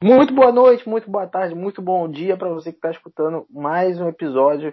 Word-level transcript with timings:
Muito 0.00 0.32
boa 0.32 0.52
noite, 0.52 0.88
muito 0.88 1.10
boa 1.10 1.26
tarde, 1.26 1.56
muito 1.56 1.82
bom 1.82 2.08
dia 2.08 2.36
para 2.36 2.50
você 2.50 2.70
que 2.70 2.78
está 2.78 2.88
escutando 2.88 3.44
mais 3.50 4.00
um 4.00 4.08
episódio 4.08 4.72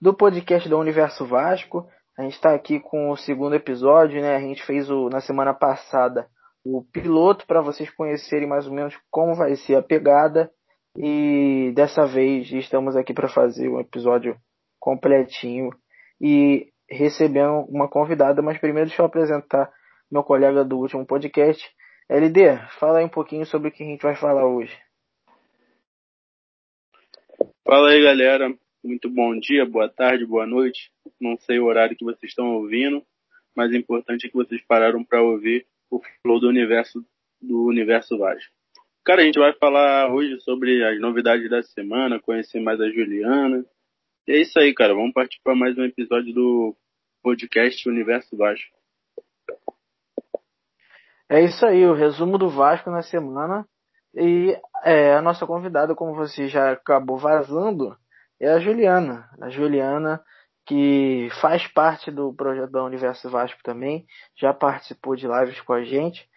do 0.00 0.14
podcast 0.14 0.66
do 0.66 0.78
Universo 0.78 1.26
Vasco. 1.26 1.86
A 2.18 2.22
gente 2.22 2.36
está 2.36 2.54
aqui 2.54 2.80
com 2.80 3.10
o 3.10 3.18
segundo 3.18 3.54
episódio, 3.54 4.18
né? 4.18 4.34
A 4.34 4.40
gente 4.40 4.64
fez 4.64 4.90
o, 4.90 5.10
na 5.10 5.20
semana 5.20 5.52
passada 5.52 6.26
o 6.64 6.82
piloto 6.90 7.46
para 7.46 7.60
vocês 7.60 7.90
conhecerem 7.90 8.48
mais 8.48 8.66
ou 8.66 8.72
menos 8.72 8.98
como 9.10 9.34
vai 9.34 9.56
ser 9.56 9.74
a 9.74 9.82
pegada. 9.82 10.50
E 10.96 11.70
dessa 11.76 12.06
vez 12.06 12.50
estamos 12.50 12.96
aqui 12.96 13.12
para 13.12 13.28
fazer 13.28 13.68
um 13.68 13.78
episódio 13.78 14.38
completinho 14.80 15.68
e 16.18 16.72
recebendo 16.88 17.66
uma 17.68 17.90
convidada. 17.90 18.40
Mas 18.40 18.56
primeiro 18.56 18.88
deixa 18.88 19.02
eu 19.02 19.06
apresentar 19.06 19.70
meu 20.10 20.24
colega 20.24 20.64
do 20.64 20.78
último 20.78 21.04
podcast. 21.04 21.62
LD, 22.08 22.58
fala 22.78 22.98
aí 22.98 23.04
um 23.04 23.08
pouquinho 23.08 23.44
sobre 23.44 23.68
o 23.68 23.72
que 23.72 23.82
a 23.82 23.86
gente 23.86 24.02
vai 24.02 24.14
falar 24.14 24.46
hoje. 24.46 24.72
Fala 27.64 27.90
aí, 27.90 28.00
galera. 28.00 28.56
Muito 28.84 29.10
bom 29.10 29.36
dia, 29.40 29.66
boa 29.66 29.88
tarde, 29.88 30.24
boa 30.24 30.46
noite. 30.46 30.92
Não 31.20 31.36
sei 31.38 31.58
o 31.58 31.64
horário 31.64 31.96
que 31.96 32.04
vocês 32.04 32.30
estão 32.30 32.54
ouvindo, 32.54 33.04
mas 33.56 33.72
o 33.72 33.76
importante 33.76 34.26
é 34.26 34.30
que 34.30 34.36
vocês 34.36 34.62
pararam 34.68 35.02
para 35.02 35.20
ouvir 35.20 35.66
o 35.90 36.00
flow 36.22 36.38
do 36.38 36.48
universo 36.48 37.04
do 37.40 37.64
universo 37.64 38.16
Vasco. 38.16 38.52
Cara, 39.04 39.22
a 39.22 39.24
gente 39.24 39.38
vai 39.38 39.52
falar 39.54 40.12
hoje 40.12 40.40
sobre 40.40 40.84
as 40.84 41.00
novidades 41.00 41.50
da 41.50 41.60
semana, 41.62 42.20
conhecer 42.20 42.60
mais 42.60 42.80
a 42.80 42.88
Juliana. 42.88 43.64
E 44.28 44.32
é 44.32 44.40
isso 44.40 44.56
aí, 44.60 44.72
cara. 44.72 44.94
Vamos 44.94 45.12
partir 45.12 45.40
para 45.42 45.56
mais 45.56 45.76
um 45.76 45.84
episódio 45.84 46.32
do 46.32 46.76
podcast 47.22 47.88
Universo 47.88 48.36
Vasco. 48.36 48.75
É 51.28 51.42
isso 51.42 51.66
aí, 51.66 51.84
o 51.84 51.94
resumo 51.94 52.38
do 52.38 52.48
Vasco 52.48 52.90
na 52.90 53.02
semana. 53.02 53.66
E 54.14 54.56
é, 54.84 55.14
a 55.14 55.20
nossa 55.20 55.46
convidada, 55.46 55.94
como 55.94 56.14
você 56.14 56.48
já 56.48 56.72
acabou 56.72 57.18
vazando, 57.18 57.96
é 58.40 58.48
a 58.48 58.60
Juliana. 58.60 59.28
A 59.40 59.48
Juliana, 59.50 60.22
que 60.66 61.28
faz 61.40 61.66
parte 61.72 62.10
do 62.10 62.32
projeto 62.32 62.70
da 62.70 62.84
Universo 62.84 63.28
Vasco 63.28 63.60
também, 63.64 64.06
já 64.36 64.54
participou 64.54 65.16
de 65.16 65.26
lives 65.26 65.60
com 65.62 65.72
a 65.72 65.82
gente. 65.82 66.28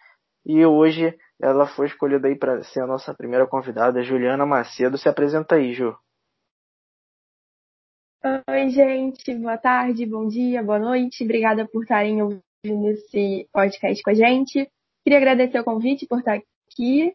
E 0.44 0.64
hoje 0.66 1.16
ela 1.40 1.66
foi 1.66 1.86
escolhida 1.86 2.26
aí 2.28 2.36
para 2.36 2.62
ser 2.64 2.80
a 2.80 2.86
nossa 2.86 3.14
primeira 3.14 3.46
convidada, 3.46 4.02
Juliana 4.02 4.44
Macedo. 4.44 4.98
Se 4.98 5.08
apresenta 5.08 5.54
aí, 5.54 5.72
Ju. 5.72 5.96
Oi, 8.48 8.68
gente. 8.68 9.34
Boa 9.36 9.56
tarde, 9.56 10.04
bom 10.04 10.26
dia, 10.26 10.62
boa 10.62 10.78
noite. 10.78 11.24
Obrigada 11.24 11.66
por 11.66 11.82
estarem 11.82 12.20
ouvindo 12.22 12.90
esse 12.90 13.48
podcast 13.52 14.02
com 14.02 14.10
a 14.10 14.14
gente. 14.14 14.70
Queria 15.04 15.18
agradecer 15.18 15.58
o 15.58 15.64
convite 15.64 16.06
por 16.06 16.18
estar 16.18 16.34
aqui. 16.34 17.14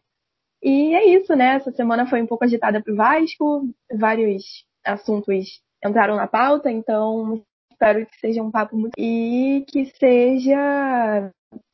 E 0.62 0.94
é 0.94 1.06
isso, 1.06 1.34
né? 1.36 1.56
Essa 1.56 1.70
semana 1.72 2.06
foi 2.06 2.22
um 2.22 2.26
pouco 2.26 2.44
agitada 2.44 2.82
para 2.82 2.92
o 2.92 2.96
Vasco. 2.96 3.68
Vários 3.92 4.64
assuntos 4.84 5.60
entraram 5.84 6.16
na 6.16 6.26
pauta, 6.26 6.70
então 6.70 7.42
espero 7.70 8.06
que 8.06 8.16
seja 8.18 8.42
um 8.42 8.50
papo 8.50 8.76
muito. 8.76 8.94
e 8.98 9.64
que 9.68 9.86
seja 9.98 11.30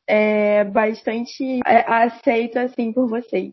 é, 0.07 0.65
bastante 0.65 1.61
é, 1.65 1.85
aceito 1.87 2.59
assim 2.59 2.93
por 2.93 3.09
vocês. 3.09 3.53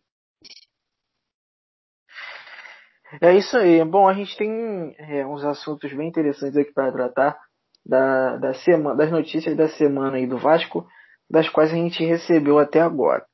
É 3.21 3.35
isso 3.35 3.57
aí. 3.57 3.83
Bom, 3.85 4.07
a 4.07 4.13
gente 4.13 4.37
tem 4.37 4.95
é, 4.97 5.25
uns 5.25 5.43
assuntos 5.43 5.91
bem 5.93 6.09
interessantes 6.09 6.57
aqui 6.57 6.71
para 6.71 6.91
tratar 6.91 7.39
da, 7.85 8.37
da 8.37 8.53
semana, 8.53 8.95
das 8.95 9.11
notícias 9.11 9.55
da 9.55 9.67
semana 9.67 10.17
aí 10.17 10.27
do 10.27 10.37
Vasco, 10.37 10.87
das 11.29 11.47
quais 11.49 11.71
a 11.71 11.75
gente 11.75 12.03
recebeu 12.03 12.57
até 12.59 12.81
agora. 12.81 13.25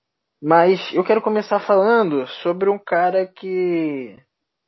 Mas 0.42 0.80
eu 0.94 1.04
quero 1.04 1.22
começar 1.22 1.60
falando 1.60 2.28
sobre 2.44 2.70
um 2.70 2.78
cara 2.78 3.26
que 3.26 4.18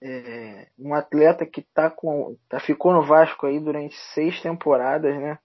é, 0.02 0.68
um 0.80 0.94
atleta 0.94 1.46
que 1.46 1.62
tá 1.74 1.90
com, 1.90 2.36
tá, 2.50 2.60
ficou 2.60 2.94
no 2.94 3.04
Vasco 3.04 3.46
aí 3.46 3.60
durante 3.60 3.96
seis 4.14 4.42
temporadas, 4.42 5.16
né? 5.20 5.38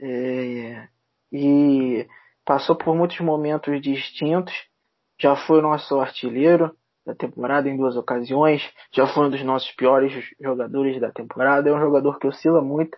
É, 0.00 0.88
e 1.32 2.06
passou 2.44 2.76
por 2.76 2.94
muitos 2.94 3.18
momentos 3.20 3.80
distintos. 3.80 4.54
Já 5.20 5.36
foi 5.36 5.60
nosso 5.60 6.00
artilheiro 6.00 6.74
da 7.04 7.14
temporada 7.14 7.68
em 7.68 7.76
duas 7.76 7.96
ocasiões. 7.96 8.62
Já 8.94 9.06
foi 9.06 9.26
um 9.26 9.30
dos 9.30 9.42
nossos 9.42 9.70
piores 9.72 10.12
jogadores 10.40 11.00
da 11.00 11.10
temporada. 11.10 11.68
É 11.68 11.72
um 11.72 11.80
jogador 11.80 12.18
que 12.18 12.26
oscila 12.26 12.62
muito. 12.62 12.96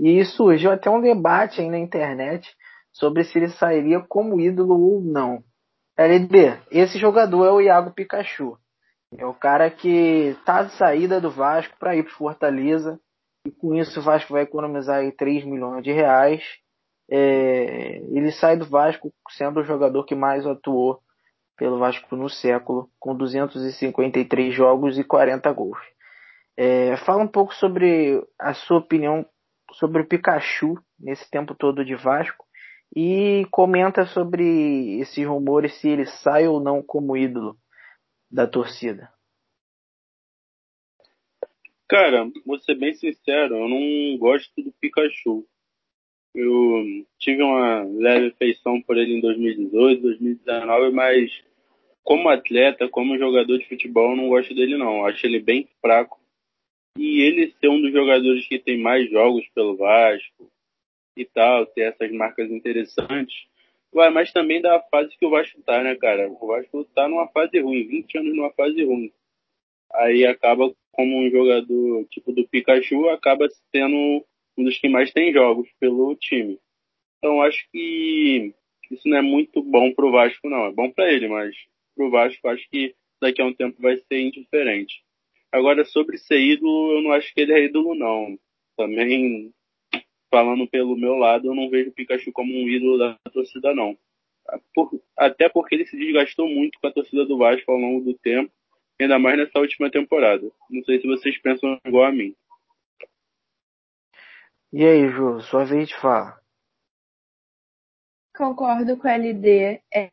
E 0.00 0.24
surgiu 0.24 0.70
até 0.70 0.88
um 0.88 1.00
debate 1.00 1.60
aí 1.60 1.68
na 1.68 1.78
internet 1.78 2.48
sobre 2.92 3.24
se 3.24 3.38
ele 3.38 3.48
sairia 3.48 4.00
como 4.00 4.40
ídolo 4.40 4.78
ou 4.80 5.00
não. 5.00 5.42
LD, 5.96 6.58
esse 6.70 6.98
jogador 6.98 7.44
é 7.44 7.50
o 7.50 7.60
Iago 7.60 7.92
Pikachu. 7.92 8.56
É 9.16 9.24
o 9.26 9.34
cara 9.34 9.70
que 9.70 10.36
tá 10.44 10.62
de 10.62 10.72
saída 10.76 11.20
do 11.20 11.30
Vasco 11.30 11.74
para 11.78 11.96
ir 11.96 12.04
para 12.04 12.12
Fortaleza. 12.12 13.00
E 13.46 13.50
com 13.50 13.74
isso 13.74 13.98
o 13.98 14.02
Vasco 14.02 14.32
vai 14.32 14.42
economizar 14.42 14.98
aí 14.98 15.10
3 15.12 15.44
milhões 15.44 15.82
de 15.82 15.92
reais. 15.92 16.42
É, 17.10 18.02
ele 18.10 18.30
sai 18.32 18.56
do 18.56 18.66
Vasco 18.66 19.12
sendo 19.30 19.60
o 19.60 19.64
jogador 19.64 20.04
que 20.04 20.14
mais 20.14 20.46
atuou 20.46 21.00
pelo 21.56 21.78
Vasco 21.78 22.14
no 22.14 22.28
século, 22.28 22.88
com 23.00 23.16
253 23.16 24.54
jogos 24.54 24.98
e 24.98 25.02
40 25.02 25.50
gols. 25.52 25.78
É, 26.56 26.96
fala 26.98 27.22
um 27.22 27.28
pouco 27.28 27.52
sobre 27.54 28.22
a 28.38 28.54
sua 28.54 28.78
opinião 28.78 29.26
sobre 29.72 30.02
o 30.02 30.06
Pikachu 30.06 30.78
nesse 30.98 31.28
tempo 31.30 31.54
todo 31.54 31.84
de 31.84 31.94
Vasco 31.94 32.44
e 32.94 33.46
comenta 33.50 34.06
sobre 34.06 35.00
esses 35.00 35.26
rumores 35.26 35.74
se 35.80 35.88
ele 35.88 36.06
sai 36.06 36.48
ou 36.48 36.60
não 36.60 36.82
como 36.82 37.16
ídolo 37.16 37.56
da 38.30 38.46
torcida. 38.46 39.10
Cara, 41.88 42.30
vou 42.44 42.58
ser 42.58 42.74
bem 42.74 42.94
sincero, 42.94 43.56
eu 43.56 43.68
não 43.68 44.18
gosto 44.18 44.50
do 44.62 44.72
Pikachu. 44.72 45.46
Eu 46.34 46.84
tive 47.18 47.42
uma 47.42 47.82
leve 47.82 48.30
feição 48.32 48.80
por 48.82 48.96
ele 48.98 49.16
em 49.16 49.20
2018, 49.20 50.02
2019, 50.02 50.90
mas 50.92 51.30
como 52.04 52.28
atleta, 52.28 52.88
como 52.88 53.18
jogador 53.18 53.58
de 53.58 53.66
futebol, 53.66 54.10
eu 54.10 54.16
não 54.16 54.28
gosto 54.28 54.54
dele 54.54 54.76
não. 54.76 55.06
Acho 55.06 55.26
ele 55.26 55.40
bem 55.40 55.66
fraco. 55.80 56.20
E 56.96 57.22
ele 57.22 57.54
ser 57.58 57.68
um 57.68 57.80
dos 57.80 57.92
jogadores 57.92 58.46
que 58.46 58.58
tem 58.58 58.78
mais 58.78 59.10
jogos 59.10 59.48
pelo 59.54 59.76
Vasco 59.76 60.50
e 61.16 61.24
tal, 61.24 61.66
ter 61.66 61.92
essas 61.92 62.10
marcas 62.12 62.50
interessantes. 62.50 63.46
Ué, 63.94 64.10
mas 64.10 64.32
também 64.32 64.60
da 64.60 64.80
fase 64.90 65.16
que 65.16 65.24
o 65.24 65.30
Vasco 65.30 65.60
tá, 65.62 65.82
né, 65.82 65.94
cara? 65.96 66.30
O 66.30 66.46
Vasco 66.46 66.84
tá 66.94 67.08
numa 67.08 67.28
fase 67.28 67.58
ruim, 67.60 67.86
20 67.86 68.18
anos 68.18 68.36
numa 68.36 68.52
fase 68.52 68.84
ruim. 68.84 69.10
Aí 69.94 70.26
acaba 70.26 70.72
como 70.92 71.18
um 71.18 71.30
jogador 71.30 72.04
tipo 72.10 72.32
do 72.32 72.46
Pikachu, 72.46 73.08
acaba 73.08 73.48
sendo 73.74 74.24
um 74.56 74.64
dos 74.64 74.78
que 74.78 74.88
mais 74.88 75.12
tem 75.12 75.32
jogos 75.32 75.68
pelo 75.80 76.14
time. 76.16 76.58
Então 77.18 77.40
acho 77.42 77.66
que 77.72 78.54
isso 78.90 79.08
não 79.08 79.18
é 79.18 79.22
muito 79.22 79.62
bom 79.62 79.92
pro 79.92 80.10
Vasco, 80.10 80.48
não. 80.48 80.66
É 80.66 80.72
bom 80.72 80.90
para 80.90 81.12
ele, 81.12 81.28
mas 81.28 81.54
pro 81.94 82.10
Vasco 82.10 82.48
acho 82.48 82.68
que 82.70 82.94
daqui 83.20 83.40
a 83.40 83.46
um 83.46 83.52
tempo 83.52 83.80
vai 83.80 83.96
ser 83.96 84.20
indiferente. 84.20 85.02
Agora, 85.50 85.84
sobre 85.84 86.18
ser 86.18 86.40
ídolo, 86.40 86.92
eu 86.92 87.02
não 87.02 87.12
acho 87.12 87.32
que 87.32 87.40
ele 87.40 87.52
é 87.52 87.64
ídolo, 87.64 87.94
não. 87.94 88.38
Também, 88.76 89.52
falando 90.30 90.68
pelo 90.68 90.96
meu 90.96 91.14
lado, 91.14 91.48
eu 91.48 91.54
não 91.54 91.70
vejo 91.70 91.90
o 91.90 91.92
Pikachu 91.92 92.32
como 92.32 92.52
um 92.52 92.68
ídolo 92.68 92.98
da 92.98 93.18
torcida, 93.32 93.74
não. 93.74 93.96
até 95.16 95.48
porque 95.48 95.74
ele 95.74 95.86
se 95.86 95.96
desgastou 95.96 96.48
muito 96.48 96.78
com 96.80 96.86
a 96.86 96.92
torcida 96.92 97.24
do 97.26 97.38
Vasco 97.38 97.70
ao 97.70 97.78
longo 97.78 98.04
do 98.04 98.14
tempo, 98.18 98.50
ainda 99.00 99.18
mais 99.18 99.38
nessa 99.38 99.58
última 99.58 99.90
temporada. 99.90 100.50
Não 100.70 100.82
sei 100.84 101.00
se 101.00 101.06
vocês 101.06 101.38
pensam 101.40 101.78
igual 101.84 102.04
a 102.04 102.12
mim. 102.12 102.34
E 104.72 104.84
aí, 104.84 105.08
Ju, 105.08 105.40
sua 105.42 105.64
vez 105.64 105.88
de 105.88 105.96
falar. 105.96 106.38
Concordo 108.36 108.96
com 108.98 109.08
a 109.08 109.14
LD. 109.14 109.80
É, 109.92 110.10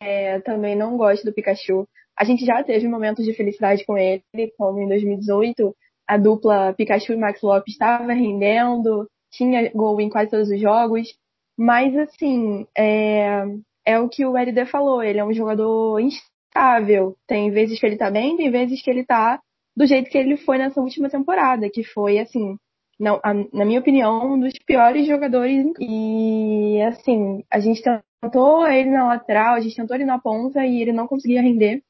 é, 0.00 0.40
também 0.40 0.74
não 0.74 0.96
gosto 0.96 1.24
do 1.24 1.32
Pikachu. 1.32 1.86
A 2.16 2.24
gente 2.24 2.44
já 2.44 2.64
teve 2.64 2.88
momentos 2.88 3.24
de 3.24 3.34
felicidade 3.34 3.84
com 3.84 3.96
ele, 3.96 4.22
como 4.56 4.80
em 4.80 4.88
2018, 4.88 5.76
a 6.06 6.16
dupla 6.16 6.72
Pikachu 6.72 7.12
e 7.12 7.16
Max 7.16 7.42
Lopes 7.42 7.74
estava 7.74 8.12
rendendo, 8.12 9.08
tinha 9.30 9.70
gol 9.72 10.00
em 10.00 10.08
quase 10.08 10.30
todos 10.30 10.50
os 10.50 10.60
jogos. 10.60 11.08
Mas, 11.56 11.96
assim, 11.96 12.66
é, 12.76 13.44
é 13.84 13.98
o 13.98 14.08
que 14.08 14.24
o 14.24 14.36
LD 14.36 14.66
falou, 14.66 15.02
ele 15.02 15.18
é 15.18 15.24
um 15.24 15.32
jogador 15.32 15.98
instável. 16.00 17.16
Tem 17.26 17.50
vezes 17.50 17.80
que 17.80 17.86
ele 17.86 17.96
tá 17.96 18.10
bem, 18.10 18.36
tem 18.36 18.50
vezes 18.50 18.82
que 18.82 18.90
ele 18.90 19.04
tá 19.04 19.40
do 19.76 19.86
jeito 19.86 20.10
que 20.10 20.18
ele 20.18 20.36
foi 20.36 20.58
nessa 20.58 20.80
última 20.80 21.08
temporada, 21.08 21.70
que 21.70 21.84
foi, 21.84 22.18
assim, 22.18 22.56
não, 22.98 23.20
a, 23.22 23.32
na 23.32 23.64
minha 23.64 23.78
opinião, 23.78 24.34
um 24.34 24.40
dos 24.40 24.52
piores 24.66 25.06
jogadores. 25.06 25.66
E, 25.78 26.82
assim, 26.82 27.44
a 27.50 27.60
gente 27.60 27.80
tentou 28.20 28.66
ele 28.66 28.90
na 28.90 29.06
lateral, 29.06 29.54
a 29.54 29.60
gente 29.60 29.76
tentou 29.76 29.96
ele 29.96 30.04
na 30.04 30.18
ponta 30.18 30.66
e 30.66 30.82
ele 30.82 30.92
não 30.92 31.06
conseguia 31.06 31.40
render. 31.40 31.80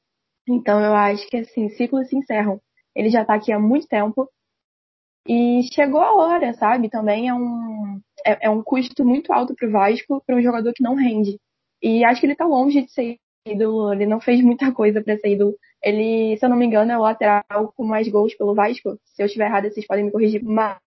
Então, 0.47 0.79
eu 0.79 0.93
acho 0.93 1.27
que, 1.27 1.37
assim, 1.37 1.69
ciclos 1.69 2.07
se 2.09 2.15
encerram. 2.15 2.61
Ele 2.95 3.09
já 3.09 3.25
tá 3.25 3.33
aqui 3.33 3.51
há 3.51 3.59
muito 3.59 3.87
tempo. 3.87 4.29
E 5.27 5.61
chegou 5.73 6.01
a 6.01 6.13
hora, 6.13 6.53
sabe? 6.53 6.89
Também 6.89 7.27
é 7.27 7.33
um, 7.33 7.99
é, 8.25 8.47
é 8.47 8.49
um 8.49 8.63
custo 8.63 9.05
muito 9.05 9.31
alto 9.31 9.53
pro 9.55 9.71
Vasco 9.71 10.23
para 10.25 10.35
um 10.35 10.41
jogador 10.41 10.73
que 10.73 10.83
não 10.83 10.95
rende. 10.95 11.39
E 11.81 12.03
acho 12.03 12.19
que 12.19 12.27
ele 12.27 12.35
tá 12.35 12.45
longe 12.45 12.81
de 12.81 12.91
ser 12.91 13.17
ídolo, 13.45 13.93
ele 13.93 14.05
não 14.05 14.19
fez 14.19 14.41
muita 14.41 14.71
coisa 14.71 15.01
para 15.01 15.17
ser 15.17 15.33
ídolo. 15.33 15.55
Ele, 15.81 16.37
se 16.37 16.45
eu 16.45 16.49
não 16.49 16.57
me 16.57 16.65
engano, 16.65 16.91
é 16.91 16.97
o 16.97 17.01
lateral 17.01 17.73
com 17.75 17.83
mais 17.85 18.07
gols 18.07 18.35
pelo 18.35 18.53
Vasco. 18.55 18.99
Se 19.05 19.21
eu 19.21 19.27
estiver 19.27 19.45
errado, 19.45 19.69
vocês 19.69 19.87
podem 19.87 20.05
me 20.05 20.11
corrigir. 20.11 20.43
Mas 20.43 20.77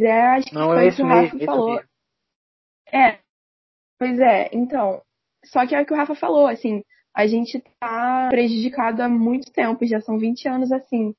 é, 0.00 0.22
acho 0.28 0.48
que 0.48 0.54
Não, 0.54 0.68
foi 0.68 0.86
é 0.86 0.90
o 0.90 0.94
que 0.94 1.02
o 1.02 1.06
Rafa 1.06 1.22
mesmo, 1.22 1.44
falou. 1.44 1.82
É, 2.92 3.18
pois 3.98 4.18
é, 4.18 4.50
então. 4.52 5.02
Só 5.44 5.66
que 5.66 5.74
é 5.74 5.82
o 5.82 5.86
que 5.86 5.92
o 5.92 5.96
Rafa 5.96 6.14
falou, 6.14 6.46
assim, 6.46 6.82
a 7.14 7.26
gente 7.26 7.62
tá 7.78 8.28
prejudicado 8.30 9.02
há 9.02 9.08
muito 9.08 9.52
tempo, 9.52 9.86
já 9.86 10.00
são 10.00 10.18
20 10.18 10.48
anos 10.48 10.72
assim. 10.72 11.14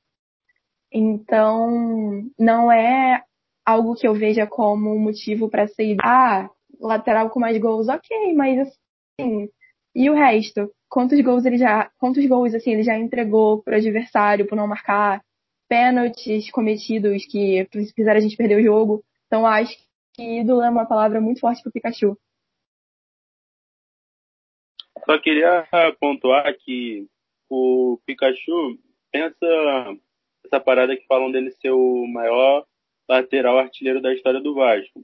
Então, 0.97 2.23
não 2.39 2.71
é 2.71 3.21
algo 3.65 3.95
que 3.95 4.07
eu 4.07 4.13
veja 4.13 4.47
como 4.47 4.95
um 4.95 4.99
motivo 4.99 5.49
para 5.49 5.67
ser, 5.67 5.97
ah, 6.01 6.49
lateral 6.79 7.29
com 7.29 7.37
mais 7.37 7.57
gols, 7.57 7.89
ok, 7.89 8.33
mas 8.33 8.59
assim, 8.59 9.49
e 9.93 10.09
o 10.09 10.13
resto? 10.13 10.71
Quantos 10.87 11.19
gols 11.19 11.43
ele 11.45 11.57
já, 11.57 11.91
quantos 11.97 12.25
gols 12.25 12.53
assim 12.53 12.71
ele 12.71 12.83
já 12.83 12.97
entregou 12.97 13.61
pro 13.61 13.75
adversário 13.75 14.47
por 14.47 14.55
não 14.55 14.67
marcar? 14.67 15.21
Pênaltis 15.67 16.49
cometidos 16.49 17.25
que 17.25 17.67
fizeram 17.93 18.19
a 18.19 18.21
gente 18.21 18.37
perder 18.37 18.61
o 18.61 18.63
jogo. 18.63 19.03
Então 19.27 19.45
acho 19.45 19.75
que 20.13 20.39
ídolo 20.39 20.61
é 20.61 20.69
uma 20.69 20.85
palavra 20.85 21.19
muito 21.19 21.41
forte 21.41 21.61
pro 21.61 21.73
Pikachu. 21.73 22.17
Só 25.05 25.19
queria 25.19 25.67
pontuar 25.99 26.55
que 26.57 27.05
o 27.49 27.99
Pikachu 28.05 28.79
pensa 29.11 29.97
essa 30.45 30.59
parada 30.59 30.95
que 30.95 31.05
falam 31.07 31.31
dele 31.31 31.51
ser 31.51 31.71
o 31.71 32.07
maior 32.07 32.65
lateral 33.09 33.59
artilheiro 33.59 34.01
da 34.01 34.13
história 34.13 34.39
do 34.39 34.53
Vasco. 34.53 35.03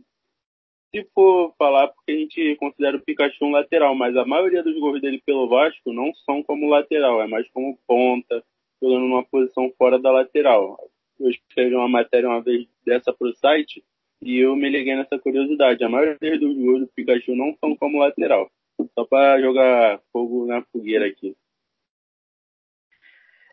Se 0.94 1.08
for 1.14 1.54
falar, 1.58 1.88
porque 1.88 2.12
a 2.12 2.16
gente 2.16 2.56
considera 2.58 2.98
o 2.98 3.02
Pikachu 3.02 3.46
um 3.46 3.52
lateral, 3.52 3.96
mas 3.96 4.16
a 4.18 4.26
maioria 4.26 4.62
dos 4.62 4.78
gols 4.78 5.00
dele 5.02 5.22
pelo 5.26 5.48
Vasco 5.48 5.94
não 5.94 6.14
são 6.26 6.44
como 6.44 6.68
lateral, 6.68 7.22
é 7.22 7.28
mais 7.28 7.50
como 7.52 7.80
ponta, 7.88 8.44
jogando 8.82 9.08
numa 9.08 9.24
posição 9.24 9.72
fora 9.78 9.98
da 9.98 10.12
lateral. 10.12 10.78
Eu 11.18 11.30
escrevi 11.30 11.76
uma 11.76 11.88
matéria 11.88 12.28
uma 12.28 12.42
vez 12.42 12.68
dessa 12.86 13.14
pro 13.14 13.34
site 13.36 13.84
e 14.22 14.40
eu 14.40 14.56
me 14.56 14.70
liguei 14.70 14.96
nessa 14.96 15.18
curiosidade. 15.18 15.84
A 15.84 15.90
maioria 15.90 16.38
dos 16.38 16.58
gols 16.58 16.82
do 16.82 16.88
Pikachu 16.88 17.36
não 17.36 17.56
são 17.60 17.76
como 17.76 18.00
lateral. 18.00 18.52
Só 18.94 19.06
para 19.06 19.40
jogar 19.40 20.02
fogo 20.12 20.46
na 20.46 20.62
fogueira 20.64 21.08
aqui. 21.08 21.36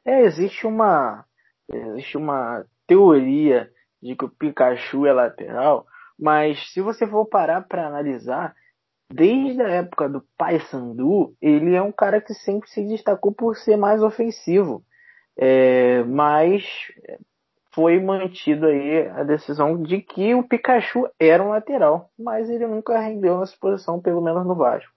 É, 0.05 0.23
existe 0.23 0.67
uma 0.67 1.28
existe 1.73 2.17
uma 2.17 2.65
teoria 2.87 3.71
de 4.03 4.15
que 4.17 4.25
o 4.25 4.29
Pikachu 4.29 5.07
é 5.07 5.13
lateral, 5.13 5.87
mas 6.19 6.73
se 6.73 6.81
você 6.81 7.07
for 7.07 7.27
parar 7.27 7.63
para 7.63 7.87
analisar, 7.87 8.55
desde 9.11 9.63
a 9.63 9.69
época 9.69 10.09
do 10.09 10.23
Paysandu, 10.37 11.35
ele 11.41 11.75
é 11.75 11.83
um 11.83 11.93
cara 11.93 12.21
que 12.21 12.35
sempre 12.35 12.69
se 12.69 12.87
destacou 12.87 13.33
por 13.33 13.57
ser 13.57 13.77
mais 13.77 14.03
ofensivo. 14.03 14.83
É, 15.37 16.03
mas 16.03 16.65
foi 17.73 18.01
mantido 18.01 18.67
aí 18.67 19.07
a 19.09 19.23
decisão 19.23 19.81
de 19.81 20.01
que 20.01 20.35
o 20.35 20.43
Pikachu 20.43 21.09
era 21.19 21.43
um 21.43 21.51
lateral, 21.51 22.11
mas 22.19 22.51
ele 22.51 22.67
nunca 22.67 22.99
rendeu 22.99 23.39
nessa 23.39 23.57
posição, 23.61 24.01
pelo 24.01 24.21
menos 24.21 24.45
no 24.45 24.57
Vasco. 24.57 24.93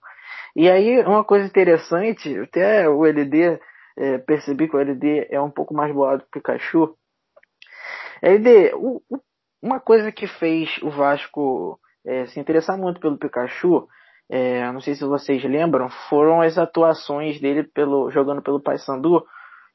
E 0.56 0.68
aí, 0.68 1.00
uma 1.04 1.24
coisa 1.24 1.46
interessante, 1.46 2.36
até 2.38 2.88
o 2.88 3.06
LD, 3.06 3.60
é, 3.96 4.18
percebi 4.18 4.68
que 4.68 4.76
o 4.76 4.80
LD 4.80 5.28
é 5.30 5.40
um 5.40 5.50
pouco 5.50 5.74
mais 5.74 5.92
bolado 5.92 6.22
que 6.22 6.38
o 6.38 6.42
Pikachu. 6.42 6.96
LD, 8.22 8.74
o, 8.74 9.02
o, 9.10 9.20
uma 9.62 9.80
coisa 9.80 10.10
que 10.10 10.26
fez 10.26 10.78
o 10.82 10.90
Vasco 10.90 11.78
é, 12.04 12.26
se 12.26 12.40
interessar 12.40 12.76
muito 12.76 13.00
pelo 13.00 13.18
Pikachu, 13.18 13.86
é, 14.28 14.70
não 14.72 14.80
sei 14.80 14.94
se 14.94 15.04
vocês 15.04 15.42
lembram, 15.44 15.88
foram 16.08 16.40
as 16.40 16.58
atuações 16.58 17.40
dele 17.40 17.64
pelo, 17.64 18.10
jogando 18.10 18.42
pelo 18.42 18.60
Paysandu 18.60 19.24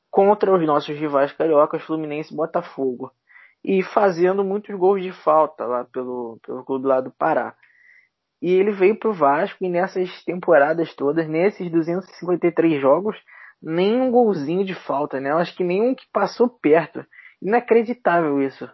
contra 0.10 0.54
os 0.54 0.66
nossos 0.66 0.98
rivais 0.98 1.32
cariocas, 1.34 1.84
Fluminense 1.84 2.34
e 2.34 2.38
Botafogo. 2.38 3.12
E 3.64 3.84
fazendo 3.84 4.44
muitos 4.44 4.76
gols 4.76 5.02
de 5.02 5.12
falta 5.12 5.66
lá 5.66 5.86
pelo, 5.86 6.40
pelo 6.46 6.64
clube 6.64 6.88
lá 6.88 7.02
do 7.02 7.12
Pará. 7.12 7.56
E 8.42 8.52
ele 8.52 8.72
veio 8.72 8.98
pro 8.98 9.14
Vasco 9.14 9.64
e 9.64 9.70
nessas 9.70 10.24
temporadas 10.24 10.94
todas, 10.96 11.28
nesses 11.28 11.72
253 11.72 12.80
jogos, 12.80 13.18
nem 13.62 14.00
um 14.00 14.12
golzinho 14.12 14.66
de 14.66 14.74
falta, 14.74 15.20
né? 15.20 15.32
Eu 15.32 15.38
acho 15.38 15.56
que 15.56 15.64
nenhum 15.64 15.96
que 15.96 16.06
passou 16.12 16.50
perto. 16.50 17.06
Inacreditável 17.42 18.42
isso. 18.42 18.70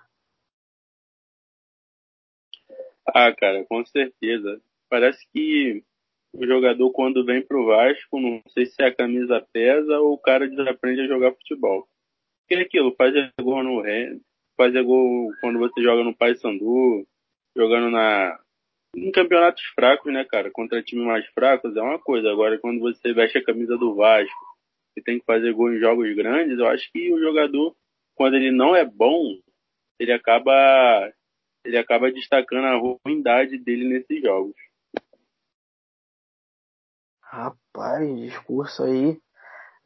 Ah, 3.08 3.34
cara, 3.36 3.66
com 3.66 3.86
certeza. 3.86 4.62
Parece 4.90 5.20
que 5.32 5.84
o 6.34 6.46
jogador 6.46 6.92
quando 6.92 7.26
vem 7.26 7.46
pro 7.46 7.66
Vasco, 7.66 8.20
não 8.20 8.42
sei 8.50 8.66
se 8.66 8.82
a 8.82 8.94
camisa 8.94 9.46
pesa 9.52 10.00
ou 10.00 10.14
o 10.14 10.18
cara 10.18 10.48
desaprende 10.48 11.02
a 11.02 11.08
jogar 11.08 11.34
futebol. 11.34 11.88
Porque 12.42 12.56
é 12.56 12.66
aquilo, 12.66 12.96
fazer 12.96 13.32
gol 13.42 13.64
no 13.64 13.84
fazer 14.58 14.84
gol 14.84 15.32
quando 15.42 15.60
você 15.60 15.82
joga 15.82 16.04
no 16.04 16.16
Paysandu, 16.16 17.06
jogando 17.56 17.90
na 17.90 18.40
em 18.96 19.12
campeonatos 19.12 19.64
fracos, 19.74 20.14
né, 20.14 20.24
cara, 20.24 20.52
contra 20.52 20.84
times 20.84 21.06
mais 21.06 21.26
fracos 21.30 21.76
é 21.76 21.82
uma 21.82 21.98
coisa. 21.98 22.30
Agora 22.30 22.60
quando 22.60 22.80
você 22.80 23.12
veste 23.12 23.38
a 23.38 23.44
camisa 23.44 23.76
do 23.78 23.96
Vasco 23.96 24.53
e 24.96 25.02
tem 25.02 25.20
que 25.20 25.26
fazer 25.26 25.54
gol 25.54 25.74
em 25.74 25.80
jogos 25.80 26.16
grandes, 26.16 26.58
eu 26.58 26.68
acho 26.68 26.92
que 26.92 27.14
o 27.14 27.20
jogador 27.20 27.76
quando 28.16 28.36
ele 28.36 28.52
não 28.52 28.76
é 28.76 28.86
bom, 28.86 29.40
ele 30.00 30.14
acaba 30.14 31.12
ele 31.66 31.78
acaba 31.78 32.12
destacando 32.12 32.66
a 32.66 32.78
ruindade 32.78 33.58
dele 33.58 33.88
nesses 33.88 34.22
jogos. 34.22 34.56
Rapaz, 37.22 38.20
discurso 38.20 38.84
aí 38.84 39.18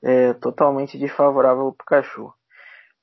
é 0.03 0.33
totalmente 0.33 0.97
desfavorável 0.97 1.65
ao 1.65 1.73
Pikachu. 1.73 2.33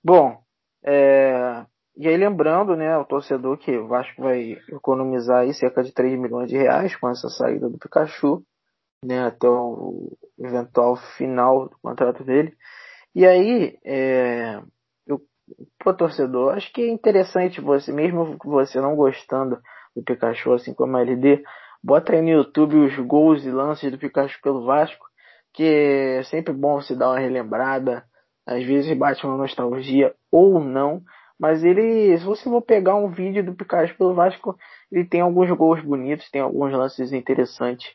Bom, 0.02 0.42
é, 0.84 1.64
e 1.96 2.08
aí 2.08 2.16
lembrando, 2.16 2.76
né, 2.76 2.96
o 2.98 3.04
torcedor 3.04 3.56
que 3.58 3.76
o 3.76 3.86
Vasco 3.86 4.22
vai 4.22 4.52
economizar 4.68 5.42
aí 5.42 5.54
cerca 5.54 5.82
de 5.82 5.94
3 5.94 6.18
milhões 6.18 6.48
de 6.48 6.56
reais 6.56 6.94
com 6.96 7.08
essa 7.08 7.28
saída 7.28 7.70
do 7.70 7.78
Pikachu, 7.78 8.44
né, 9.04 9.26
até 9.26 9.48
o 9.48 10.16
eventual 10.38 10.96
final 11.16 11.68
do 11.68 11.76
contrato 11.82 12.24
dele. 12.24 12.56
E 13.14 13.26
aí, 13.26 13.78
é, 13.84 14.60
eu, 15.06 15.20
pro 15.78 15.96
torcedor, 15.96 16.54
acho 16.54 16.72
que 16.72 16.82
é 16.82 16.88
interessante 16.88 17.60
você, 17.60 17.92
mesmo 17.92 18.36
você 18.44 18.80
não 18.80 18.96
gostando 18.96 19.60
do 19.94 20.02
Pikachu, 20.02 20.52
assim 20.52 20.74
como 20.74 20.96
a 20.96 21.02
LD, 21.02 21.44
Bota 21.84 22.14
aí 22.14 22.22
no 22.22 22.30
YouTube 22.30 22.76
os 22.78 22.96
gols 23.06 23.44
e 23.44 23.50
lances 23.50 23.92
do 23.92 23.98
Pikachu 23.98 24.40
pelo 24.40 24.64
Vasco, 24.64 25.04
que 25.52 25.62
é 25.62 26.22
sempre 26.22 26.54
bom 26.54 26.80
se 26.80 26.96
dar 26.96 27.10
uma 27.10 27.18
relembrada. 27.18 28.06
Às 28.46 28.64
vezes 28.64 28.96
bate 28.96 29.26
uma 29.26 29.36
nostalgia 29.36 30.14
ou 30.32 30.58
não. 30.58 31.02
Mas 31.38 31.62
ele, 31.62 32.16
se 32.16 32.24
você 32.24 32.44
for 32.44 32.62
pegar 32.62 32.94
um 32.94 33.10
vídeo 33.10 33.44
do 33.44 33.54
Pikachu 33.54 33.98
pelo 33.98 34.14
Vasco, 34.14 34.56
ele 34.90 35.04
tem 35.04 35.20
alguns 35.20 35.50
gols 35.50 35.82
bonitos, 35.82 36.30
tem 36.30 36.40
alguns 36.40 36.72
lances 36.72 37.12
interessantes. 37.12 37.86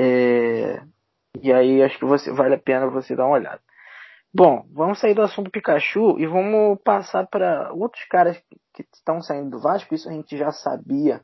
É... 0.00 0.82
E 1.42 1.52
aí 1.52 1.82
acho 1.82 1.98
que 1.98 2.04
você 2.04 2.32
vale 2.32 2.54
a 2.54 2.58
pena 2.58 2.88
você 2.88 3.14
dar 3.14 3.26
uma 3.26 3.36
olhada. 3.36 3.60
Bom, 4.32 4.64
vamos 4.72 4.98
sair 5.00 5.14
do 5.14 5.22
assunto 5.22 5.50
Pikachu 5.50 6.18
e 6.18 6.26
vamos 6.26 6.78
passar 6.84 7.26
para 7.26 7.72
outros 7.72 8.04
caras 8.04 8.40
que 8.74 8.84
estão 8.94 9.20
saindo 9.20 9.50
do 9.50 9.60
Vasco. 9.60 9.94
Isso 9.94 10.08
a 10.08 10.12
gente 10.12 10.36
já 10.36 10.52
sabia 10.52 11.20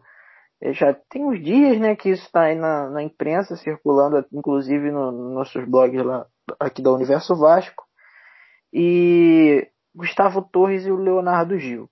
é, 0.61 0.73
já 0.73 0.95
tem 0.95 1.25
uns 1.25 1.43
dias, 1.43 1.79
né, 1.79 1.95
que 1.95 2.11
isso 2.11 2.25
está 2.25 2.43
aí 2.43 2.55
na, 2.55 2.89
na, 2.89 3.03
imprensa, 3.03 3.57
circulando, 3.57 4.25
inclusive 4.33 4.91
no, 4.91 5.13
nos 5.13 5.35
nossos 5.35 5.65
blogs 5.69 6.03
lá, 6.03 6.27
aqui 6.59 6.83
da 6.83 6.93
Universo 6.93 7.37
Vasco. 7.37 7.85
E 8.73 9.69
Gustavo 9.95 10.43
Torres 10.43 10.87
e 10.87 10.91
o 10.91 10.97
Leonardo 10.97 11.59
Gil. 11.59 11.89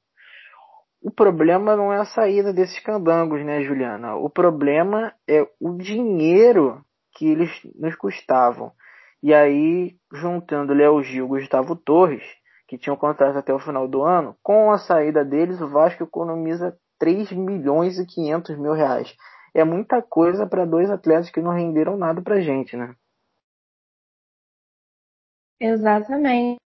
O 1.05 1.11
problema 1.11 1.77
não 1.77 1.93
é 1.93 1.99
a 1.99 2.07
saída 2.07 2.51
desses 2.51 2.81
candangos, 2.81 3.45
né, 3.45 3.63
Juliana? 3.63 4.17
O 4.17 4.31
problema 4.31 5.13
é 5.29 5.47
o 5.61 5.77
dinheiro 5.77 6.83
que 7.15 7.27
eles 7.27 7.51
nos 7.75 7.95
custavam. 7.95 8.73
E 9.23 9.35
aí, 9.35 9.99
juntando 10.11 10.73
Léo 10.73 11.03
Gil 11.03 11.27
e 11.27 11.29
Gustavo 11.29 11.77
Torres, 11.77 12.25
que 12.67 12.79
tinham 12.79 12.97
contrato 12.97 13.37
até 13.37 13.53
o 13.53 13.59
final 13.59 13.87
do 13.87 14.03
ano, 14.03 14.35
com 14.43 14.71
a 14.71 14.79
saída 14.79 15.23
deles, 15.23 15.61
o 15.61 15.69
Vasco 15.69 16.05
economiza 16.05 16.75
3 16.99 17.31
milhões 17.33 17.99
e 17.99 18.07
500 18.07 18.59
mil 18.59 18.73
reais. 18.73 19.15
É 19.55 19.63
muita 19.63 20.01
coisa 20.01 20.47
para 20.47 20.65
dois 20.65 20.89
atletas 20.89 21.29
que 21.29 21.43
não 21.43 21.53
renderam 21.53 21.99
nada 21.99 22.23
pra 22.23 22.41
gente, 22.41 22.79
né? 22.79 22.95
Exatamente. 25.61 26.64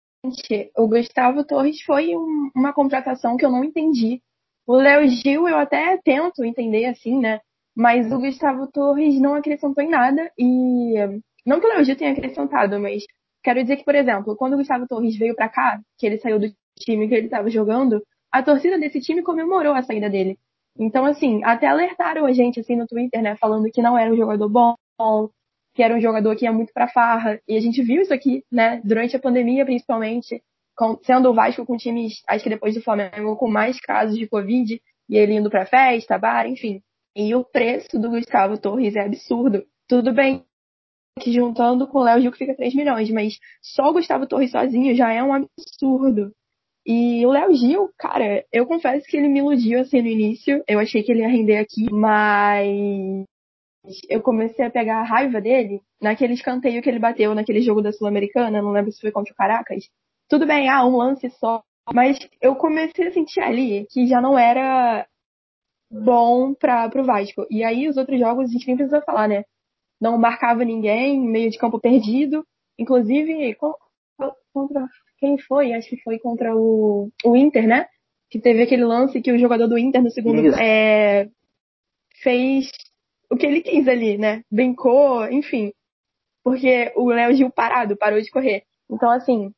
O 0.78 0.88
Gustavo 0.88 1.44
Torres 1.44 1.82
foi 1.82 2.16
um, 2.16 2.50
uma 2.56 2.74
contratação 2.74 3.36
que 3.36 3.46
eu 3.46 3.52
não 3.52 3.64
entendi. 3.64 4.22
O 4.66 4.76
Léo 4.76 5.08
Gil 5.08 5.48
eu 5.48 5.58
até 5.58 5.98
tento 6.04 6.46
entender 6.46 6.86
assim, 6.86 7.20
né? 7.20 7.42
Mas 7.76 8.12
o 8.12 8.20
Gustavo 8.20 8.68
Torres 8.72 9.20
não 9.20 9.36
acrescentou 9.36 9.84
em 9.84 9.90
nada 9.90 10.32
e 10.38 10.94
não 11.46 11.60
que 11.60 11.66
o 11.66 11.70
Léo 11.70 11.84
Gil 11.84 11.98
tenha 11.98 12.12
acrescentado, 12.12 12.80
mas 12.80 13.04
quero 13.44 13.62
dizer 13.62 13.78
que, 13.78 13.84
por 13.84 13.96
exemplo, 13.96 14.36
quando 14.36 14.54
o 14.54 14.58
Gustavo 14.58 14.88
Torres 14.88 15.18
veio 15.18 15.36
para 15.36 15.50
cá, 15.50 15.82
que 15.98 16.06
ele 16.06 16.18
saiu 16.18 16.40
do 16.40 16.48
time 16.80 17.08
que 17.08 17.16
ele 17.16 17.26
estava 17.26 17.50
jogando, 17.50 18.02
a 18.32 18.42
torcida 18.42 18.80
desse 18.80 19.02
time 19.02 19.22
comemorou 19.22 19.74
a 19.74 19.84
saída 19.84 20.10
dele. 20.10 20.40
Então, 20.80 21.06
assim, 21.06 21.44
até 21.44 21.68
alertaram 21.68 22.26
a 22.26 22.32
gente, 22.32 22.60
assim, 22.60 22.76
no 22.76 22.88
Twitter, 22.88 23.22
né, 23.22 23.36
falando 23.36 23.70
que 23.72 23.82
não 23.82 23.98
era 23.98 24.12
um 24.12 24.18
jogador 24.18 24.50
bom, 24.50 24.76
que 25.74 25.82
era 25.82 25.96
um 25.96 26.02
jogador 26.02 26.36
que 26.36 26.46
ia 26.46 26.52
muito 26.52 26.72
pra 26.74 26.88
farra. 26.88 27.40
E 27.48 27.58
a 27.58 27.60
gente 27.60 27.82
viu 27.82 28.02
isso 28.02 28.14
aqui, 28.14 28.44
né? 28.52 28.82
Durante 28.84 29.16
a 29.16 29.20
pandemia, 29.20 29.66
principalmente, 29.66 30.42
com, 30.76 30.98
sendo 31.04 31.30
o 31.30 31.34
Vasco 31.34 31.66
com 31.66 31.78
times, 31.78 32.22
acho 32.28 32.44
que 32.44 32.50
depois 32.50 32.76
do 32.76 32.82
Flamengo, 32.82 33.36
com 33.38 33.50
mais 33.50 33.80
casos 33.80 34.18
de 34.18 34.28
Covid, 34.28 34.82
e 35.10 35.18
ele 35.18 35.34
indo 35.34 35.50
pra 35.50 35.66
festa, 35.66 36.18
bar, 36.18 36.48
enfim. 36.48 36.82
E 37.16 37.34
o 37.36 37.44
preço 37.44 38.00
do 38.00 38.10
Gustavo 38.10 38.58
Torres 38.58 38.96
é 38.96 39.02
absurdo. 39.02 39.64
Tudo 39.88 40.14
bem 40.14 40.44
que 41.20 41.32
juntando 41.32 41.88
com 41.88 42.00
o 42.00 42.04
Léo 42.04 42.22
Gil 42.22 42.32
que 42.32 42.40
fica 42.40 42.56
3 42.56 42.74
milhões, 42.74 43.10
mas 43.12 43.38
só 43.62 43.90
o 43.90 43.94
Gustavo 43.94 44.26
Torres 44.26 44.52
sozinho 44.52 44.96
já 44.96 45.12
é 45.12 45.22
um 45.22 45.34
absurdo. 45.34 46.32
E 46.86 47.26
o 47.26 47.32
Léo 47.32 47.54
Gil, 47.54 47.90
cara, 47.98 48.44
eu 48.52 48.66
confesso 48.66 49.06
que 49.08 49.16
ele 49.16 49.30
me 49.30 49.40
iludiu 49.40 49.80
assim 49.80 50.02
no 50.02 50.08
início. 50.08 50.64
Eu 50.68 50.80
achei 50.80 51.02
que 51.02 51.12
ele 51.12 51.22
ia 51.22 51.30
render 51.30 51.58
aqui, 51.58 51.86
mas 51.92 53.26
eu 54.10 54.22
comecei 54.22 54.66
a 54.66 54.70
pegar 54.70 55.00
a 55.00 55.04
raiva 55.04 55.42
dele 55.42 55.82
naquele 56.02 56.34
escanteio 56.34 56.82
que 56.82 56.90
ele 56.90 57.00
bateu 57.00 57.36
naquele 57.36 57.62
jogo 57.62 57.82
da 57.82 57.92
Sul-Americana, 57.92 58.62
não 58.62 58.72
lembro 58.72 58.92
se 58.92 59.02
foi 59.02 59.12
contra 59.12 59.34
o 59.34 59.36
Caracas. 59.36 59.90
Tudo 60.30 60.46
bem, 60.46 60.70
ah, 60.70 60.86
um 60.86 60.98
lance 60.98 61.30
só. 61.32 61.62
Mas 61.94 62.18
eu 62.42 62.56
comecei 62.56 63.08
a 63.08 63.12
sentir 63.12 63.42
ali 63.42 63.86
que 63.90 64.08
já 64.08 64.22
não 64.22 64.38
era 64.38 65.06
bom 65.92 66.54
para 66.54 66.90
pro 66.90 67.04
Vasco. 67.04 67.46
E 67.50 67.64
aí 67.64 67.90
os 67.90 67.98
outros 67.98 68.20
jogos 68.20 68.50
a 68.50 68.54
gente 68.54 68.68
nem 68.68 68.78
precisa 68.78 69.02
falar, 69.02 69.28
né? 69.28 69.44
Não 70.00 70.18
marcava 70.18 70.64
ninguém, 70.64 71.20
meio 71.20 71.50
de 71.50 71.58
campo 71.58 71.80
perdido. 71.80 72.46
Inclusive, 72.80 73.56
contra 74.54 74.88
quem 75.20 75.38
foi? 75.38 75.74
Acho 75.74 75.90
que 75.90 76.02
foi 76.02 76.20
contra 76.20 76.56
o, 76.56 77.10
o 77.26 77.36
Inter, 77.36 77.68
né? 77.68 77.88
Que 78.30 78.40
teve 78.40 78.64
aquele 78.64 78.86
lance 78.86 79.22
que 79.22 79.32
o 79.32 79.38
jogador 79.38 79.68
do 79.68 79.78
Inter 79.78 80.02
no 80.02 80.10
segundo 80.10 80.56
é, 80.56 81.30
fez 82.22 82.72
o 83.34 83.38
que 83.38 83.46
ele 83.46 83.62
quis 83.62 83.88
ali, 83.88 84.18
né? 84.18 84.44
Brincou, 84.52 85.26
enfim. 85.32 85.74
Porque 86.44 86.94
o 86.96 87.10
Léo 87.10 87.34
Gil 87.34 87.52
parado, 87.52 87.98
parou 87.98 88.22
de 88.22 88.30
correr. 88.30 88.64
Então, 88.90 89.10
assim, 89.10 89.52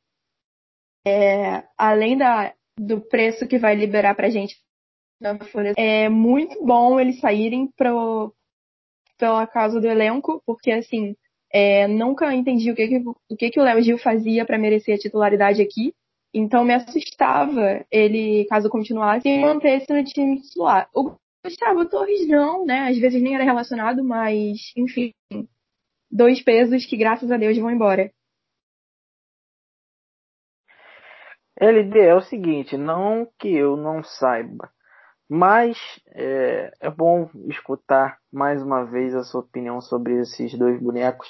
é, 1.06 1.64
além 1.76 2.16
da, 2.16 2.54
do 2.78 3.00
preço 3.00 3.46
que 3.46 3.58
vai 3.58 3.74
liberar 3.74 4.14
pra 4.14 4.30
gente 4.30 4.56
é 5.76 6.08
muito 6.08 6.62
bom 6.64 7.00
eles 7.00 7.18
saírem 7.20 7.68
pro, 7.74 8.34
pela 9.18 9.46
causa 9.46 9.80
do 9.80 9.86
elenco, 9.86 10.42
porque, 10.44 10.70
assim, 10.70 11.16
é, 11.50 11.88
nunca 11.88 12.34
entendi 12.34 12.70
o 12.70 12.74
que, 12.74 12.86
que, 12.86 12.98
o, 12.98 13.36
que, 13.36 13.50
que 13.50 13.60
o 13.60 13.62
Léo 13.62 13.82
Gil 13.82 13.98
fazia 13.98 14.44
para 14.44 14.58
merecer 14.58 14.94
a 14.94 14.98
titularidade 14.98 15.62
aqui. 15.62 15.94
Então 16.34 16.64
me 16.64 16.74
assustava 16.74 17.84
ele, 17.90 18.44
caso 18.50 18.68
continuasse, 18.68 19.38
manter-se 19.38 19.90
no 19.90 20.04
time 20.04 20.40
titular. 20.42 20.86
O 20.94 21.16
Gustavo 21.46 21.88
Torres 21.88 22.26
não, 22.26 22.66
né? 22.66 22.88
Às 22.88 22.98
vezes 22.98 23.22
nem 23.22 23.36
era 23.36 23.44
relacionado, 23.44 24.02
mas, 24.02 24.72
enfim, 24.76 25.14
dois 26.10 26.42
pesos 26.42 26.84
que, 26.84 26.96
graças 26.96 27.30
a 27.30 27.36
Deus, 27.36 27.56
vão 27.56 27.70
embora. 27.70 28.10
LD 31.58 32.00
é 32.00 32.14
o 32.14 32.20
seguinte, 32.20 32.76
não 32.76 33.26
que 33.38 33.48
eu 33.48 33.76
não 33.76 34.02
saiba, 34.02 34.68
mas 35.30 35.78
é, 36.08 36.72
é, 36.80 36.90
bom 36.90 37.30
escutar 37.48 38.18
mais 38.30 38.60
uma 38.60 38.84
vez 38.84 39.14
a 39.14 39.22
sua 39.22 39.40
opinião 39.40 39.80
sobre 39.80 40.20
esses 40.20 40.52
dois 40.58 40.78
bonecos 40.82 41.28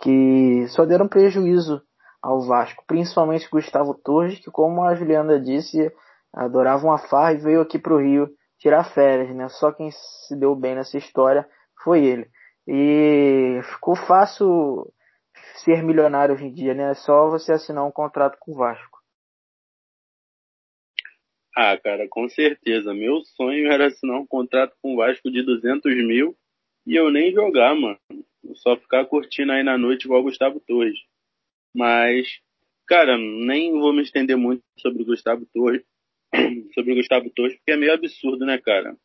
que 0.00 0.66
só 0.68 0.84
deram 0.84 1.06
prejuízo 1.06 1.80
ao 2.20 2.40
Vasco, 2.40 2.82
principalmente 2.86 3.48
Gustavo 3.50 3.94
Torres, 3.94 4.40
que 4.40 4.50
como 4.50 4.82
a 4.82 4.94
Juliana 4.94 5.38
disse, 5.38 5.92
adorava 6.32 6.84
uma 6.84 6.98
farra 6.98 7.34
e 7.34 7.36
veio 7.36 7.60
aqui 7.60 7.78
para 7.78 7.94
o 7.94 8.00
Rio 8.00 8.28
tirar 8.62 8.84
férias, 8.94 9.34
né? 9.34 9.48
Só 9.48 9.72
quem 9.72 9.90
se 9.90 10.38
deu 10.38 10.54
bem 10.54 10.76
nessa 10.76 10.96
história 10.96 11.46
foi 11.82 12.04
ele. 12.04 12.30
E 12.66 13.60
ficou 13.64 13.96
fácil 13.96 14.86
ser 15.64 15.82
milionário 15.82 16.36
hoje 16.36 16.44
em 16.44 16.54
dia, 16.54 16.72
né? 16.72 16.92
É 16.92 16.94
só 16.94 17.28
você 17.28 17.52
assinar 17.52 17.84
um 17.84 17.90
contrato 17.90 18.38
com 18.38 18.52
o 18.52 18.54
Vasco. 18.54 19.00
Ah, 21.56 21.76
cara, 21.76 22.06
com 22.08 22.28
certeza. 22.28 22.94
Meu 22.94 23.20
sonho 23.36 23.70
era 23.70 23.88
assinar 23.88 24.18
um 24.18 24.26
contrato 24.26 24.74
com 24.80 24.94
o 24.94 24.96
Vasco 24.96 25.28
de 25.30 25.42
200 25.42 25.94
mil 26.06 26.36
e 26.86 26.94
eu 26.94 27.10
nem 27.10 27.32
jogar, 27.32 27.74
mano. 27.74 27.98
Só 28.54 28.76
ficar 28.76 29.04
curtindo 29.06 29.52
aí 29.52 29.64
na 29.64 29.76
noite 29.76 30.04
igual 30.04 30.20
o 30.20 30.24
Gustavo 30.24 30.60
Torres. 30.60 30.98
Mas, 31.74 32.28
cara, 32.86 33.18
nem 33.18 33.72
vou 33.72 33.92
me 33.92 34.02
estender 34.02 34.36
muito 34.36 34.62
sobre 34.78 35.02
o 35.02 35.06
Gustavo 35.06 35.44
Torres 35.52 35.82
sobre 36.74 36.92
o 36.92 36.96
Gustavo 36.96 37.30
Torres, 37.30 37.56
porque 37.56 37.72
é 37.72 37.76
meio 37.76 37.92
absurdo, 37.92 38.44
né, 38.44 38.58
cara? 38.58 38.96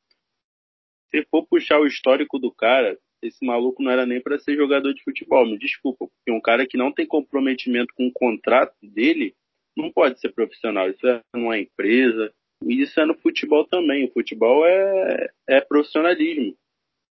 Se 1.11 1.25
for 1.29 1.45
puxar 1.45 1.79
o 1.79 1.87
histórico 1.87 2.39
do 2.39 2.51
cara, 2.51 2.97
esse 3.21 3.45
maluco 3.45 3.81
não 3.81 3.91
era 3.91 4.05
nem 4.05 4.21
para 4.21 4.39
ser 4.39 4.55
jogador 4.55 4.93
de 4.93 5.03
futebol, 5.03 5.45
me 5.45 5.57
desculpa, 5.57 6.07
porque 6.07 6.31
um 6.31 6.41
cara 6.41 6.67
que 6.67 6.77
não 6.77 6.91
tem 6.91 7.05
comprometimento 7.05 7.93
com 7.95 8.07
o 8.07 8.13
contrato 8.13 8.75
dele 8.81 9.33
não 9.75 9.91
pode 9.91 10.19
ser 10.19 10.29
profissional. 10.29 10.89
Isso 10.89 11.05
é 11.07 11.21
numa 11.35 11.57
empresa, 11.57 12.31
e 12.63 12.81
isso 12.81 12.99
é 12.99 13.05
no 13.05 13.15
futebol 13.15 13.65
também. 13.65 14.05
O 14.05 14.11
futebol 14.11 14.65
é, 14.65 15.29
é 15.47 15.61
profissionalismo. 15.61 16.55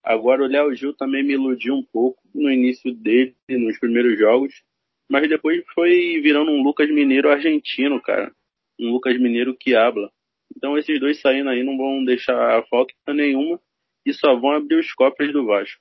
Agora 0.03 0.43
o 0.43 0.47
Léo 0.47 0.75
Gil 0.75 0.95
também 0.95 1.23
me 1.23 1.35
iludiu 1.35 1.75
um 1.75 1.83
pouco 1.83 2.21
no 2.35 2.51
início 2.51 2.95
dele, 2.95 3.35
nos 3.49 3.79
primeiros 3.79 4.19
jogos, 4.19 4.63
mas 5.11 5.29
depois 5.29 5.63
foi 5.75 6.21
virando 6.23 6.51
um 6.51 6.63
Lucas 6.63 6.89
Mineiro 6.91 7.31
argentino, 7.31 8.01
cara 8.01 8.33
um 8.81 8.93
Lucas 8.93 9.19
Mineiro 9.21 9.57
que 9.57 9.75
habla. 9.75 10.11
Então 10.57 10.77
esses 10.77 10.99
dois 10.99 11.21
saindo 11.21 11.51
aí 11.51 11.63
não 11.63 11.77
vão 11.77 12.05
deixar 12.05 12.65
falta 12.69 12.93
nenhuma 13.09 13.61
e 14.05 14.13
só 14.13 14.35
vão 14.39 14.53
abrir 14.53 14.77
os 14.77 14.93
cofres 14.95 15.33
do 15.33 15.47
Vasco. 15.47 15.81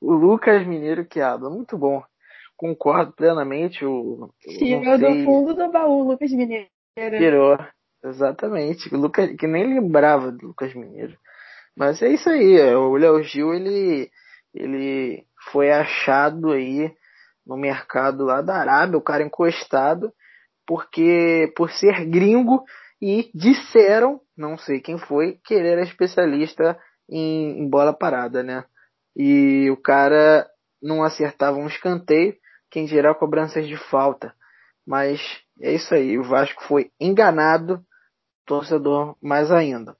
O 0.00 0.12
Lucas 0.12 0.66
Mineiro 0.66 1.04
que 1.04 1.20
habla, 1.20 1.50
muito 1.50 1.76
bom. 1.76 2.02
Concordo 2.56 3.12
plenamente. 3.12 3.84
O, 3.84 4.30
Tirou 4.40 4.98
do 4.98 5.24
fundo 5.24 5.54
do 5.54 5.70
baú, 5.70 6.02
Lucas 6.02 6.32
Mineiro. 6.32 6.68
Tirou, 6.96 7.58
exatamente. 8.04 8.92
O 8.92 8.98
Lucas, 8.98 9.30
que 9.36 9.46
nem 9.46 9.74
lembrava 9.74 10.32
do 10.32 10.48
Lucas 10.48 10.74
Mineiro. 10.74 11.16
Mas 11.76 12.02
é 12.02 12.08
isso 12.08 12.28
aí. 12.28 12.74
O 12.74 12.96
Léo 12.96 13.22
Gil, 13.22 13.54
ele, 13.54 14.10
ele 14.52 15.24
foi 15.52 15.70
achado 15.70 16.50
aí 16.50 16.92
no 17.46 17.56
mercado 17.56 18.24
lá 18.24 18.42
da 18.42 18.56
Arábia, 18.56 18.98
o 18.98 19.02
cara 19.02 19.22
encostado 19.22 20.12
porque 20.68 21.50
por 21.56 21.70
ser 21.70 22.04
gringo 22.04 22.62
e 23.00 23.30
disseram, 23.34 24.20
não 24.36 24.58
sei 24.58 24.80
quem 24.80 24.98
foi, 24.98 25.40
que 25.42 25.54
ele 25.54 25.66
era 25.66 25.80
especialista 25.80 26.78
em, 27.08 27.62
em 27.62 27.70
bola 27.70 27.94
parada, 27.94 28.42
né? 28.42 28.62
E 29.16 29.70
o 29.70 29.78
cara 29.78 30.46
não 30.82 31.02
acertava 31.02 31.56
um 31.56 31.66
escanteio, 31.66 32.36
quem 32.70 32.86
geral 32.86 33.14
cobranças 33.14 33.66
de 33.66 33.78
falta. 33.78 34.34
Mas 34.86 35.22
é 35.58 35.72
isso 35.72 35.94
aí, 35.94 36.18
o 36.18 36.24
Vasco 36.24 36.62
foi 36.64 36.90
enganado, 37.00 37.82
torcedor 38.44 39.16
mais 39.22 39.50
ainda. 39.50 39.96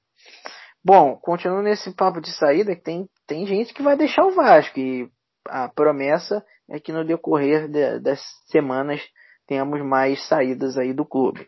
Bom, 0.85 1.17
continuando 1.17 1.63
nesse 1.63 1.95
papo 1.95 2.21
de 2.21 2.31
saída, 2.31 2.75
tem, 2.75 3.09
tem 3.25 3.47
gente 3.47 3.73
que 3.73 3.81
vai 3.81 3.97
deixar 3.97 4.23
o 4.23 4.35
Vasco 4.35 4.79
e 4.79 5.09
a 5.47 5.67
promessa 5.67 6.45
é 6.69 6.79
que 6.79 6.91
no 6.91 7.03
decorrer 7.03 7.67
de, 7.67 7.99
das 7.99 8.21
semanas 8.51 9.01
tenhamos 9.49 9.81
mais 9.81 10.27
saídas 10.27 10.77
aí 10.77 10.93
do 10.93 11.03
clube. 11.03 11.47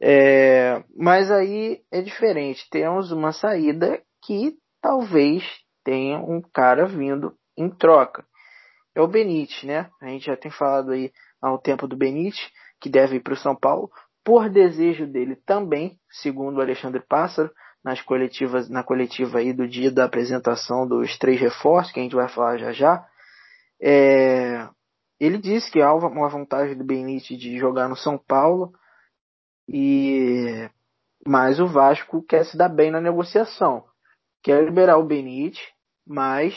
É, 0.00 0.84
mas 0.96 1.32
aí 1.32 1.80
é 1.92 2.00
diferente. 2.00 2.64
Temos 2.70 3.10
uma 3.10 3.32
saída 3.32 4.00
que 4.24 4.54
talvez 4.80 5.42
tenha 5.84 6.18
um 6.20 6.40
cara 6.40 6.86
vindo 6.86 7.34
em 7.58 7.68
troca. 7.68 8.24
É 8.94 9.00
o 9.00 9.08
Benítez, 9.08 9.64
né? 9.64 9.90
A 10.00 10.06
gente 10.06 10.26
já 10.26 10.36
tem 10.36 10.50
falado 10.50 10.92
aí 10.92 11.10
há 11.42 11.52
um 11.52 11.58
tempo 11.58 11.88
do 11.88 11.96
Benítez, 11.96 12.40
que 12.80 12.88
deve 12.88 13.16
ir 13.16 13.20
para 13.20 13.34
o 13.34 13.36
São 13.36 13.56
Paulo, 13.56 13.90
por 14.24 14.48
desejo 14.48 15.04
dele 15.04 15.36
também, 15.44 15.98
segundo 16.08 16.58
o 16.58 16.60
Alexandre 16.60 17.02
Pássaro, 17.06 17.50
nas 17.84 18.00
coletivas, 18.00 18.70
na 18.70 18.84
coletiva 18.84 19.38
aí 19.38 19.52
do 19.52 19.66
dia 19.66 19.90
da 19.90 20.04
apresentação 20.04 20.86
dos 20.86 21.18
três 21.18 21.40
reforços, 21.40 21.92
que 21.92 21.98
a 21.98 22.02
gente 22.02 22.14
vai 22.14 22.28
falar 22.28 22.58
já 22.58 22.72
já. 22.72 23.04
É, 23.82 24.68
ele 25.18 25.38
disse 25.38 25.70
que 25.70 25.80
há 25.80 25.92
uma 25.94 26.28
vontade 26.28 26.74
do 26.74 26.84
Benítez 26.84 27.38
de 27.38 27.58
jogar 27.58 27.88
no 27.88 27.96
São 27.96 28.18
Paulo, 28.18 28.72
e 29.68 30.68
mas 31.26 31.58
o 31.58 31.66
Vasco 31.66 32.22
quer 32.22 32.44
se 32.44 32.56
dar 32.56 32.68
bem 32.68 32.90
na 32.90 33.00
negociação. 33.00 33.84
Quer 34.42 34.62
liberar 34.62 34.98
o 34.98 35.06
Benítez, 35.06 35.66
mas 36.06 36.54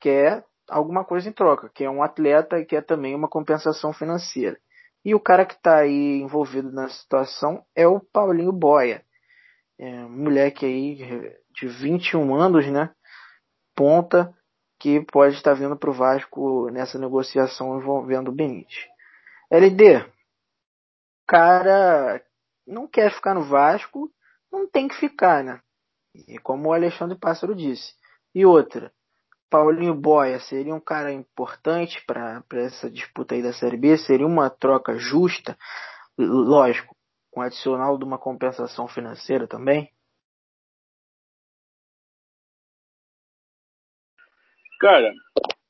quer 0.00 0.44
alguma 0.68 1.04
coisa 1.04 1.28
em 1.28 1.32
troca, 1.32 1.68
quer 1.74 1.90
um 1.90 2.02
atleta 2.02 2.58
e 2.58 2.64
quer 2.64 2.84
também 2.84 3.14
uma 3.14 3.28
compensação 3.28 3.92
financeira. 3.92 4.58
E 5.04 5.14
o 5.14 5.20
cara 5.20 5.44
que 5.44 5.54
está 5.54 5.78
aí 5.78 6.20
envolvido 6.22 6.72
na 6.72 6.88
situação 6.88 7.64
é 7.74 7.86
o 7.86 8.00
Paulinho 8.00 8.52
Boia. 8.52 9.04
É, 9.78 10.04
um 10.04 10.24
moleque 10.24 10.64
aí 10.64 10.94
de 11.52 11.66
21 11.66 12.34
anos, 12.34 12.66
né? 12.70 12.90
Ponta, 13.74 14.32
que 14.84 15.00
pode 15.00 15.34
estar 15.34 15.54
vindo 15.54 15.74
para 15.78 15.88
o 15.88 15.94
Vasco 15.94 16.68
nessa 16.70 16.98
negociação 16.98 17.78
envolvendo 17.78 18.28
o 18.28 18.34
Benítez. 18.34 18.86
LD, 19.50 19.96
o 19.96 20.06
cara 21.26 22.22
não 22.66 22.86
quer 22.86 23.10
ficar 23.10 23.32
no 23.32 23.44
Vasco, 23.44 24.12
não 24.52 24.68
tem 24.68 24.86
que 24.86 24.94
ficar, 24.96 25.42
né? 25.42 25.58
E 26.28 26.38
como 26.38 26.68
o 26.68 26.72
Alexandre 26.74 27.18
Pássaro 27.18 27.54
disse. 27.54 27.94
E 28.34 28.44
outra, 28.44 28.92
Paulinho 29.48 29.94
Boia 29.94 30.38
seria 30.38 30.74
um 30.74 30.80
cara 30.80 31.10
importante 31.10 32.04
para 32.04 32.44
essa 32.52 32.90
disputa 32.90 33.34
aí 33.34 33.42
da 33.42 33.54
Série 33.54 33.78
B? 33.78 33.96
Seria 33.96 34.26
uma 34.26 34.50
troca 34.50 34.98
justa? 34.98 35.56
Lógico, 36.18 36.94
com 37.30 37.40
adicional 37.40 37.96
de 37.96 38.04
uma 38.04 38.18
compensação 38.18 38.86
financeira 38.86 39.46
também? 39.46 39.90
Cara, 44.80 45.14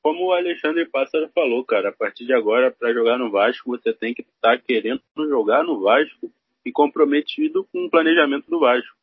como 0.02 0.26
o 0.26 0.32
Alexandre 0.32 0.84
Pássaro 0.86 1.30
falou, 1.34 1.64
cara, 1.64 1.88
a 1.88 1.92
partir 1.92 2.26
de 2.26 2.32
agora, 2.32 2.70
para 2.70 2.92
jogar 2.92 3.18
no 3.18 3.30
Vasco, 3.30 3.70
você 3.70 3.92
tem 3.92 4.12
que 4.12 4.22
estar 4.22 4.56
tá 4.56 4.58
querendo 4.58 5.02
jogar 5.16 5.64
no 5.64 5.80
Vasco 5.80 6.30
e 6.64 6.72
comprometido 6.72 7.64
com 7.72 7.86
o 7.86 7.90
planejamento 7.90 8.50
do 8.50 8.60
Vasco. 8.60 8.96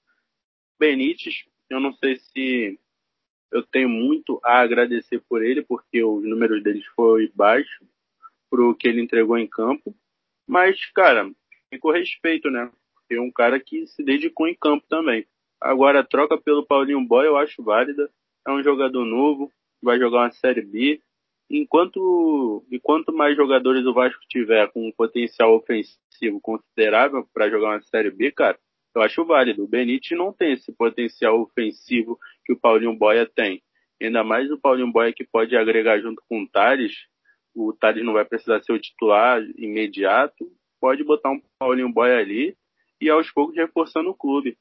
Benítez, 0.79 1.45
eu 1.69 1.79
não 1.79 1.93
sei 1.93 2.17
se 2.17 2.79
eu 3.51 3.63
tenho 3.63 3.89
muito 3.89 4.39
a 4.43 4.59
agradecer 4.59 5.19
por 5.27 5.43
ele, 5.43 5.61
porque 5.61 6.03
os 6.03 6.23
números 6.23 6.63
dele 6.63 6.83
foi 6.95 7.31
baixo 7.35 7.85
pro 8.49 8.75
que 8.75 8.87
ele 8.87 9.01
entregou 9.01 9.37
em 9.37 9.47
campo. 9.47 9.95
Mas, 10.47 10.85
cara, 10.91 11.31
ficou 11.69 11.91
respeito, 11.91 12.49
né? 12.49 12.71
Porque 12.93 13.15
é 13.15 13.21
um 13.21 13.31
cara 13.31 13.59
que 13.59 13.87
se 13.87 14.03
dedicou 14.03 14.47
em 14.47 14.55
campo 14.55 14.85
também. 14.87 15.25
Agora, 15.59 15.99
a 15.99 16.03
troca 16.03 16.37
pelo 16.37 16.65
Paulinho 16.65 17.05
Boy 17.05 17.25
eu 17.25 17.37
acho 17.37 17.63
válida. 17.63 18.09
É 18.47 18.51
um 18.51 18.63
jogador 18.63 19.05
novo, 19.05 19.51
vai 19.81 19.99
jogar 19.99 20.19
uma 20.19 20.31
Série 20.31 20.61
B. 20.61 21.01
Enquanto, 21.49 22.65
enquanto 22.71 23.11
mais 23.11 23.35
jogadores 23.35 23.85
o 23.85 23.93
Vasco 23.93 24.21
tiver 24.29 24.71
com 24.71 24.87
um 24.87 24.91
potencial 24.91 25.53
ofensivo 25.55 26.39
considerável 26.41 27.27
para 27.33 27.49
jogar 27.49 27.71
uma 27.71 27.81
Série 27.81 28.11
B, 28.11 28.31
cara, 28.31 28.57
eu 28.95 29.01
acho 29.01 29.25
válido. 29.25 29.63
O 29.63 29.67
Benítez 29.67 30.17
não 30.17 30.31
tem 30.31 30.53
esse 30.53 30.71
potencial 30.71 31.41
ofensivo 31.41 32.17
que 32.45 32.53
o 32.53 32.59
Paulinho 32.59 32.95
Boia 32.95 33.25
tem. 33.25 33.61
Ainda 34.01 34.23
mais 34.23 34.49
o 34.51 34.57
Paulinho 34.57 34.91
Boia 34.91 35.13
que 35.13 35.23
pode 35.23 35.55
agregar 35.55 35.99
junto 35.99 36.21
com 36.27 36.43
o 36.43 36.47
Thales. 36.49 36.93
O 37.53 37.73
Thales 37.73 38.03
não 38.03 38.13
vai 38.13 38.25
precisar 38.25 38.61
ser 38.63 38.71
o 38.73 38.79
titular 38.79 39.41
imediato. 39.57 40.51
Pode 40.79 41.03
botar 41.03 41.29
um 41.29 41.41
Paulinho 41.59 41.91
Boia 41.91 42.17
ali 42.17 42.55
e 42.99 43.09
aos 43.09 43.31
poucos 43.31 43.55
reforçando 43.55 44.09
o 44.09 44.15
clube, 44.15 44.57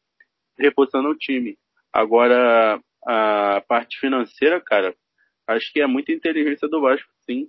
reforçando 0.58 1.08
o 1.08 1.16
time. 1.16 1.58
Agora, 1.92 2.80
a 3.06 3.62
parte 3.66 3.98
financeira, 3.98 4.60
cara, 4.60 4.94
acho 5.56 5.72
que 5.72 5.80
é 5.80 5.86
muita 5.86 6.12
inteligência 6.12 6.68
do 6.68 6.80
Vasco, 6.80 7.08
sim, 7.28 7.48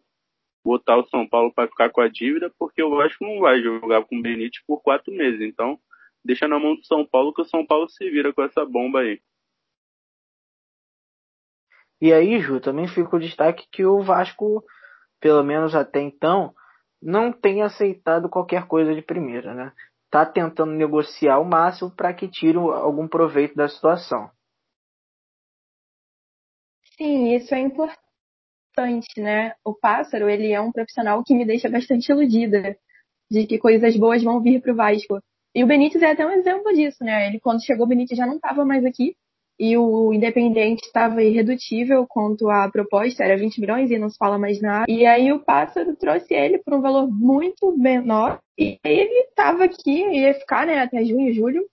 botar 0.64 0.98
o 0.98 1.08
São 1.08 1.28
Paulo 1.28 1.54
para 1.54 1.68
ficar 1.68 1.90
com 1.90 2.02
a 2.02 2.08
dívida, 2.08 2.52
porque 2.58 2.82
o 2.84 2.96
Vasco 2.96 3.24
não 3.24 3.40
vai 3.40 3.62
jogar 3.62 4.04
com 4.04 4.18
o 4.18 4.22
Benítez 4.22 4.64
por 4.66 4.82
quatro 4.82 5.14
meses. 5.14 5.42
Então, 5.42 5.80
deixa 6.24 6.48
na 6.48 6.60
mão 6.60 6.76
do 6.76 6.86
São 6.86 7.06
Paulo 7.06 7.34
que 7.34 7.42
o 7.42 7.46
São 7.46 7.66
Paulo 7.66 7.90
se 7.90 8.10
vira 8.10 8.34
com 8.34 8.44
essa 8.44 8.66
bomba 8.66 9.02
aí. 9.02 9.22
E 12.00 12.12
aí, 12.12 12.40
Ju, 12.40 12.60
também 12.60 12.88
fica 12.88 13.16
o 13.16 13.20
destaque 13.20 13.68
que 13.72 13.86
o 13.86 14.02
Vasco, 14.02 14.64
pelo 15.20 15.44
menos 15.44 15.76
até 15.76 16.02
então, 16.02 16.54
não 17.02 17.32
tem 17.32 17.62
aceitado 17.62 18.30
qualquer 18.30 18.68
coisa 18.68 18.94
de 18.94 19.02
primeira, 19.02 19.54
né? 19.54 19.72
Tá 20.10 20.26
tentando 20.26 20.72
negociar 20.72 21.40
o 21.40 21.46
máximo 21.46 21.92
para 21.92 22.14
que 22.14 22.28
tire 22.28 22.58
algum 22.58 23.08
proveito 23.08 23.56
da 23.56 23.68
situação. 23.68 24.30
Sim, 27.02 27.34
isso 27.34 27.56
é 27.56 27.60
importante, 27.60 29.20
né? 29.20 29.56
O 29.66 29.74
pássaro, 29.74 30.30
ele 30.30 30.52
é 30.52 30.62
um 30.62 30.72
profissional 30.72 31.24
que 31.24 31.34
me 31.34 31.44
deixa 31.44 31.68
bastante 31.68 32.12
iludida 32.12 32.78
de 33.30 33.48
que 33.48 33.58
coisas 33.58 33.98
boas 33.98 34.22
vão 34.22 34.40
vir 34.40 34.62
para 34.62 34.72
o 34.72 34.76
Vasco. 34.76 35.20
E 35.56 35.64
o 35.64 35.68
Benítez 35.68 36.04
é 36.04 36.12
até 36.12 36.24
um 36.24 36.30
exemplo 36.30 36.72
disso, 36.72 37.04
né? 37.04 37.28
Ele, 37.28 37.40
quando 37.40 37.66
chegou, 37.66 37.88
o 37.88 37.90
Benítez 37.90 38.16
já 38.16 38.28
não 38.28 38.36
estava 38.36 38.64
mais 38.64 38.86
aqui. 38.86 39.16
E 39.60 39.76
o 39.76 40.14
Independente 40.14 40.86
estava 40.86 41.24
irredutível 41.24 42.06
quanto 42.08 42.50
à 42.52 42.70
proposta, 42.70 43.24
era 43.24 43.36
20 43.36 43.60
milhões 43.60 43.90
e 43.90 43.98
não 43.98 44.10
se 44.10 44.18
fala 44.18 44.38
mais 44.38 44.62
nada. 44.62 44.86
E 44.88 45.04
aí 45.04 45.34
o 45.34 45.44
Pássaro 45.44 45.96
trouxe 45.96 46.36
ele 46.36 46.60
por 46.60 46.76
um 46.76 46.82
valor 46.82 47.10
muito 47.10 47.76
menor. 47.76 48.40
E 48.60 48.78
ele 48.84 49.28
estava 49.28 49.64
aqui, 49.64 50.04
ia 50.20 50.36
ficar, 50.36 50.68
né, 50.68 50.80
até 50.80 51.04
junho, 51.04 51.34
julho. 51.34 51.68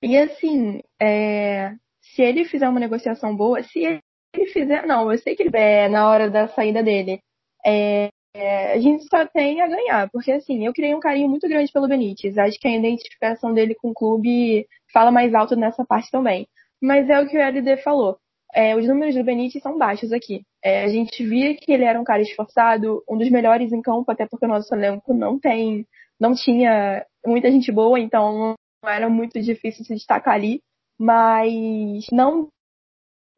E 0.00 0.16
assim, 0.16 0.80
é, 1.00 1.72
se 2.00 2.22
ele 2.22 2.44
fizer 2.44 2.68
uma 2.68 2.80
negociação 2.80 3.36
boa, 3.36 3.62
se 3.64 3.80
ele 3.80 4.00
ele 4.34 4.46
fizer, 4.46 4.86
não, 4.86 5.10
eu 5.10 5.18
sei 5.18 5.34
que 5.34 5.42
ele 5.42 5.56
é 5.56 5.88
na 5.88 6.08
hora 6.08 6.30
da 6.30 6.48
saída 6.48 6.82
dele. 6.82 7.20
É, 7.64 8.08
é, 8.34 8.74
a 8.74 8.80
gente 8.80 9.04
só 9.08 9.26
tem 9.26 9.60
a 9.60 9.66
ganhar, 9.66 10.08
porque 10.10 10.30
assim, 10.32 10.64
eu 10.64 10.72
criei 10.72 10.94
um 10.94 11.00
carinho 11.00 11.28
muito 11.28 11.48
grande 11.48 11.72
pelo 11.72 11.88
Benítez. 11.88 12.38
Acho 12.38 12.58
que 12.58 12.68
a 12.68 12.76
identificação 12.76 13.52
dele 13.52 13.74
com 13.74 13.90
o 13.90 13.94
clube 13.94 14.66
fala 14.92 15.10
mais 15.10 15.34
alto 15.34 15.56
nessa 15.56 15.84
parte 15.84 16.10
também. 16.10 16.46
Mas 16.80 17.08
é 17.08 17.20
o 17.20 17.28
que 17.28 17.36
o 17.36 17.40
LD 17.40 17.78
falou. 17.78 18.18
É, 18.54 18.76
os 18.76 18.86
números 18.86 19.14
do 19.14 19.24
Benítez 19.24 19.62
são 19.62 19.76
baixos 19.76 20.12
aqui. 20.12 20.42
É, 20.62 20.84
a 20.84 20.88
gente 20.88 21.24
via 21.24 21.54
que 21.56 21.72
ele 21.72 21.84
era 21.84 22.00
um 22.00 22.04
cara 22.04 22.22
esforçado, 22.22 23.02
um 23.08 23.16
dos 23.18 23.30
melhores 23.30 23.72
em 23.72 23.82
campo, 23.82 24.10
até 24.10 24.26
porque 24.26 24.46
o 24.46 24.48
nosso 24.48 24.72
elenco 24.74 25.12
não 25.12 25.38
tem, 25.38 25.86
não 26.18 26.34
tinha 26.34 27.04
muita 27.26 27.50
gente 27.50 27.70
boa, 27.72 27.98
então 27.98 28.54
não 28.82 28.90
era 28.90 29.08
muito 29.08 29.40
difícil 29.40 29.84
se 29.84 29.94
destacar 29.94 30.34
ali. 30.34 30.62
Mas 30.98 32.06
não 32.12 32.48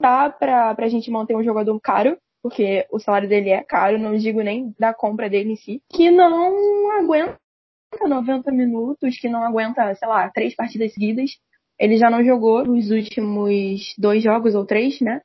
dá 0.00 0.30
pra, 0.30 0.74
pra 0.74 0.88
gente 0.88 1.10
manter 1.10 1.36
um 1.36 1.44
jogador 1.44 1.78
caro, 1.80 2.16
porque 2.42 2.86
o 2.90 2.98
salário 2.98 3.28
dele 3.28 3.50
é 3.50 3.62
caro, 3.62 3.98
não 3.98 4.16
digo 4.16 4.40
nem 4.40 4.74
da 4.78 4.94
compra 4.94 5.28
dele 5.28 5.52
em 5.52 5.56
si, 5.56 5.82
que 5.90 6.10
não 6.10 6.90
aguenta 6.98 7.36
90 8.06 8.50
minutos, 8.50 9.18
que 9.18 9.28
não 9.28 9.44
aguenta, 9.44 9.94
sei 9.94 10.08
lá, 10.08 10.30
três 10.30 10.54
partidas 10.54 10.92
seguidas. 10.94 11.30
Ele 11.78 11.96
já 11.96 12.10
não 12.10 12.24
jogou 12.24 12.64
nos 12.64 12.90
últimos 12.90 13.94
dois 13.98 14.22
jogos 14.22 14.54
ou 14.54 14.64
três, 14.64 15.00
né? 15.00 15.20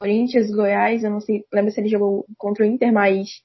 Corinthians, 0.00 0.50
Goiás, 0.54 1.02
eu 1.02 1.10
não 1.10 1.20
sei, 1.20 1.44
lembro 1.52 1.72
se 1.72 1.80
ele 1.80 1.88
jogou 1.88 2.24
contra 2.36 2.64
o 2.64 2.66
Inter, 2.66 2.92
mas 2.92 3.42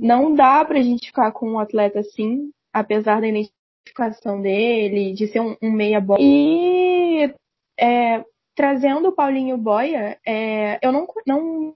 não 0.00 0.34
dá 0.34 0.64
pra 0.64 0.82
gente 0.82 1.06
ficar 1.06 1.30
com 1.30 1.52
um 1.52 1.58
atleta 1.60 2.00
assim, 2.00 2.50
apesar 2.72 3.20
da 3.20 3.28
identificação 3.28 4.40
dele, 4.40 5.12
de 5.12 5.28
ser 5.28 5.40
um, 5.40 5.56
um 5.62 5.70
meia 5.70 6.00
bola. 6.00 6.20
E 6.20 7.32
é, 7.78 8.24
trazendo 8.60 9.08
o 9.08 9.12
Paulinho 9.12 9.56
Boia, 9.56 10.18
é, 10.22 10.78
eu 10.86 10.92
não, 10.92 11.06
não 11.26 11.74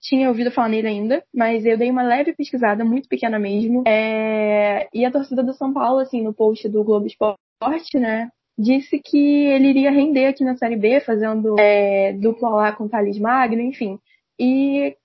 tinha 0.00 0.26
ouvido 0.30 0.50
falar 0.50 0.70
nele 0.70 0.88
ainda, 0.88 1.22
mas 1.34 1.66
eu 1.66 1.76
dei 1.76 1.90
uma 1.90 2.02
leve 2.02 2.32
pesquisada, 2.32 2.82
muito 2.82 3.06
pequena 3.10 3.38
mesmo. 3.38 3.84
É, 3.86 4.88
e 4.90 5.04
a 5.04 5.10
torcida 5.10 5.42
do 5.42 5.52
São 5.52 5.70
Paulo, 5.70 5.98
assim, 5.98 6.22
no 6.22 6.32
post 6.32 6.66
do 6.66 6.82
Globo 6.82 7.06
Esporte, 7.06 7.98
né, 7.98 8.30
disse 8.58 8.98
que 9.00 9.44
ele 9.48 9.68
iria 9.68 9.90
render 9.90 10.28
aqui 10.28 10.42
na 10.42 10.56
Série 10.56 10.76
B, 10.76 10.98
fazendo 11.00 11.60
é, 11.60 12.14
dupla 12.14 12.48
lá 12.48 12.72
com 12.72 12.84
o 12.84 12.88
Thales 12.88 13.18
Magno, 13.18 13.60
enfim. 13.60 13.98
E, 14.40 14.96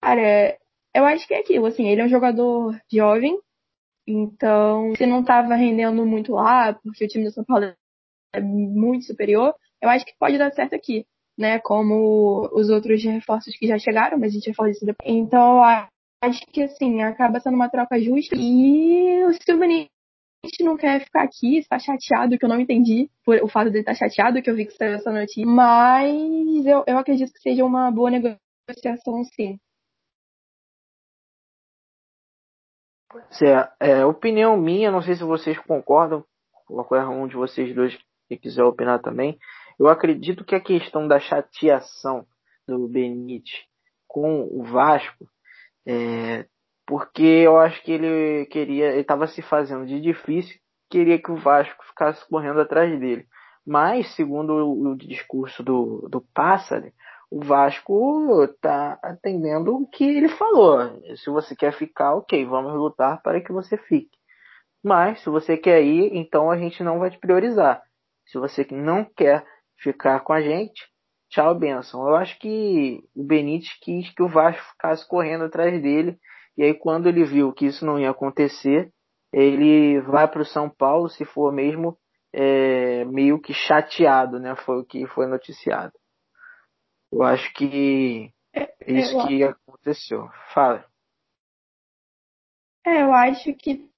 cara, 0.00 0.56
eu 0.94 1.04
acho 1.04 1.28
que 1.28 1.34
é 1.34 1.40
aquilo, 1.40 1.66
assim, 1.66 1.88
ele 1.88 2.00
é 2.00 2.04
um 2.06 2.08
jogador 2.08 2.74
jovem, 2.90 3.38
então, 4.06 4.94
se 4.96 5.04
não 5.04 5.20
estava 5.20 5.54
rendendo 5.56 6.06
muito 6.06 6.32
lá, 6.32 6.72
porque 6.72 7.04
o 7.04 7.08
time 7.08 7.24
do 7.24 7.32
São 7.32 7.44
Paulo 7.44 7.70
é 8.32 8.40
muito 8.40 9.04
superior, 9.04 9.54
eu 9.82 9.88
acho 9.88 10.04
que 10.04 10.14
pode 10.18 10.38
dar 10.38 10.52
certo 10.52 10.74
aqui, 10.74 11.06
né? 11.38 11.58
Como 11.60 12.48
os 12.52 12.70
outros 12.70 13.02
reforços 13.04 13.56
que 13.56 13.66
já 13.66 13.78
chegaram, 13.78 14.18
mas 14.18 14.30
a 14.30 14.34
gente 14.34 14.46
vai 14.46 14.54
falar 14.54 14.70
disso 14.70 14.86
depois. 14.86 15.08
Então, 15.08 15.62
acho 16.22 16.40
que 16.52 16.62
assim, 16.62 17.02
acaba 17.02 17.40
sendo 17.40 17.54
uma 17.54 17.68
troca 17.68 18.00
justa. 18.00 18.36
E 18.36 19.24
o 19.24 19.32
Silvanite 19.34 19.90
não 20.60 20.76
quer 20.76 21.04
ficar 21.04 21.22
aqui, 21.22 21.58
está 21.58 21.78
chateado, 21.78 22.38
que 22.38 22.44
eu 22.44 22.48
não 22.48 22.60
entendi 22.60 23.10
por 23.24 23.36
o 23.42 23.48
fato 23.48 23.70
de 23.70 23.78
ele 23.78 23.80
estar 23.80 23.94
chateado, 23.94 24.40
que 24.42 24.50
eu 24.50 24.56
vi 24.56 24.66
que 24.66 24.72
saiu 24.72 24.94
essa 24.94 25.10
notícia. 25.10 25.46
Mas 25.46 26.66
eu, 26.66 26.84
eu 26.86 26.98
acredito 26.98 27.32
que 27.32 27.40
seja 27.40 27.64
uma 27.64 27.90
boa 27.90 28.10
negociação, 28.10 29.24
sim. 29.34 29.58
É, 33.80 33.90
é, 33.90 34.04
opinião 34.04 34.56
minha, 34.56 34.90
não 34.90 35.00
sei 35.00 35.14
se 35.14 35.22
vocês 35.24 35.58
concordam, 35.60 36.24
qualquer 36.66 37.06
um 37.06 37.26
de 37.26 37.34
vocês 37.34 37.74
dois 37.74 37.96
que 38.28 38.36
quiser 38.36 38.64
opinar 38.64 39.00
também. 39.00 39.38
Eu 39.78 39.88
acredito 39.88 40.44
que 40.44 40.54
a 40.54 40.60
questão 40.60 41.06
da 41.06 41.20
chateação 41.20 42.26
do 42.66 42.88
Benítez 42.88 43.64
com 44.06 44.48
o 44.50 44.62
Vasco, 44.62 45.28
é, 45.86 46.46
porque 46.86 47.22
eu 47.22 47.58
acho 47.58 47.82
que 47.82 47.92
ele 47.92 48.46
queria, 48.46 48.92
ele 48.92 49.00
estava 49.00 49.26
se 49.26 49.42
fazendo 49.42 49.86
de 49.86 50.00
difícil, 50.00 50.58
queria 50.88 51.20
que 51.20 51.30
o 51.30 51.36
Vasco 51.36 51.84
ficasse 51.84 52.26
correndo 52.28 52.60
atrás 52.60 52.98
dele. 52.98 53.26
Mas, 53.66 54.14
segundo 54.14 54.52
o, 54.52 54.92
o 54.92 54.96
discurso 54.96 55.62
do, 55.62 56.08
do 56.08 56.20
Pássaro, 56.32 56.90
o 57.30 57.44
Vasco 57.44 58.44
está 58.44 58.98
atendendo 59.02 59.74
o 59.76 59.86
que 59.88 60.04
ele 60.04 60.28
falou. 60.28 61.02
Se 61.16 61.28
você 61.28 61.56
quer 61.56 61.72
ficar, 61.72 62.14
ok, 62.14 62.44
vamos 62.46 62.72
lutar 62.74 63.20
para 63.20 63.40
que 63.40 63.52
você 63.52 63.76
fique. 63.76 64.16
Mas, 64.82 65.20
se 65.20 65.28
você 65.28 65.56
quer 65.56 65.82
ir, 65.82 66.14
então 66.14 66.50
a 66.50 66.56
gente 66.56 66.82
não 66.84 67.00
vai 67.00 67.10
te 67.10 67.18
priorizar. 67.18 67.82
Se 68.26 68.38
você 68.38 68.66
não 68.70 69.04
quer 69.04 69.44
ficar 69.78 70.20
com 70.20 70.32
a 70.32 70.40
gente. 70.40 70.86
Tchau, 71.28 71.54
benção. 71.54 72.06
Eu 72.08 72.16
acho 72.16 72.38
que 72.38 73.02
o 73.14 73.24
Benítez 73.24 73.72
quis 73.80 74.10
que 74.14 74.22
o 74.22 74.28
Vasco 74.28 74.62
ficasse 74.72 75.06
correndo 75.08 75.44
atrás 75.44 75.80
dele. 75.82 76.18
E 76.56 76.62
aí, 76.62 76.74
quando 76.74 77.08
ele 77.08 77.24
viu 77.24 77.52
que 77.52 77.66
isso 77.66 77.84
não 77.84 77.98
ia 77.98 78.10
acontecer, 78.10 78.90
ele 79.32 80.00
vai 80.02 80.26
para 80.28 80.42
o 80.42 80.46
São 80.46 80.70
Paulo, 80.70 81.08
se 81.08 81.24
for 81.24 81.52
mesmo 81.52 81.98
é, 82.32 83.04
meio 83.04 83.40
que 83.40 83.52
chateado, 83.52 84.38
né? 84.38 84.54
Foi 84.56 84.80
o 84.80 84.84
que 84.84 85.06
foi 85.08 85.26
noticiado. 85.26 85.92
Eu 87.12 87.22
acho 87.22 87.52
que 87.54 88.32
é 88.54 88.92
isso 88.92 89.26
que 89.26 89.42
aconteceu. 89.42 90.28
Fala. 90.52 90.84
É, 92.86 93.02
eu 93.02 93.12
acho 93.12 93.52
que 93.54 93.90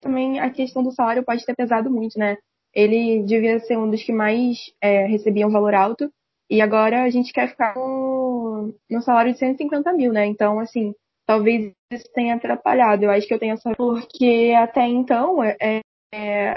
também 0.00 0.40
a 0.40 0.50
questão 0.50 0.82
do 0.82 0.92
salário 0.92 1.24
pode 1.24 1.44
ter 1.44 1.54
pesado 1.54 1.90
muito, 1.90 2.18
né? 2.18 2.36
Ele 2.74 3.22
devia 3.22 3.60
ser 3.60 3.78
um 3.78 3.88
dos 3.88 4.02
que 4.02 4.12
mais 4.12 4.58
é, 4.80 5.06
recebiam 5.06 5.50
valor 5.50 5.74
alto 5.74 6.10
e 6.50 6.60
agora 6.60 7.04
a 7.04 7.10
gente 7.10 7.32
quer 7.32 7.48
ficar 7.48 7.74
no 7.76 9.02
salário 9.02 9.32
de 9.32 9.38
150 9.38 9.92
mil, 9.92 10.12
né? 10.12 10.26
Então, 10.26 10.58
assim, 10.58 10.94
talvez 11.26 11.72
isso 11.92 12.10
tenha 12.12 12.34
atrapalhado. 12.34 13.04
Eu 13.04 13.10
acho 13.10 13.26
que 13.26 13.34
eu 13.34 13.38
tenho 13.38 13.54
essa. 13.54 13.72
Porque 13.76 14.52
até 14.56 14.86
então, 14.86 15.42
é, 15.42 15.80
é, 16.12 16.56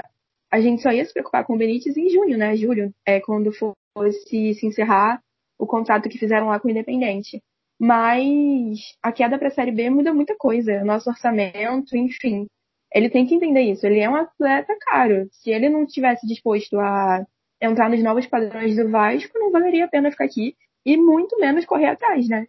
a 0.50 0.60
gente 0.60 0.82
só 0.82 0.90
ia 0.90 1.04
se 1.04 1.12
preocupar 1.12 1.44
com 1.44 1.54
o 1.54 1.58
Benítez 1.58 1.96
em 1.96 2.08
junho, 2.10 2.36
né? 2.36 2.56
Julho, 2.56 2.92
é 3.06 3.20
quando 3.20 3.52
fosse 3.52 4.54
se 4.54 4.66
encerrar 4.66 5.20
o 5.58 5.66
contrato 5.66 6.08
que 6.08 6.18
fizeram 6.18 6.48
lá 6.48 6.60
com 6.60 6.68
o 6.68 6.70
Independente. 6.70 7.42
Mas 7.80 8.78
a 9.02 9.12
queda 9.12 9.38
para 9.38 9.48
a 9.48 9.52
Série 9.52 9.70
B 9.70 9.88
muda 9.88 10.12
muita 10.12 10.36
coisa, 10.36 10.84
nosso 10.84 11.08
orçamento, 11.08 11.96
enfim. 11.96 12.46
Ele 12.92 13.10
tem 13.10 13.26
que 13.26 13.34
entender 13.34 13.62
isso. 13.62 13.86
Ele 13.86 14.00
é 14.00 14.08
um 14.08 14.16
atleta 14.16 14.74
caro. 14.80 15.28
Se 15.30 15.50
ele 15.50 15.68
não 15.68 15.86
tivesse 15.86 16.26
disposto 16.26 16.78
a 16.78 17.24
entrar 17.60 17.90
nos 17.90 18.02
novos 18.02 18.26
padrões 18.26 18.76
do 18.76 18.90
Vasco, 18.90 19.38
não 19.38 19.50
valeria 19.50 19.84
a 19.84 19.88
pena 19.88 20.10
ficar 20.10 20.24
aqui 20.24 20.56
e 20.84 20.96
muito 20.96 21.38
menos 21.38 21.66
correr 21.66 21.88
atrás, 21.88 22.28
né? 22.28 22.46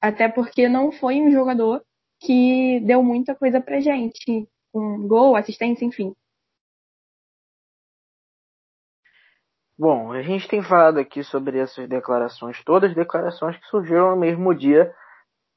Até 0.00 0.28
porque 0.28 0.68
não 0.68 0.90
foi 0.90 1.20
um 1.20 1.30
jogador 1.30 1.84
que 2.20 2.80
deu 2.80 3.02
muita 3.02 3.34
coisa 3.34 3.60
pra 3.60 3.80
gente, 3.80 4.48
um 4.74 5.06
gol, 5.06 5.36
assistência, 5.36 5.84
enfim. 5.84 6.14
Bom, 9.76 10.12
a 10.12 10.22
gente 10.22 10.46
tem 10.46 10.62
falado 10.62 10.98
aqui 10.98 11.24
sobre 11.24 11.58
essas 11.58 11.88
declarações, 11.88 12.62
todas 12.64 12.94
declarações 12.94 13.56
que 13.56 13.66
surgiram 13.66 14.10
no 14.10 14.16
mesmo 14.16 14.54
dia 14.54 14.94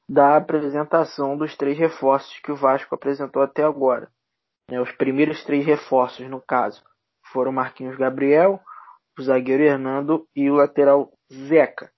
da 0.08 0.36
apresentação 0.36 1.36
dos 1.36 1.56
três 1.56 1.78
reforços 1.78 2.38
que 2.40 2.50
o 2.50 2.56
Vasco 2.56 2.94
apresentou 2.94 3.42
até 3.42 3.62
agora. 3.62 4.10
Né, 4.70 4.80
os 4.80 4.90
primeiros 4.92 5.44
três 5.44 5.64
reforços, 5.64 6.28
no 6.28 6.40
caso, 6.40 6.82
foram 7.32 7.52
Marquinhos 7.52 7.96
Gabriel, 7.96 8.60
o 9.18 9.22
zagueiro 9.22 9.62
Hernando 9.62 10.26
e 10.34 10.50
o 10.50 10.54
lateral 10.54 11.12
Zeca. 11.32 11.90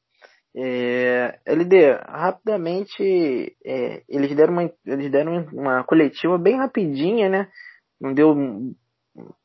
É, 0.55 1.39
LD, 1.47 1.93
rapidamente, 2.07 3.57
é, 3.65 4.03
eles, 4.09 4.35
deram 4.35 4.53
uma, 4.55 4.73
eles 4.85 5.11
deram 5.11 5.47
uma 5.53 5.85
coletiva 5.85 6.37
bem 6.37 6.57
rapidinha, 6.57 7.29
né? 7.29 7.49
Não 8.01 8.13
deu 8.13 8.35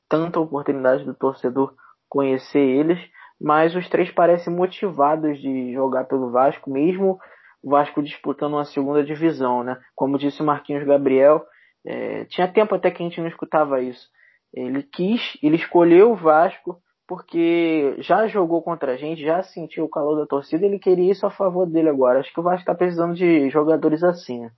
tanta 0.10 0.40
oportunidade 0.40 1.06
do 1.06 1.14
torcedor 1.14 1.74
conhecer 2.10 2.60
eles, 2.60 3.00
mas 3.40 3.76
os 3.76 3.88
três 3.90 4.12
parecem 4.12 4.54
motivados 4.54 5.40
de 5.40 5.74
jogar 5.74 6.06
pelo 6.06 6.32
Vasco, 6.32 6.70
mesmo 6.70 7.20
o 7.62 7.70
Vasco 7.70 8.04
disputando 8.04 8.54
uma 8.54 8.66
segunda 8.66 9.04
divisão, 9.04 9.64
né? 9.64 9.80
Como 9.96 10.18
disse 10.18 10.42
o 10.42 10.46
Marquinhos 10.46 10.86
Gabriel, 10.86 11.46
é, 11.86 12.26
tinha 12.26 12.52
tempo 12.52 12.76
até 12.76 12.92
que 12.92 13.02
a 13.02 13.06
gente 13.06 13.20
não 13.20 13.28
escutava 13.28 13.82
isso. 13.82 14.10
Ele 14.54 14.84
quis, 14.84 15.38
ele 15.42 15.56
escolheu 15.56 16.12
o 16.12 16.16
Vasco 16.16 16.82
porque 17.08 17.96
já 18.00 18.28
jogou 18.28 18.62
contra 18.62 18.94
a 18.94 18.98
gente, 18.98 19.22
já 19.22 19.44
sentiu 19.44 19.86
o 19.86 19.90
calor 19.90 20.16
da 20.18 20.26
torcida, 20.26 20.66
ele 20.66 20.80
queria 20.80 21.12
isso 21.12 21.26
a 21.26 21.32
favor 21.32 21.66
dele 21.66 21.90
agora. 21.90 22.20
Acho 22.20 22.34
que 22.34 22.40
o 22.40 22.44
Vasco 22.44 22.62
está 22.62 22.74
precisando 22.74 23.14
de 23.16 23.50
jogadores 23.50 24.04
assim. 24.04 24.42
Né? 24.42 24.52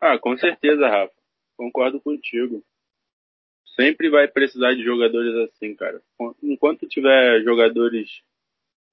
Ah, 0.00 0.18
com 0.18 0.36
certeza, 0.36 0.88
Rafa. 0.88 1.14
Concordo 1.56 2.00
contigo 2.00 2.62
sempre 3.76 4.08
vai 4.08 4.26
precisar 4.26 4.74
de 4.74 4.82
jogadores 4.82 5.34
assim, 5.48 5.76
cara. 5.76 6.02
Enquanto 6.42 6.88
tiver 6.88 7.42
jogadores 7.42 8.08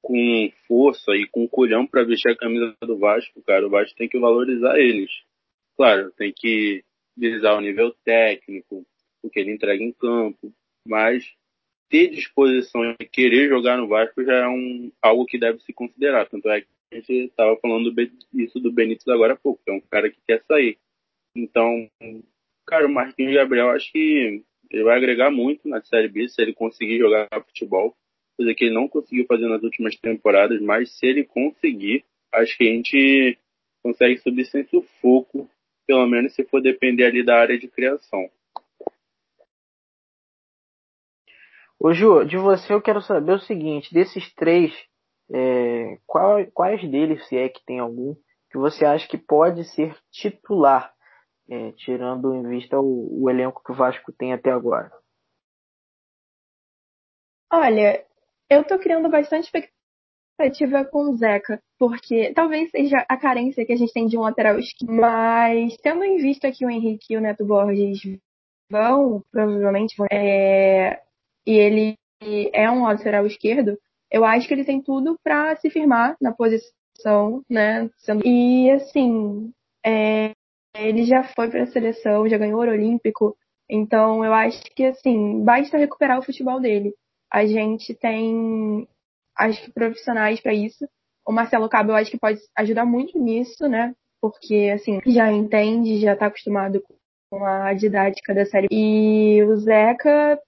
com 0.04 0.52
força 0.68 1.16
e 1.16 1.26
com 1.26 1.48
culhão 1.48 1.88
para 1.88 2.04
vestir 2.04 2.30
a 2.30 2.36
camisa 2.36 2.76
do 2.82 3.00
Vasco, 3.00 3.42
cara, 3.42 3.66
o 3.66 3.70
Vasco 3.70 3.98
tem 3.98 4.10
que 4.10 4.20
valorizar 4.20 4.78
eles. 4.78 5.10
Claro, 5.78 6.12
tem 6.12 6.34
que 6.36 6.84
visar 7.18 7.56
o 7.56 7.62
nível 7.62 7.96
técnico, 8.04 8.86
o 9.24 9.30
que 9.30 9.40
ele 9.40 9.54
entrega 9.54 9.82
em 9.82 9.94
campo, 9.94 10.54
mas 10.86 11.24
ter 11.90 12.10
disposição 12.10 12.84
e 13.00 13.06
querer 13.06 13.48
jogar 13.48 13.78
no 13.78 13.88
Vasco 13.88 14.24
já 14.24 14.34
é 14.34 14.48
um, 14.48 14.92
algo 15.02 15.26
que 15.26 15.40
deve 15.40 15.60
se 15.60 15.72
considerar. 15.72 16.28
Tanto 16.28 16.50
é 16.50 16.62
que 16.62 16.68
a 16.92 16.96
gente 16.96 17.14
estava 17.30 17.56
falando 17.58 17.90
do, 17.90 18.12
isso 18.34 18.60
do 18.60 18.74
Benítez 18.74 19.08
agora 19.08 19.34
há 19.34 19.38
pouco, 19.38 19.62
é 19.68 19.72
um 19.72 19.82
cara 19.82 20.12
que 20.12 20.20
quer 20.28 20.44
sair. 20.44 20.78
Então, 21.36 21.90
cara, 22.68 22.86
o 22.86 22.92
Marquinhos 22.92 23.34
Gabriel, 23.34 23.70
acho 23.70 23.90
que 23.92 24.44
ele 24.70 24.84
vai 24.84 24.98
agregar 24.98 25.32
muito 25.32 25.68
na 25.68 25.82
Série 25.82 26.10
B 26.10 26.28
se 26.28 26.42
ele 26.42 26.54
conseguir 26.54 26.98
jogar 26.98 27.30
futebol, 27.46 27.96
coisa 28.44 28.54
que 28.54 28.66
ele 28.66 28.74
não 28.74 28.88
conseguiu 28.88 29.26
fazer 29.26 29.48
nas 29.48 29.64
últimas 29.64 29.96
temporadas, 29.96 30.62
mas 30.62 30.92
se 30.98 31.06
ele 31.06 31.24
conseguir, 31.24 32.04
acho 32.34 32.58
que 32.58 32.68
a 32.68 32.72
gente 32.72 33.40
consegue 33.82 34.18
subir 34.20 34.46
sem 34.46 34.66
sufoco, 34.66 35.50
pelo 35.88 36.06
menos 36.06 36.34
se 36.34 36.44
for 36.44 36.62
depender 36.62 37.06
ali 37.06 37.24
da 37.24 37.40
área 37.40 37.58
de 37.58 37.68
criação. 37.68 38.30
Ô 41.80 41.94
Ju, 41.94 42.26
de 42.26 42.38
você 42.38 42.74
eu 42.74 42.82
quero 42.82 43.02
saber 43.02 43.34
o 43.34 43.40
seguinte, 43.40 43.94
desses 43.94 44.34
três, 44.36 44.74
é, 45.34 45.98
qual, 46.06 46.46
quais 46.54 46.82
deles, 46.90 47.26
se 47.28 47.38
é 47.38 47.50
que 47.50 47.64
tem 47.66 47.80
algum, 47.80 48.16
que 48.52 48.58
você 48.58 48.86
acha 48.86 49.08
que 49.08 49.18
pode 49.18 49.64
ser 49.74 49.96
titular 50.12 50.94
é, 51.50 51.72
tirando 51.74 52.34
em 52.34 52.48
vista 52.48 52.80
o, 52.80 53.24
o 53.24 53.30
elenco 53.30 53.62
que 53.64 53.72
o 53.72 53.76
Vasco 53.76 54.14
tem 54.14 54.32
até 54.32 54.52
agora? 54.52 54.92
Olha, 57.52 58.04
eu 58.54 58.64
tô 58.64 58.78
criando 58.80 59.10
bastante 59.10 59.46
expectativa 59.46 60.86
com 60.86 61.12
o 61.12 61.18
Zeca, 61.18 61.60
porque 61.78 62.34
talvez 62.34 62.70
seja 62.72 63.06
a 63.10 63.18
carência 63.18 63.66
que 63.66 63.74
a 63.74 63.76
gente 63.76 63.94
tem 63.94 64.08
de 64.08 64.18
um 64.18 64.22
lateral 64.22 64.60
esquerdo, 64.60 64.94
mas 64.94 65.76
tendo 65.78 66.04
em 66.04 66.18
vista 66.18 66.52
que 66.52 66.66
o 66.66 66.70
Henrique 66.70 67.14
e 67.14 67.18
o 67.18 67.22
Neto 67.22 67.46
Borges 67.46 68.00
vão, 68.70 69.24
provavelmente, 69.32 69.96
é, 70.12 71.02
e 71.46 71.52
ele 71.52 71.96
é 72.54 72.70
um 72.72 72.84
lateral 72.84 73.26
esquerdo, 73.26 73.78
eu 74.12 74.24
acho 74.24 74.48
que 74.48 74.54
ele 74.54 74.66
tem 74.66 74.82
tudo 74.82 75.18
para 75.24 75.56
se 75.58 75.70
firmar 75.70 76.16
na 76.22 76.32
posição, 76.32 77.44
né? 77.50 77.90
E 78.24 78.70
assim, 78.72 79.52
é, 79.86 80.32
ele 80.76 81.04
já 81.04 81.24
foi 81.36 81.50
para 81.50 81.64
a 81.64 81.68
seleção, 81.68 82.28
já 82.28 82.38
ganhou 82.38 82.60
ouro 82.60 82.72
olímpico. 82.72 83.36
Então, 83.70 84.24
eu 84.24 84.34
acho 84.34 84.62
que, 84.76 84.86
assim, 84.86 85.44
basta 85.44 85.78
recuperar 85.78 86.20
o 86.20 86.24
futebol 86.24 86.60
dele. 86.60 86.94
A 87.34 87.48
gente 87.48 87.96
tem, 87.96 88.88
acho 89.36 89.64
que, 89.64 89.72
profissionais 89.72 90.40
para 90.40 90.54
isso. 90.54 90.88
O 91.26 91.32
Marcelo 91.32 91.68
Cabo, 91.68 91.92
eu 91.92 91.96
acho 91.96 92.12
que 92.12 92.20
pode 92.20 92.40
ajudar 92.56 92.86
muito 92.86 93.18
nisso, 93.18 93.68
né? 93.68 93.96
Porque, 94.22 94.72
assim, 94.74 95.02
já 95.08 95.32
entende, 95.32 96.00
já 96.00 96.14
está 96.14 96.28
acostumado 96.28 96.84
com 97.32 97.44
a 97.44 97.74
didática 97.74 98.36
da 98.36 98.46
série. 98.46 98.68
E 98.70 99.42
o 99.44 99.56
Zeca, 99.58 100.40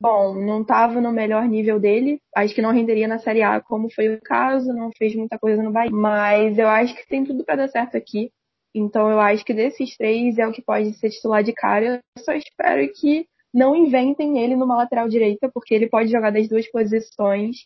bom, 0.00 0.34
não 0.34 0.62
estava 0.62 1.00
no 1.00 1.12
melhor 1.12 1.46
nível 1.46 1.78
dele. 1.78 2.18
Acho 2.34 2.54
que 2.54 2.62
não 2.62 2.72
renderia 2.72 3.06
na 3.06 3.18
Série 3.18 3.42
A, 3.42 3.60
como 3.60 3.92
foi 3.92 4.14
o 4.14 4.20
caso. 4.22 4.72
Não 4.72 4.90
fez 4.96 5.14
muita 5.14 5.38
coisa 5.38 5.62
no 5.62 5.72
Bahia. 5.72 5.90
Mas 5.92 6.56
eu 6.56 6.68
acho 6.68 6.94
que 6.94 7.06
tem 7.06 7.24
tudo 7.24 7.44
para 7.44 7.56
dar 7.56 7.68
certo 7.68 7.96
aqui. 7.96 8.32
Então 8.74 9.10
eu 9.10 9.20
acho 9.20 9.44
que 9.44 9.52
desses 9.52 9.96
três 9.96 10.38
é 10.38 10.46
o 10.46 10.52
que 10.52 10.62
pode 10.62 10.94
ser 10.94 11.10
titular 11.10 11.44
de 11.44 11.52
cara. 11.52 12.00
Eu 12.16 12.24
só 12.24 12.32
espero 12.32 12.90
que 12.94 13.26
não 13.54 13.76
inventem 13.76 14.38
ele 14.40 14.56
numa 14.56 14.76
lateral 14.76 15.08
direita, 15.08 15.48
porque 15.54 15.72
ele 15.72 15.88
pode 15.88 16.10
jogar 16.10 16.32
das 16.32 16.48
duas 16.48 16.68
posições. 16.70 17.56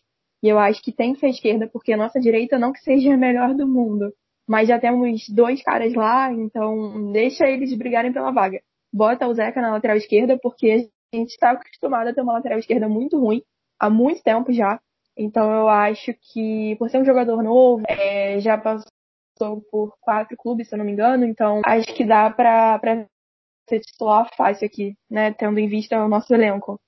E 0.43 0.47
eu 0.47 0.59
acho 0.59 0.81
que 0.83 0.93
tem 0.93 1.13
que 1.13 1.19
ser 1.19 1.29
esquerda, 1.29 1.67
porque 1.67 1.91
a 1.91 1.97
nossa 1.97 2.19
direita 2.19 2.59
não 2.59 2.71
que 2.71 2.79
seja 2.79 3.13
a 3.13 3.17
melhor 3.17 3.55
do 3.55 3.67
mundo. 3.67 4.13
Mas 4.47 4.67
já 4.67 4.79
temos 4.79 5.27
dois 5.29 5.61
caras 5.63 5.93
lá, 5.93 6.31
então 6.31 7.11
deixa 7.11 7.45
eles 7.47 7.75
brigarem 7.75 8.13
pela 8.13 8.31
vaga. 8.31 8.61
Bota 8.93 9.27
o 9.27 9.33
Zeca 9.33 9.61
na 9.61 9.71
lateral 9.71 9.97
esquerda, 9.97 10.39
porque 10.41 10.89
a 11.13 11.17
gente 11.17 11.31
está 11.31 11.51
acostumado 11.51 12.07
a 12.07 12.13
ter 12.13 12.21
uma 12.21 12.33
lateral 12.33 12.59
esquerda 12.59 12.87
muito 12.87 13.19
ruim, 13.19 13.41
há 13.79 13.89
muito 13.89 14.23
tempo 14.23 14.53
já. 14.53 14.79
Então 15.17 15.51
eu 15.51 15.67
acho 15.67 16.13
que, 16.31 16.75
por 16.77 16.89
ser 16.89 16.99
um 16.99 17.05
jogador 17.05 17.43
novo, 17.43 17.83
é, 17.87 18.39
já 18.39 18.57
passou 18.57 19.61
por 19.69 19.93
quatro 19.99 20.37
clubes, 20.37 20.69
se 20.69 20.75
eu 20.75 20.77
não 20.77 20.85
me 20.85 20.93
engano, 20.93 21.25
então 21.25 21.61
acho 21.65 21.93
que 21.93 22.05
dá 22.05 22.29
pra 22.29 22.79
ser 23.69 23.79
titular 23.79 24.27
fácil 24.35 24.65
aqui, 24.65 24.95
né? 25.09 25.31
Tendo 25.33 25.59
em 25.59 25.67
vista 25.67 26.03
o 26.03 26.09
nosso 26.09 26.33
elenco. 26.33 26.79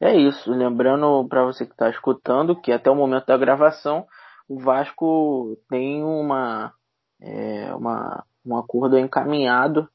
É 0.00 0.16
isso. 0.16 0.50
Lembrando 0.50 1.26
para 1.28 1.44
você 1.44 1.66
que 1.66 1.72
está 1.72 1.90
escutando 1.90 2.60
que 2.60 2.72
até 2.72 2.90
o 2.90 2.94
momento 2.94 3.26
da 3.26 3.36
gravação 3.36 4.06
o 4.48 4.58
Vasco 4.58 5.58
tem 5.68 6.02
uma, 6.02 6.72
é, 7.20 7.74
uma 7.74 8.24
um 8.46 8.56
acordo 8.56 8.98
encaminhado 8.98 9.88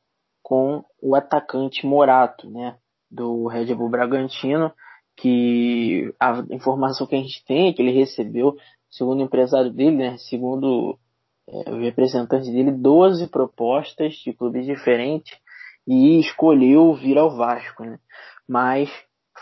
com 0.44 0.84
o 1.02 1.16
atacante 1.16 1.88
Morato, 1.88 2.50
né? 2.50 2.78
Do 3.10 3.48
Red 3.48 3.74
Bull 3.74 3.90
Bragantino, 3.90 4.72
que 5.16 6.14
a 6.20 6.44
informação 6.52 7.08
que 7.08 7.16
a 7.16 7.20
gente 7.20 7.44
tem 7.46 7.70
é 7.70 7.74
que 7.74 7.82
ele 7.82 7.92
recebeu 7.92 8.56
segundo 8.94 9.20
o 9.20 9.24
empresário 9.24 9.72
dele, 9.72 9.98
né, 9.98 10.18
segundo 10.18 11.00
é, 11.48 11.72
o 11.72 11.80
representante 11.80 12.52
dele, 12.52 12.72
12 12.72 13.28
propostas 13.28 14.14
de 14.16 14.34
clubes 14.34 14.66
diferentes 14.66 15.38
e 15.88 16.20
escolheu 16.20 16.94
vir 16.94 17.18
ao 17.18 17.36
Vasco. 17.36 17.84
Né? 17.84 18.00
Mas 18.48 18.90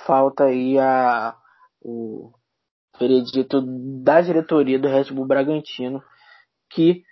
falta 0.05 0.45
aí 0.45 0.79
a, 0.79 1.35
o 1.81 2.31
veredito 2.99 3.61
da 4.03 4.21
diretoria 4.21 4.79
do 4.79 4.87
Red 4.87 5.05
Bull 5.13 5.27
Bragantino, 5.27 6.03
que 6.69 7.03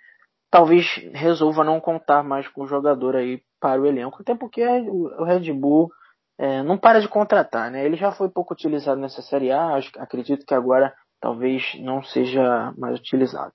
talvez 0.50 0.86
resolva 1.12 1.64
não 1.64 1.80
contar 1.80 2.22
mais 2.22 2.48
com 2.48 2.62
o 2.62 2.66
jogador 2.66 3.16
aí 3.16 3.42
para 3.60 3.80
o 3.80 3.86
elenco, 3.86 4.18
até 4.20 4.34
porque 4.34 4.64
o 4.64 5.24
Red 5.24 5.52
Bull 5.52 5.90
é, 6.38 6.62
não 6.62 6.78
para 6.78 7.00
de 7.00 7.08
contratar, 7.08 7.70
né? 7.70 7.84
Ele 7.84 7.96
já 7.96 8.10
foi 8.10 8.30
pouco 8.30 8.54
utilizado 8.54 8.98
nessa 8.98 9.20
Série 9.20 9.52
A, 9.52 9.78
acredito 9.98 10.46
que 10.46 10.54
agora 10.54 10.94
talvez 11.20 11.62
não 11.80 12.02
seja 12.02 12.72
mais 12.78 12.98
utilizado. 12.98 13.52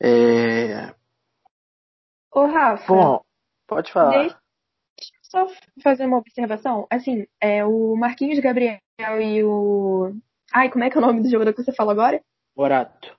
É... 0.00 0.94
Ô, 2.32 2.46
Rafa. 2.46 2.86
Bom, 2.86 3.24
pode 3.66 3.92
falar. 3.92 4.10
Deixa 4.10 4.38
só 5.22 5.46
fazer 5.82 6.06
uma 6.06 6.18
observação. 6.18 6.86
Assim, 6.90 7.26
é, 7.40 7.64
o 7.64 7.94
Marquinhos 7.96 8.38
Gabriel 8.40 8.80
e 9.20 9.42
o. 9.44 10.12
Ai, 10.52 10.70
como 10.70 10.84
é 10.84 10.90
que 10.90 10.96
é 10.96 11.00
o 11.00 11.04
nome 11.04 11.22
do 11.22 11.30
jogador 11.30 11.52
que 11.52 11.62
você 11.62 11.72
falou 11.72 11.92
agora? 11.92 12.22
Morato. 12.56 13.16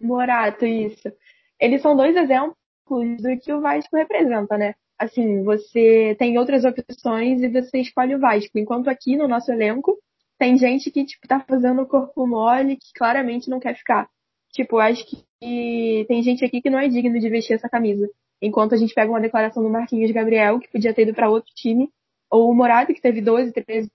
Morato, 0.00 0.64
isso. 0.64 1.12
Eles 1.60 1.82
são 1.82 1.96
dois 1.96 2.16
exemplos 2.16 2.56
do 2.88 3.38
que 3.40 3.52
o 3.52 3.60
Vasco 3.60 3.96
representa, 3.96 4.56
né? 4.56 4.74
Assim, 4.98 5.44
você 5.44 6.16
tem 6.18 6.38
outras 6.38 6.64
opções 6.64 7.42
e 7.42 7.48
você 7.48 7.78
escolhe 7.78 8.14
o 8.14 8.20
Vasco. 8.20 8.58
Enquanto 8.58 8.88
aqui 8.88 9.16
no 9.16 9.28
nosso 9.28 9.52
elenco, 9.52 9.96
tem 10.38 10.56
gente 10.56 10.90
que, 10.90 11.04
tipo, 11.04 11.28
tá 11.28 11.40
fazendo 11.40 11.82
o 11.82 11.86
corpo 11.86 12.26
mole 12.26 12.76
que 12.76 12.92
claramente 12.94 13.50
não 13.50 13.60
quer 13.60 13.76
ficar. 13.76 14.08
Tipo, 14.52 14.78
acho 14.78 15.04
que 15.06 15.27
tem 15.40 16.22
gente 16.22 16.44
aqui 16.44 16.60
que 16.60 16.70
não 16.70 16.78
é 16.78 16.88
digno 16.88 17.18
de 17.18 17.28
vestir 17.28 17.54
essa 17.54 17.68
camisa. 17.68 18.08
Enquanto 18.40 18.74
a 18.74 18.78
gente 18.78 18.94
pega 18.94 19.10
uma 19.10 19.20
declaração 19.20 19.62
do 19.62 19.70
Marquinhos 19.70 20.10
Gabriel, 20.10 20.58
que 20.60 20.68
podia 20.68 20.94
ter 20.94 21.02
ido 21.02 21.14
para 21.14 21.30
outro 21.30 21.52
time, 21.54 21.90
ou 22.30 22.50
o 22.50 22.54
Morato, 22.54 22.92
que 22.94 23.00
teve 23.00 23.20
12, 23.20 23.52
13 23.52 23.90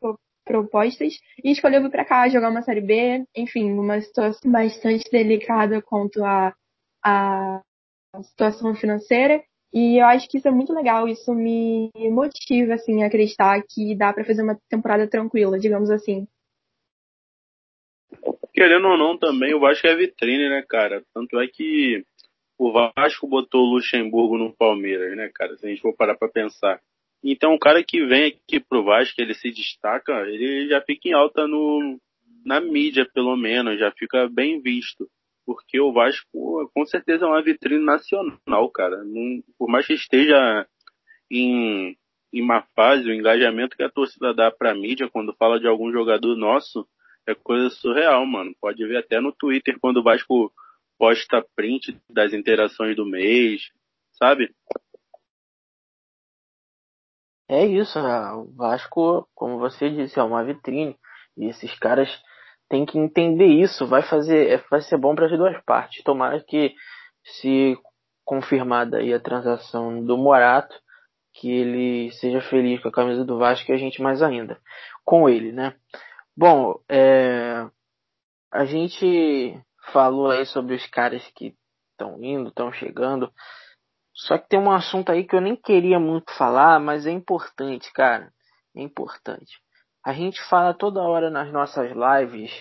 propostas, 0.45 1.13
e 1.43 1.51
escolheu 1.51 1.81
vir 1.81 1.91
para 1.91 2.05
cá 2.05 2.27
jogar 2.27 2.49
uma 2.49 2.61
Série 2.61 2.81
B, 2.81 3.25
enfim, 3.35 3.71
uma 3.71 4.01
situação 4.01 4.51
bastante 4.51 5.09
delicada 5.09 5.81
quanto 5.81 6.23
à 6.23 6.53
a, 7.03 7.61
a 8.13 8.23
situação 8.23 8.75
financeira. 8.75 9.43
E 9.73 9.99
eu 9.99 10.05
acho 10.05 10.29
que 10.29 10.37
isso 10.37 10.47
é 10.47 10.51
muito 10.51 10.71
legal, 10.71 11.07
isso 11.07 11.33
me 11.33 11.89
motiva, 12.11 12.75
assim, 12.75 13.01
a 13.03 13.07
acreditar 13.07 13.61
que 13.67 13.95
dá 13.95 14.13
para 14.13 14.23
fazer 14.23 14.43
uma 14.43 14.59
temporada 14.69 15.07
tranquila, 15.07 15.57
digamos 15.57 15.89
assim. 15.89 16.27
Querendo 18.53 18.87
ou 18.87 18.97
não, 18.97 19.17
também 19.17 19.53
o 19.53 19.59
Vasco 19.59 19.87
é 19.87 19.95
vitrine, 19.95 20.47
né, 20.47 20.63
cara? 20.67 21.03
Tanto 21.13 21.39
é 21.39 21.47
que 21.47 22.05
o 22.57 22.71
Vasco 22.71 23.27
botou 23.27 23.61
o 23.61 23.73
Luxemburgo 23.75 24.37
no 24.37 24.55
Palmeiras, 24.55 25.17
né, 25.17 25.29
cara? 25.33 25.57
Se 25.57 25.65
a 25.65 25.69
gente 25.69 25.81
for 25.81 25.95
parar 25.95 26.15
pra 26.15 26.29
pensar. 26.29 26.79
Então, 27.23 27.53
o 27.53 27.59
cara 27.59 27.83
que 27.83 28.05
vem 28.05 28.25
aqui 28.25 28.59
pro 28.59 28.83
Vasco, 28.83 29.19
ele 29.19 29.33
se 29.33 29.49
destaca, 29.49 30.11
ele 30.27 30.67
já 30.67 30.81
fica 30.81 31.07
em 31.07 31.13
alta 31.13 31.47
no, 31.47 31.99
na 32.45 32.61
mídia, 32.61 33.09
pelo 33.11 33.35
menos, 33.35 33.79
já 33.79 33.91
fica 33.91 34.29
bem 34.29 34.61
visto. 34.61 35.07
Porque 35.45 35.79
o 35.79 35.91
Vasco, 35.91 36.69
com 36.73 36.85
certeza, 36.85 37.25
é 37.25 37.27
uma 37.27 37.41
vitrine 37.41 37.83
nacional, 37.83 38.69
cara. 38.69 39.03
Não, 39.03 39.41
por 39.57 39.67
mais 39.67 39.87
que 39.87 39.93
esteja 39.93 40.67
em, 41.31 41.97
em 42.31 42.41
uma 42.41 42.61
fase, 42.75 43.09
o 43.09 43.13
engajamento 43.13 43.75
que 43.75 43.83
a 43.83 43.89
torcida 43.89 44.33
dá 44.33 44.51
pra 44.51 44.75
mídia 44.75 45.09
quando 45.09 45.33
fala 45.33 45.59
de 45.59 45.67
algum 45.67 45.91
jogador 45.91 46.35
nosso 46.35 46.87
é 47.27 47.35
coisa 47.35 47.69
surreal, 47.69 48.25
mano. 48.25 48.55
Pode 48.59 48.85
ver 48.85 48.97
até 48.97 49.19
no 49.19 49.31
Twitter 49.31 49.77
quando 49.79 49.97
o 49.97 50.03
Vasco 50.03 50.51
posta 50.97 51.45
print 51.55 51.97
das 52.09 52.33
interações 52.33 52.95
do 52.95 53.05
mês, 53.05 53.71
sabe? 54.13 54.53
É 57.49 57.65
isso, 57.65 58.01
né? 58.01 58.31
o 58.31 58.45
Vasco, 58.55 59.27
como 59.35 59.59
você 59.59 59.89
disse, 59.89 60.19
é 60.19 60.23
uma 60.23 60.43
vitrine. 60.43 60.97
E 61.37 61.45
esses 61.45 61.77
caras 61.77 62.09
têm 62.69 62.85
que 62.85 62.97
entender 62.97 63.47
isso. 63.47 63.85
Vai 63.85 64.01
fazer, 64.01 64.49
é, 64.49 64.57
vai 64.69 64.81
ser 64.81 64.97
bom 64.97 65.13
para 65.13 65.25
as 65.25 65.37
duas 65.37 65.61
partes. 65.63 66.03
Tomara 66.03 66.43
que, 66.43 66.73
se 67.23 67.77
confirmada 68.25 68.97
aí 68.97 69.13
a 69.13 69.19
transação 69.19 70.03
do 70.03 70.17
Morato, 70.17 70.75
que 71.33 71.49
ele 71.51 72.11
seja 72.13 72.41
feliz 72.41 72.81
com 72.81 72.89
a 72.89 72.91
camisa 72.91 73.25
do 73.25 73.37
Vasco 73.37 73.71
e 73.71 73.73
a 73.73 73.77
gente 73.77 74.01
mais 74.01 74.21
ainda 74.21 74.59
com 75.03 75.27
ele, 75.27 75.51
né? 75.51 75.75
Bom, 76.35 76.79
é, 76.89 77.69
a 78.51 78.65
gente 78.65 79.59
falou 79.91 80.31
aí 80.31 80.45
sobre 80.47 80.75
os 80.75 80.85
caras 80.87 81.23
que 81.35 81.55
estão 81.91 82.23
indo, 82.23 82.49
estão 82.49 82.71
chegando. 82.71 83.31
Só 84.13 84.37
que 84.37 84.49
tem 84.49 84.59
um 84.59 84.71
assunto 84.71 85.11
aí 85.11 85.25
que 85.25 85.35
eu 85.35 85.41
nem 85.41 85.55
queria 85.55 85.99
muito 85.99 86.31
falar, 86.35 86.79
mas 86.79 87.05
é 87.05 87.11
importante, 87.11 87.91
cara. 87.93 88.31
É 88.75 88.81
importante. 88.81 89.59
A 90.03 90.13
gente 90.13 90.41
fala 90.49 90.73
toda 90.73 91.01
hora 91.01 91.29
nas 91.29 91.51
nossas 91.51 91.91
lives, 91.91 92.51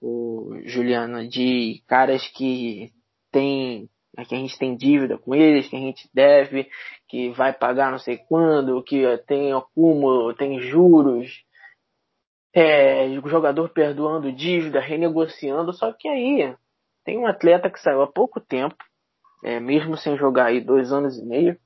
o 0.00 0.60
Juliana, 0.64 1.26
de 1.28 1.82
caras 1.86 2.26
que 2.28 2.92
tem 3.32 3.88
que 4.24 4.34
a 4.34 4.38
gente 4.38 4.58
tem 4.58 4.74
dívida 4.74 5.18
com 5.18 5.34
eles, 5.34 5.68
que 5.68 5.76
a 5.76 5.80
gente 5.80 6.08
deve, 6.14 6.70
que 7.06 7.28
vai 7.30 7.52
pagar 7.52 7.90
não 7.90 7.98
sei 7.98 8.16
quando, 8.16 8.82
que 8.82 9.04
tem 9.26 9.52
acúmulo, 9.52 10.34
tem 10.34 10.58
juros, 10.60 11.44
é, 12.58 13.06
o 13.22 13.28
jogador 13.28 13.68
perdoando 13.68 14.32
dívida, 14.32 14.80
renegociando, 14.80 15.74
só 15.74 15.92
que 15.92 16.08
aí 16.08 16.56
tem 17.04 17.18
um 17.18 17.26
atleta 17.26 17.68
que 17.68 17.78
saiu 17.78 18.00
há 18.00 18.10
pouco 18.10 18.40
tempo, 18.40 18.76
é, 19.44 19.60
mesmo 19.60 19.94
sem 19.94 20.16
jogar 20.16 20.46
aí 20.46 20.62
dois 20.62 20.90
anos 20.90 21.18
e 21.18 21.26
meio, 21.26 21.58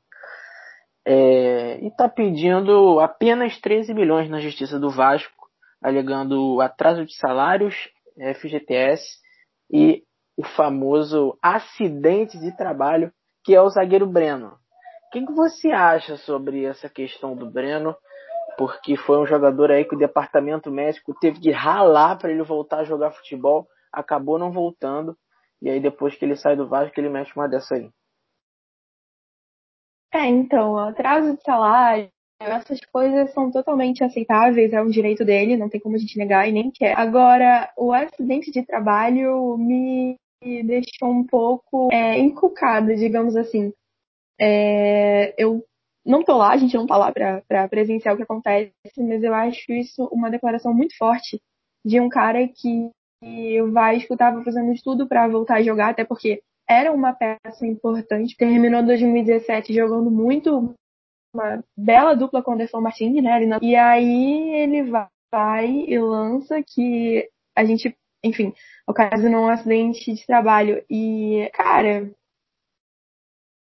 é, 1.06 1.78
e 1.80 1.86
está 1.86 2.08
pedindo 2.08 2.98
apenas 2.98 3.56
13 3.60 3.94
milhões 3.94 4.28
na 4.28 4.40
justiça 4.40 4.80
do 4.80 4.90
Vasco, 4.90 5.48
alegando 5.80 6.60
atraso 6.60 7.06
de 7.06 7.14
salários, 7.16 7.74
FGTS 8.34 9.00
e 9.72 10.02
o 10.36 10.42
famoso 10.42 11.38
acidente 11.40 12.36
de 12.36 12.54
trabalho, 12.56 13.12
que 13.44 13.54
é 13.54 13.62
o 13.62 13.70
zagueiro 13.70 14.08
Breno. 14.08 14.48
O 14.48 15.10
que, 15.12 15.24
que 15.24 15.32
você 15.32 15.70
acha 15.70 16.16
sobre 16.16 16.64
essa 16.64 16.88
questão 16.88 17.36
do 17.36 17.48
Breno? 17.48 17.94
Porque 18.56 18.96
foi 18.96 19.18
um 19.18 19.26
jogador 19.26 19.70
aí 19.70 19.84
que 19.84 19.94
o 19.94 19.98
departamento 19.98 20.70
médico 20.70 21.14
teve 21.20 21.40
que 21.40 21.50
ralar 21.50 22.16
para 22.16 22.30
ele 22.30 22.42
voltar 22.42 22.80
a 22.80 22.84
jogar 22.84 23.10
futebol, 23.10 23.66
acabou 23.92 24.38
não 24.38 24.52
voltando 24.52 25.16
e 25.62 25.68
aí 25.68 25.80
depois 25.80 26.16
que 26.16 26.24
ele 26.24 26.36
sai 26.36 26.56
do 26.56 26.66
Vasco, 26.66 26.98
ele 26.98 27.10
mexe 27.10 27.32
uma 27.36 27.48
dessa 27.48 27.74
aí. 27.74 27.90
É, 30.12 30.26
então, 30.26 30.76
atraso 30.76 31.36
de 31.36 31.42
salário, 31.42 32.08
essas 32.40 32.80
coisas 32.86 33.32
são 33.32 33.50
totalmente 33.50 34.02
aceitáveis, 34.02 34.72
é 34.72 34.80
um 34.80 34.88
direito 34.88 35.24
dele, 35.24 35.56
não 35.56 35.68
tem 35.68 35.80
como 35.80 35.94
a 35.94 35.98
gente 35.98 36.18
negar 36.18 36.48
e 36.48 36.52
nem 36.52 36.70
quer. 36.70 36.98
Agora, 36.98 37.70
o 37.76 37.92
acidente 37.92 38.50
de 38.50 38.64
trabalho 38.64 39.56
me 39.58 40.16
deixou 40.42 41.10
um 41.10 41.24
pouco 41.24 41.92
é, 41.92 42.18
encucada, 42.18 42.96
digamos 42.96 43.36
assim. 43.36 43.72
É, 44.40 45.34
eu 45.36 45.62
não 46.04 46.22
tô 46.22 46.36
lá, 46.36 46.50
a 46.50 46.56
gente 46.56 46.74
não 46.74 46.86
tá 46.86 46.96
lá 46.96 47.12
para 47.12 47.68
presenciar 47.68 48.14
o 48.14 48.16
que 48.16 48.22
acontece, 48.22 48.72
mas 48.98 49.22
eu 49.22 49.34
acho 49.34 49.72
isso 49.72 50.08
uma 50.12 50.30
declaração 50.30 50.72
muito 50.72 50.96
forte 50.96 51.40
de 51.84 52.00
um 52.00 52.08
cara 52.08 52.46
que 52.48 52.90
e 53.22 53.60
o 53.60 53.70
Vasco 53.70 54.14
estava 54.14 54.42
fazendo 54.42 54.72
estudo 54.72 55.06
para 55.06 55.28
voltar 55.28 55.56
a 55.56 55.62
jogar, 55.62 55.90
até 55.90 56.04
porque 56.04 56.42
era 56.68 56.90
uma 56.90 57.12
peça 57.12 57.66
importante. 57.66 58.36
Terminou 58.36 58.82
2017 58.82 59.74
jogando 59.74 60.10
muito, 60.10 60.74
uma 61.34 61.62
bela 61.76 62.14
dupla 62.14 62.42
com 62.42 62.52
o 62.52 62.54
Anderson 62.54 62.80
Martins, 62.80 63.22
né? 63.22 63.58
E 63.60 63.76
aí 63.76 64.54
ele 64.54 64.84
vai 64.84 65.66
e 65.66 65.98
lança 65.98 66.62
que 66.62 67.28
a 67.54 67.64
gente, 67.64 67.94
enfim, 68.24 68.54
ocasionou 68.86 69.42
um 69.42 69.48
acidente 69.48 70.14
de 70.14 70.26
trabalho. 70.26 70.82
E, 70.88 71.50
cara, 71.52 72.10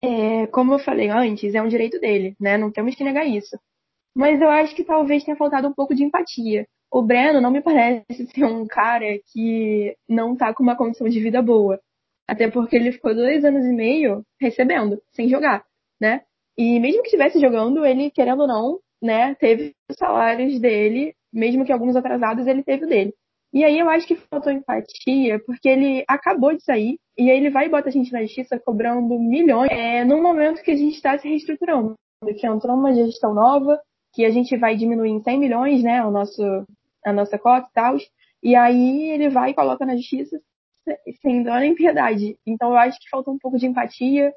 é, 0.04 0.48
como 0.48 0.74
eu 0.74 0.80
falei 0.80 1.10
antes, 1.10 1.56
é 1.56 1.62
um 1.62 1.68
direito 1.68 2.00
dele, 2.00 2.36
né? 2.40 2.58
Não 2.58 2.72
temos 2.72 2.96
que 2.96 3.04
negar 3.04 3.26
isso. 3.28 3.58
Mas 4.16 4.42
eu 4.42 4.50
acho 4.50 4.76
que 4.76 4.84
talvez 4.84 5.24
tenha 5.24 5.38
faltado 5.38 5.68
um 5.68 5.74
pouco 5.74 5.96
de 5.96 6.04
empatia 6.04 6.66
o 6.92 7.02
Breno 7.02 7.40
não 7.40 7.52
me 7.52 7.62
parece 7.62 8.06
ser 8.34 8.46
um 8.46 8.66
cara 8.66 9.20
que 9.32 9.96
não 10.08 10.36
tá 10.36 10.54
com 10.54 10.64
uma 10.64 10.76
condição 10.76 11.08
de 11.08 11.20
vida 11.20 11.42
boa. 11.42 11.80
Até 12.28 12.50
porque 12.50 12.76
ele 12.76 12.92
ficou 12.92 13.14
dois 13.14 13.44
anos 13.44 13.66
e 13.66 13.74
meio 13.74 14.24
recebendo, 14.40 15.02
sem 15.14 15.28
jogar, 15.30 15.64
né? 16.00 16.22
E 16.58 16.80
mesmo 16.80 17.02
que 17.02 17.08
estivesse 17.08 17.40
jogando, 17.40 17.86
ele, 17.86 18.12
querendo 18.12 18.42
ou 18.42 18.48
não, 18.48 18.80
né, 19.02 19.34
teve 19.36 19.74
os 19.90 19.98
salários 19.98 20.60
dele, 20.60 21.16
mesmo 21.34 21.66
que 21.66 21.72
alguns 21.72 21.96
atrasados, 21.96 22.46
ele 22.46 22.64
teve 22.64 22.86
o 22.86 22.90
dele. 22.90 23.14
E 23.52 23.64
aí 23.64 23.80
eu 23.80 23.90
acho 23.90 24.08
que 24.08 24.16
faltou 24.16 24.52
empatia, 24.52 25.40
porque 25.46 25.68
ele 25.68 26.04
acabou 26.08 26.56
de 26.56 26.64
sair, 26.64 27.00
e 27.18 27.32
aí 27.32 27.38
ele 27.38 27.50
vai 27.50 27.66
e 27.66 27.70
bota 27.70 27.90
a 27.90 27.92
gente 27.92 28.12
na 28.12 28.22
justiça 28.22 28.60
cobrando 28.60 29.20
milhões, 29.20 29.72
é, 29.72 30.06
no 30.06 30.22
momento 30.22 30.62
que 30.62 30.72
a 30.72 30.76
gente 30.76 30.96
está 30.96 31.18
se 31.18 31.28
reestruturando, 31.28 31.96
que 32.38 32.46
entrou 32.46 32.76
uma 32.76 32.94
gestão 32.94 33.34
nova, 33.34 33.80
que 34.14 34.24
a 34.24 34.30
gente 34.30 34.56
vai 34.56 34.76
diminuir 34.76 35.10
em 35.10 35.22
100 35.22 35.40
milhões, 35.40 35.84
né, 35.84 36.04
o 36.06 36.12
nosso, 36.12 36.42
a 37.06 37.12
nossa 37.12 37.38
cota 37.38 37.68
e 37.70 37.74
tal. 37.74 37.98
E 38.42 38.56
aí 38.56 39.12
ele 39.12 39.30
vai 39.30 39.52
e 39.52 39.54
coloca 39.56 39.86
na 39.86 39.96
justiça 39.96 40.40
sem 41.22 41.44
dó 41.44 41.58
nem 41.60 41.76
piedade. 41.76 42.38
Então 42.46 42.70
eu 42.72 42.78
acho 42.78 43.00
que 43.00 43.10
faltou 43.10 43.34
um 43.34 43.40
pouco 43.40 43.58
de 43.58 43.66
empatia, 43.66 44.34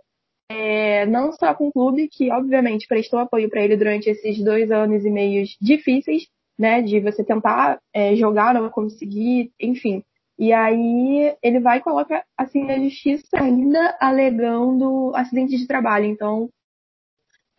é, 0.50 1.06
não 1.06 1.32
só 1.32 1.54
com 1.54 1.68
o 1.68 1.72
clube, 1.72 2.08
que 2.08 2.30
obviamente 2.30 2.86
prestou 2.86 3.18
apoio 3.18 3.48
para 3.48 3.62
ele 3.62 3.76
durante 3.76 4.10
esses 4.10 4.42
dois 4.42 4.70
anos 4.70 5.04
e 5.04 5.10
meio 5.10 5.44
difíceis, 5.60 6.24
né? 6.62 6.80
De 6.80 7.00
você 7.00 7.24
tentar 7.24 7.80
é, 7.92 8.14
jogar, 8.14 8.54
não 8.54 8.70
conseguir, 8.70 9.52
enfim. 9.60 10.04
E 10.38 10.52
aí 10.52 11.36
ele 11.42 11.58
vai 11.58 11.78
e 11.78 11.82
coloca 11.82 12.24
assim 12.38 12.64
na 12.64 12.78
justiça 12.78 13.36
ainda 13.36 13.96
alegando 14.00 15.12
acidente 15.16 15.56
de 15.56 15.66
trabalho. 15.66 16.06
Então, 16.06 16.48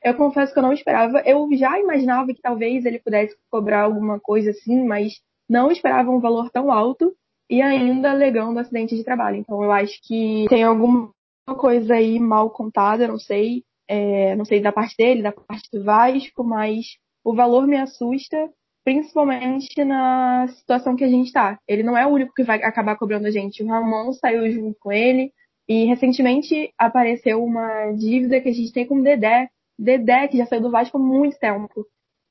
eu 0.01 0.15
confesso 0.15 0.53
que 0.53 0.59
eu 0.59 0.63
não 0.63 0.71
esperava. 0.71 1.21
Eu 1.25 1.49
já 1.53 1.77
imaginava 1.77 2.33
que 2.33 2.41
talvez 2.41 2.85
ele 2.85 2.99
pudesse 2.99 3.35
cobrar 3.51 3.83
alguma 3.83 4.21
coisa 4.21 4.51
assim, 4.51 4.85
mas 4.85 5.19
não 5.49 5.69
esperava 5.69 6.09
um 6.09 6.21
valor 6.21 6.49
tão 6.49 6.71
alto 6.71 7.13
e 7.49 7.61
ainda 7.61 8.11
alegando 8.11 8.57
acidente 8.57 8.95
de 8.95 9.03
trabalho. 9.03 9.35
Então, 9.35 9.61
eu 9.61 9.71
acho 9.71 9.99
que 10.01 10.45
tem 10.47 10.63
alguma 10.63 11.11
coisa 11.57 11.95
aí 11.95 12.19
mal 12.19 12.49
contada, 12.49 13.05
não 13.05 13.19
sei, 13.19 13.63
é, 13.85 14.33
não 14.37 14.45
sei 14.45 14.61
da 14.61 14.71
parte 14.71 14.95
dele, 14.97 15.21
da 15.21 15.33
parte 15.33 15.69
do 15.73 15.83
Vasco, 15.83 16.41
mas 16.41 16.97
o 17.21 17.35
valor 17.35 17.67
me 17.67 17.75
assusta 17.77 18.49
principalmente 18.83 19.83
na 19.83 20.47
situação 20.47 20.95
que 20.95 21.03
a 21.03 21.09
gente 21.09 21.27
está. 21.27 21.59
Ele 21.67 21.83
não 21.83 21.97
é 21.97 22.05
o 22.05 22.09
único 22.09 22.33
que 22.33 22.43
vai 22.43 22.61
acabar 22.63 22.97
cobrando 22.97 23.27
a 23.27 23.31
gente. 23.31 23.63
O 23.63 23.67
Ramon 23.67 24.11
saiu 24.13 24.49
junto 24.51 24.77
com 24.79 24.91
ele 24.91 25.31
e 25.67 25.85
recentemente 25.85 26.73
apareceu 26.77 27.43
uma 27.43 27.91
dívida 27.93 28.41
que 28.41 28.49
a 28.49 28.53
gente 28.53 28.73
tem 28.73 28.85
com 28.85 28.99
o 28.99 29.03
Dedé. 29.03 29.49
Dedé, 29.79 30.27
que 30.27 30.37
já 30.37 30.45
saiu 30.45 30.61
do 30.61 30.71
Vasco 30.71 30.97
há 30.97 31.01
muito 31.01 31.37
tempo. 31.39 31.85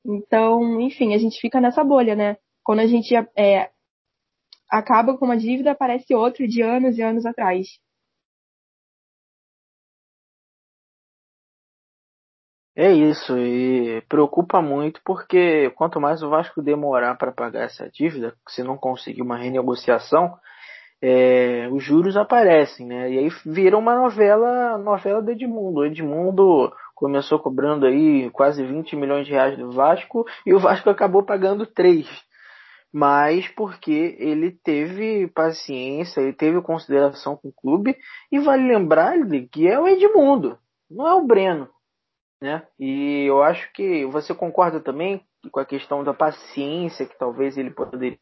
Então, 0.05 0.79
enfim, 0.81 1.13
a 1.13 1.17
gente 1.17 1.39
fica 1.39 1.59
nessa 1.59 1.83
bolha, 1.83 2.15
né? 2.15 2.37
Quando 2.63 2.79
a 2.79 2.87
gente 2.87 3.13
é, 3.37 3.69
acaba 4.69 5.17
com 5.17 5.25
uma 5.25 5.37
dívida, 5.37 5.71
aparece 5.71 6.13
outra 6.13 6.47
de 6.47 6.61
anos 6.61 6.97
e 6.97 7.01
anos 7.01 7.25
atrás. 7.25 7.67
É 12.75 12.91
isso, 12.91 13.37
e 13.37 14.01
preocupa 14.09 14.59
muito 14.59 14.99
porque 15.05 15.69
quanto 15.75 16.01
mais 16.01 16.23
o 16.23 16.29
Vasco 16.29 16.59
demorar 16.59 17.15
para 17.15 17.31
pagar 17.31 17.65
essa 17.65 17.87
dívida, 17.87 18.33
se 18.49 18.63
não 18.63 18.75
conseguir 18.75 19.21
uma 19.21 19.37
renegociação, 19.37 20.33
é, 20.99 21.69
os 21.71 21.83
juros 21.83 22.17
aparecem, 22.17 22.87
né? 22.87 23.11
E 23.11 23.19
aí 23.19 23.29
vira 23.45 23.77
uma 23.77 23.93
novela, 23.93 24.75
novela 24.79 25.21
do 25.21 25.29
Edmundo. 25.29 25.85
Edmundo 25.85 26.73
começou 26.95 27.37
cobrando 27.37 27.85
aí 27.85 28.31
quase 28.31 28.63
20 28.65 28.95
milhões 28.95 29.27
de 29.27 29.33
reais 29.33 29.55
do 29.55 29.71
Vasco 29.71 30.25
e 30.43 30.51
o 30.51 30.59
Vasco 30.59 30.89
acabou 30.89 31.21
pagando 31.21 31.67
3. 31.67 32.07
Mas 32.91 33.47
porque 33.49 34.17
ele 34.17 34.51
teve 34.63 35.27
paciência, 35.27 36.21
ele 36.21 36.33
teve 36.33 36.59
consideração 36.61 37.35
com 37.37 37.49
o 37.49 37.53
clube 37.53 37.95
e 38.31 38.39
vale 38.39 38.67
lembrar 38.67 39.13
que 39.51 39.67
é 39.67 39.79
o 39.79 39.87
Edmundo, 39.87 40.57
não 40.89 41.07
é 41.07 41.13
o 41.13 41.25
Breno 41.27 41.72
né? 42.43 42.67
E 42.77 43.23
eu 43.25 43.41
acho 43.41 43.71
que 43.71 44.05
você 44.07 44.35
concorda 44.35 44.81
também 44.81 45.25
com 45.49 45.61
a 45.61 45.65
questão 45.65 46.03
da 46.03 46.13
paciência 46.13 47.07
que 47.07 47.17
talvez 47.17 47.57
ele 47.57 47.71
poderia 47.71 48.19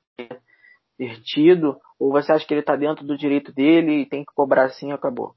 ter 0.96 1.24
tido, 1.24 1.76
ou 2.00 2.12
você 2.12 2.32
acha 2.32 2.46
que 2.46 2.54
ele 2.54 2.62
está 2.62 2.76
dentro 2.76 3.04
do 3.04 3.18
direito 3.18 3.52
dele 3.52 4.02
e 4.02 4.06
tem 4.06 4.24
que 4.24 4.32
cobrar 4.36 4.66
assim 4.66 4.90
e 4.90 4.92
acabou? 4.92 5.34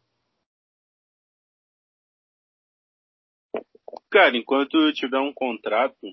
Cara, 4.10 4.36
enquanto 4.36 4.92
tiver 4.92 5.18
um 5.18 5.32
contrato 5.32 6.06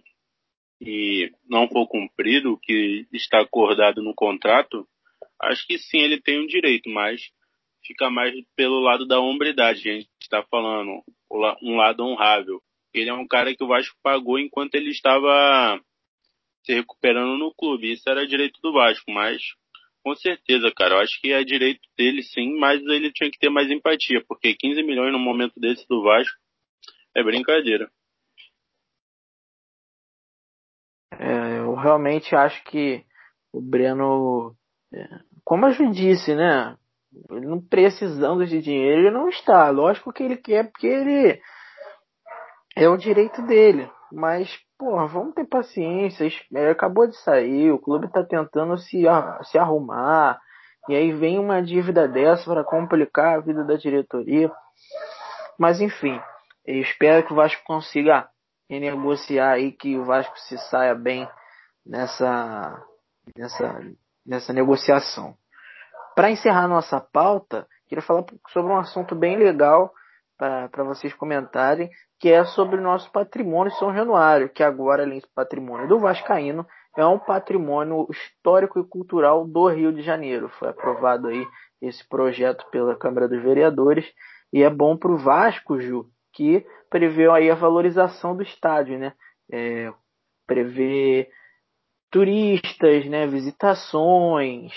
e 0.80 1.30
não 1.50 1.68
for 1.68 1.86
cumprido 1.90 2.54
o 2.54 2.58
que 2.58 3.06
está 3.12 3.42
acordado 3.42 4.02
no 4.02 4.16
contrato, 4.16 4.88
acho 5.42 5.68
que 5.68 5.78
sim, 5.78 6.00
ele 6.00 6.22
tem 6.22 6.42
um 6.42 6.48
direito, 6.48 6.90
mas 6.90 7.22
fica 7.86 8.10
mais 8.10 8.34
pelo 8.56 8.80
lado 8.80 9.06
da 9.06 9.20
hombridade. 9.20 9.90
A 9.90 9.94
gente 9.94 10.10
está 10.22 10.42
falando 10.44 11.04
um 11.62 11.76
lado 11.76 12.04
honrável. 12.04 12.62
Ele 12.94 13.10
é 13.10 13.14
um 13.14 13.28
cara 13.28 13.56
que 13.56 13.64
o 13.64 13.68
Vasco 13.68 13.96
pagou 14.04 14.38
enquanto 14.38 14.76
ele 14.76 14.90
estava 14.90 15.80
se 16.66 16.74
recuperando 16.74 17.38
no 17.38 17.54
clube. 17.54 17.92
Isso 17.92 18.10
era 18.10 18.28
direito 18.28 18.60
do 18.62 18.74
Vasco, 18.74 19.10
mas 19.12 19.42
com 20.04 20.16
certeza, 20.16 20.72
cara, 20.76 20.96
eu 20.96 21.00
acho 21.00 21.20
que 21.22 21.32
é 21.32 21.44
direito 21.44 21.82
dele 21.98 22.24
sim, 22.24 22.58
mas 22.58 22.82
ele 22.82 23.12
tinha 23.12 23.30
que 23.30 23.38
ter 23.38 23.50
mais 23.50 23.70
empatia, 23.70 24.24
porque 24.28 24.56
15 24.56 24.82
milhões 24.84 25.12
no 25.12 25.20
momento 25.20 25.60
desse 25.60 25.88
do 25.88 26.02
Vasco 26.02 26.38
é 27.16 27.24
brincadeira. 27.24 27.90
É, 31.20 31.60
eu 31.60 31.76
realmente 31.76 32.36
acho 32.36 32.64
que 32.64 33.06
o 33.54 33.62
Breno, 33.62 34.56
é, 34.94 35.20
como 35.44 35.66
a 35.66 35.72
Ju 35.72 35.92
disse, 35.92 36.34
né? 36.34 36.76
Ele 37.30 37.46
não 37.46 37.60
precisando 37.60 38.46
de 38.46 38.62
dinheiro, 38.62 39.02
ele 39.02 39.12
não 39.12 39.28
está. 39.28 39.70
Lógico 39.70 40.14
que 40.14 40.24
ele 40.24 40.38
quer, 40.38 40.72
porque 40.72 40.88
ele 40.88 41.42
é 42.76 42.88
o 42.88 42.98
direito 42.98 43.42
dele. 43.44 43.90
Mas, 44.12 44.50
porra, 44.78 45.08
vamos 45.08 45.34
ter 45.34 45.46
paciência. 45.46 46.28
É, 46.56 46.70
acabou 46.70 47.08
de 47.08 47.18
sair, 47.18 47.72
o 47.72 47.80
clube 47.80 48.08
está 48.08 48.24
tentando 48.24 48.78
se, 48.78 49.04
se 49.44 49.58
arrumar. 49.58 50.40
E 50.90 50.96
aí 50.96 51.12
vem 51.12 51.38
uma 51.38 51.62
dívida 51.62 52.08
dessa 52.08 52.44
para 52.50 52.64
complicar 52.64 53.38
a 53.38 53.42
vida 53.42 53.64
da 53.64 53.76
diretoria. 53.76 54.52
Mas 55.60 55.80
enfim, 55.80 56.20
eu 56.66 56.82
espero 56.82 57.26
que 57.26 57.34
o 57.34 57.36
Vasco 57.36 57.62
consiga 57.66 58.28
renegociar 58.70 59.54
aí, 59.54 59.72
que 59.72 59.98
o 59.98 60.06
Vasco 60.06 60.38
se 60.40 60.58
saia 60.70 60.96
bem 60.96 61.30
nessa, 61.86 62.84
nessa, 63.38 63.82
nessa 64.26 64.54
negociação. 64.54 65.36
Para 66.16 66.32
encerrar 66.32 66.68
nossa 66.68 67.00
pauta, 67.00 67.68
queria 67.88 68.02
falar 68.02 68.26
sobre 68.50 68.72
um 68.72 68.78
assunto 68.78 69.16
bem 69.16 69.38
legal 69.38 69.92
para 70.38 70.84
vocês 70.84 71.14
comentarem, 71.14 71.90
que 72.20 72.30
é 72.30 72.44
sobre 72.44 72.78
o 72.78 72.82
nosso 72.82 73.12
patrimônio 73.12 73.72
São 73.74 73.94
Januário, 73.94 74.50
que 74.50 74.64
agora, 74.64 75.04
além 75.04 75.20
do 75.20 75.28
patrimônio 75.36 75.88
do 75.88 76.00
Vascaíno, 76.00 76.66
é 76.98 77.06
um 77.06 77.20
patrimônio 77.20 78.08
histórico 78.12 78.80
e 78.80 78.88
cultural 78.88 79.46
do 79.48 79.68
Rio 79.68 79.94
de 79.94 80.02
Janeiro. 80.02 80.50
Foi 80.60 80.70
aprovado 80.70 81.28
aí 81.28 81.48
esse 81.82 82.08
projeto 82.08 82.66
pela 82.72 82.96
Câmara 82.96 83.28
dos 83.28 83.42
Vereadores 83.42 84.06
e 84.52 84.64
é 84.64 84.70
bom 84.70 84.98
para 84.98 85.12
o 85.12 85.18
Vasco, 85.18 85.80
Ju, 85.80 86.06
que 86.34 86.66
prevê 86.90 87.30
aí 87.30 87.50
a 87.50 87.56
valorização 87.56 88.36
do 88.36 88.44
estádio, 88.44 89.00
né? 89.00 89.14
É, 89.52 89.92
prevê 90.46 91.30
turistas, 92.12 93.06
né? 93.06 93.26
Visitações, 93.28 94.74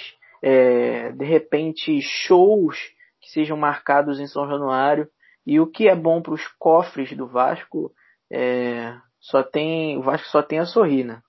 é, 0.47 1.11
de 1.13 1.25
repente 1.25 2.03
shows 2.03 2.79
que 3.19 3.31
sejam 3.31 3.57
marcados 3.57 4.21
em 4.21 4.27
São 4.27 4.47
Januário 4.47 5.09
e 5.47 5.59
o 5.59 5.67
que 5.67 5.89
é 5.89 5.97
bom 5.97 6.21
para 6.21 6.35
os 6.35 6.47
cofres 6.59 7.17
do 7.17 7.27
Vasco, 7.27 7.91
é, 8.31 8.95
só 9.19 9.43
tem 9.43 9.97
o 9.97 10.03
Vasco 10.03 10.29
só 10.29 10.43
tem 10.43 10.59
a 10.59 10.67
sorrir, 10.67 11.05
né? 11.05 11.23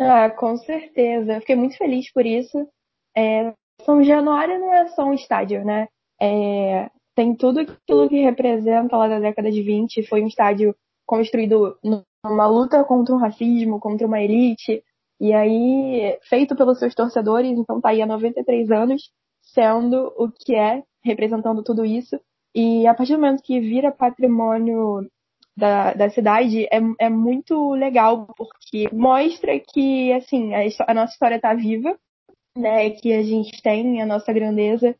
Ah, 0.00 0.30
com 0.30 0.56
certeza. 0.56 1.34
Eu 1.34 1.40
fiquei 1.40 1.56
muito 1.56 1.76
feliz 1.76 2.10
por 2.10 2.24
isso. 2.24 2.66
É, 3.14 3.52
São 3.82 4.02
Januário 4.02 4.58
não 4.58 4.72
é 4.72 4.88
só 4.88 5.04
um 5.04 5.12
estádio, 5.12 5.62
né? 5.64 5.88
É, 6.18 6.88
tem 7.14 7.34
tudo 7.34 7.60
aquilo 7.60 8.08
que 8.08 8.22
representa 8.22 8.96
lá 8.96 9.08
da 9.08 9.20
década 9.20 9.50
de 9.50 9.60
20. 9.60 10.06
Foi 10.08 10.22
um 10.22 10.26
estádio 10.26 10.74
construído 11.04 11.78
numa 11.82 12.46
luta 12.46 12.82
contra 12.84 13.14
o 13.14 13.18
racismo, 13.18 13.78
contra 13.78 14.06
uma 14.06 14.22
elite. 14.22 14.82
E 15.20 15.32
aí, 15.32 16.18
feito 16.28 16.54
pelos 16.54 16.78
seus 16.78 16.94
torcedores, 16.94 17.50
então 17.58 17.80
tá 17.80 17.90
aí 17.90 18.00
há 18.00 18.06
93 18.06 18.70
anos, 18.70 19.10
sendo 19.42 20.12
o 20.16 20.30
que 20.30 20.54
é 20.54 20.82
representando 21.02 21.62
tudo 21.62 21.84
isso. 21.84 22.20
E 22.54 22.86
a 22.86 22.94
partir 22.94 23.14
do 23.14 23.20
momento 23.20 23.42
que 23.42 23.60
vira 23.60 23.90
patrimônio 23.90 25.08
da, 25.56 25.92
da 25.92 26.10
cidade, 26.10 26.64
é, 26.66 26.80
é 27.00 27.08
muito 27.08 27.74
legal, 27.74 28.28
porque 28.36 28.88
mostra 28.92 29.58
que, 29.58 30.12
assim, 30.12 30.54
a, 30.54 30.60
a 30.86 30.94
nossa 30.94 31.12
história 31.12 31.36
está 31.36 31.52
viva, 31.52 31.98
né, 32.56 32.90
que 32.90 33.12
a 33.12 33.22
gente 33.22 33.60
tem 33.62 34.00
a 34.00 34.06
nossa 34.06 34.32
grandeza, 34.32 34.94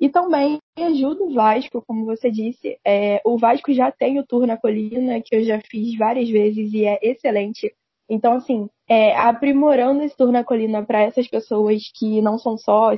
e 0.00 0.08
também 0.08 0.58
ajuda 0.76 1.24
o 1.24 1.32
Vasco, 1.32 1.82
como 1.86 2.04
você 2.04 2.30
disse. 2.30 2.78
É, 2.84 3.20
o 3.24 3.38
Vasco 3.38 3.72
já 3.72 3.90
tem 3.90 4.18
o 4.18 4.26
Tour 4.26 4.46
na 4.46 4.56
Colina, 4.56 5.20
que 5.20 5.34
eu 5.34 5.42
já 5.44 5.60
fiz 5.60 5.96
várias 5.96 6.28
vezes 6.28 6.72
e 6.72 6.84
é 6.84 6.98
excelente. 7.02 7.72
Então, 8.08 8.34
assim, 8.34 8.68
é, 8.88 9.16
aprimorando 9.16 10.02
esse 10.02 10.16
Tour 10.16 10.30
na 10.30 10.44
Colina 10.44 10.84
para 10.84 11.02
essas 11.02 11.26
pessoas 11.28 11.90
que 11.94 12.20
não 12.20 12.38
são 12.38 12.56
só, 12.58 12.92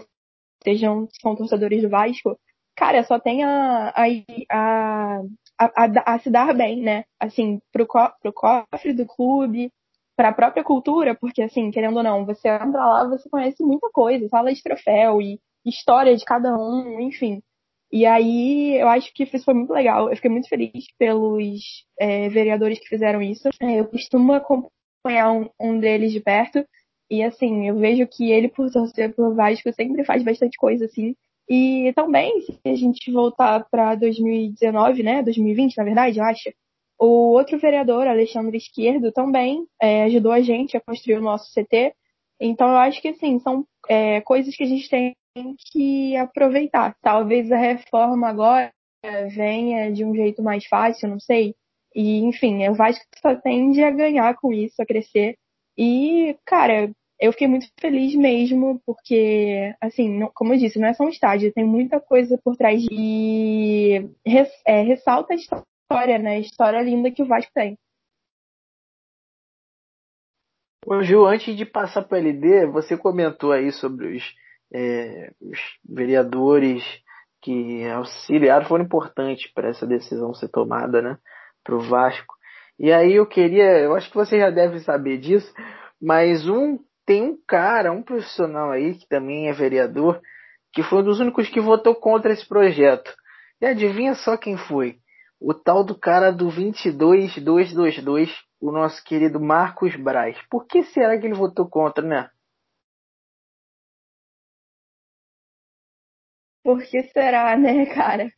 sejam 0.62 1.08
são 1.20 1.36
torcedores 1.36 1.82
do 1.82 1.88
Vasco, 1.88 2.38
cara, 2.74 3.04
só 3.04 3.18
tem 3.18 3.44
a, 3.44 3.92
a, 3.94 4.04
a, 4.50 5.20
a, 5.58 6.14
a 6.14 6.18
se 6.18 6.30
dar 6.30 6.54
bem, 6.54 6.82
né? 6.82 7.04
Assim, 7.20 7.60
pro, 7.72 7.86
co, 7.86 8.10
pro 8.20 8.32
cofre 8.32 8.92
do 8.92 9.06
clube, 9.06 9.70
para 10.16 10.30
a 10.30 10.34
própria 10.34 10.64
cultura, 10.64 11.14
porque 11.14 11.42
assim, 11.42 11.70
querendo 11.70 11.98
ou 11.98 12.02
não, 12.02 12.24
você 12.24 12.48
entra 12.48 12.84
lá, 12.84 13.08
você 13.08 13.28
conhece 13.28 13.62
muita 13.62 13.90
coisa, 13.90 14.28
sala 14.28 14.52
de 14.52 14.62
troféu 14.62 15.20
e 15.20 15.38
história 15.64 16.16
de 16.16 16.24
cada 16.24 16.56
um, 16.56 17.00
enfim. 17.00 17.42
E 17.92 18.04
aí 18.04 18.80
eu 18.80 18.88
acho 18.88 19.12
que 19.14 19.22
isso 19.24 19.44
foi 19.44 19.54
muito 19.54 19.72
legal. 19.72 20.08
Eu 20.08 20.16
fiquei 20.16 20.30
muito 20.30 20.48
feliz 20.48 20.86
pelos 20.98 21.62
é, 21.98 22.28
vereadores 22.28 22.78
que 22.78 22.88
fizeram 22.88 23.22
isso. 23.22 23.48
É, 23.60 23.80
eu 23.80 23.86
costumo 23.86 24.32
acompanhar 24.32 24.70
um, 25.08 25.48
um, 25.60 25.78
deles 25.78 26.12
de 26.12 26.20
perto. 26.20 26.64
E 27.10 27.22
assim, 27.22 27.68
eu 27.68 27.78
vejo 27.78 28.06
que 28.06 28.30
ele, 28.30 28.48
por 28.48 28.70
torcer 28.70 29.14
pelo 29.14 29.34
Vasco, 29.34 29.72
sempre 29.72 30.04
faz 30.04 30.22
bastante 30.22 30.56
coisa 30.58 30.86
assim. 30.86 31.14
E 31.48 31.92
também, 31.94 32.40
se 32.40 32.58
a 32.64 32.74
gente 32.74 33.12
voltar 33.12 33.64
para 33.70 33.94
2019, 33.94 35.02
né? 35.02 35.22
2020, 35.22 35.76
na 35.76 35.84
verdade, 35.84 36.18
eu 36.18 36.24
acho. 36.24 36.50
O 36.98 37.32
outro 37.32 37.58
vereador, 37.58 38.06
Alexandre 38.06 38.56
Esquerdo, 38.56 39.12
também 39.12 39.66
é, 39.80 40.04
ajudou 40.04 40.32
a 40.32 40.40
gente 40.40 40.76
a 40.76 40.80
construir 40.80 41.18
o 41.18 41.22
nosso 41.22 41.52
CT. 41.52 41.94
Então, 42.40 42.68
eu 42.68 42.76
acho 42.78 43.00
que, 43.00 43.08
assim, 43.08 43.38
são 43.38 43.64
é, 43.88 44.20
coisas 44.22 44.56
que 44.56 44.64
a 44.64 44.66
gente 44.66 44.88
tem 44.88 45.14
que 45.70 46.16
aproveitar. 46.16 46.96
Talvez 47.02 47.52
a 47.52 47.58
reforma 47.58 48.28
agora 48.28 48.72
venha 49.28 49.92
de 49.92 50.04
um 50.04 50.14
jeito 50.14 50.42
mais 50.42 50.66
fácil, 50.66 51.08
não 51.08 51.20
sei. 51.20 51.54
E, 51.96 52.18
enfim, 52.18 52.68
o 52.68 52.74
Vasco 52.74 53.02
só 53.22 53.34
tende 53.34 53.82
a 53.82 53.90
ganhar 53.90 54.36
com 54.36 54.52
isso, 54.52 54.82
a 54.82 54.84
crescer. 54.84 55.38
E, 55.78 56.36
cara, 56.44 56.92
eu 57.18 57.32
fiquei 57.32 57.48
muito 57.48 57.68
feliz 57.80 58.14
mesmo, 58.14 58.78
porque, 58.84 59.74
assim, 59.80 60.18
não, 60.18 60.30
como 60.34 60.52
eu 60.52 60.58
disse, 60.58 60.78
não 60.78 60.88
é 60.88 60.92
só 60.92 61.04
um 61.04 61.08
estádio, 61.08 61.54
tem 61.54 61.64
muita 61.64 61.98
coisa 61.98 62.38
por 62.44 62.54
trás. 62.54 62.84
E 62.90 64.10
res, 64.26 64.50
é, 64.66 64.82
ressalta 64.82 65.32
a 65.32 65.36
história, 65.36 66.18
né? 66.18 66.32
A 66.32 66.38
história 66.38 66.82
linda 66.82 67.10
que 67.10 67.22
o 67.22 67.26
Vasco 67.26 67.50
tem. 67.54 67.78
Ô, 70.86 71.02
Ju, 71.02 71.24
antes 71.24 71.56
de 71.56 71.64
passar 71.64 72.02
para 72.02 72.16
o 72.16 72.20
LD, 72.20 72.66
você 72.66 72.94
comentou 72.94 73.52
aí 73.52 73.72
sobre 73.72 74.18
os, 74.18 74.34
é, 74.70 75.32
os 75.40 75.58
vereadores 75.82 76.84
que 77.40 77.86
auxiliaram, 77.86 78.66
foram 78.66 78.84
importantes 78.84 79.50
para 79.54 79.68
essa 79.68 79.86
decisão 79.86 80.34
ser 80.34 80.48
tomada, 80.48 81.00
né? 81.00 81.18
Para 81.66 81.74
o 81.74 81.80
Vasco. 81.80 82.34
E 82.78 82.92
aí 82.92 83.14
eu 83.14 83.26
queria, 83.26 83.80
eu 83.80 83.94
acho 83.96 84.08
que 84.08 84.16
você 84.16 84.38
já 84.38 84.50
deve 84.50 84.78
saber 84.80 85.18
disso, 85.18 85.52
mas 86.00 86.48
um 86.48 86.78
tem 87.04 87.22
um 87.22 87.38
cara, 87.46 87.92
um 87.92 88.02
profissional 88.02 88.70
aí 88.70 88.94
que 88.94 89.08
também 89.08 89.48
é 89.48 89.52
vereador, 89.52 90.20
que 90.72 90.82
foi 90.82 91.00
um 91.00 91.04
dos 91.04 91.20
únicos 91.20 91.48
que 91.48 91.60
votou 91.60 91.94
contra 91.94 92.32
esse 92.32 92.46
projeto. 92.46 93.12
E 93.60 93.66
adivinha 93.66 94.14
só 94.14 94.36
quem 94.36 94.56
foi? 94.56 94.98
O 95.40 95.54
tal 95.54 95.84
do 95.84 95.98
cara 95.98 96.30
do 96.30 96.50
22222, 96.50 98.30
o 98.60 98.70
nosso 98.70 99.02
querido 99.04 99.40
Marcos 99.40 99.96
Braz. 99.96 100.36
Por 100.50 100.66
que 100.66 100.82
será 100.84 101.18
que 101.18 101.26
ele 101.26 101.34
votou 101.34 101.68
contra, 101.68 102.06
né? 102.06 102.30
Por 106.62 106.82
que 106.82 107.02
será, 107.04 107.56
né, 107.56 107.86
cara? 107.86 108.30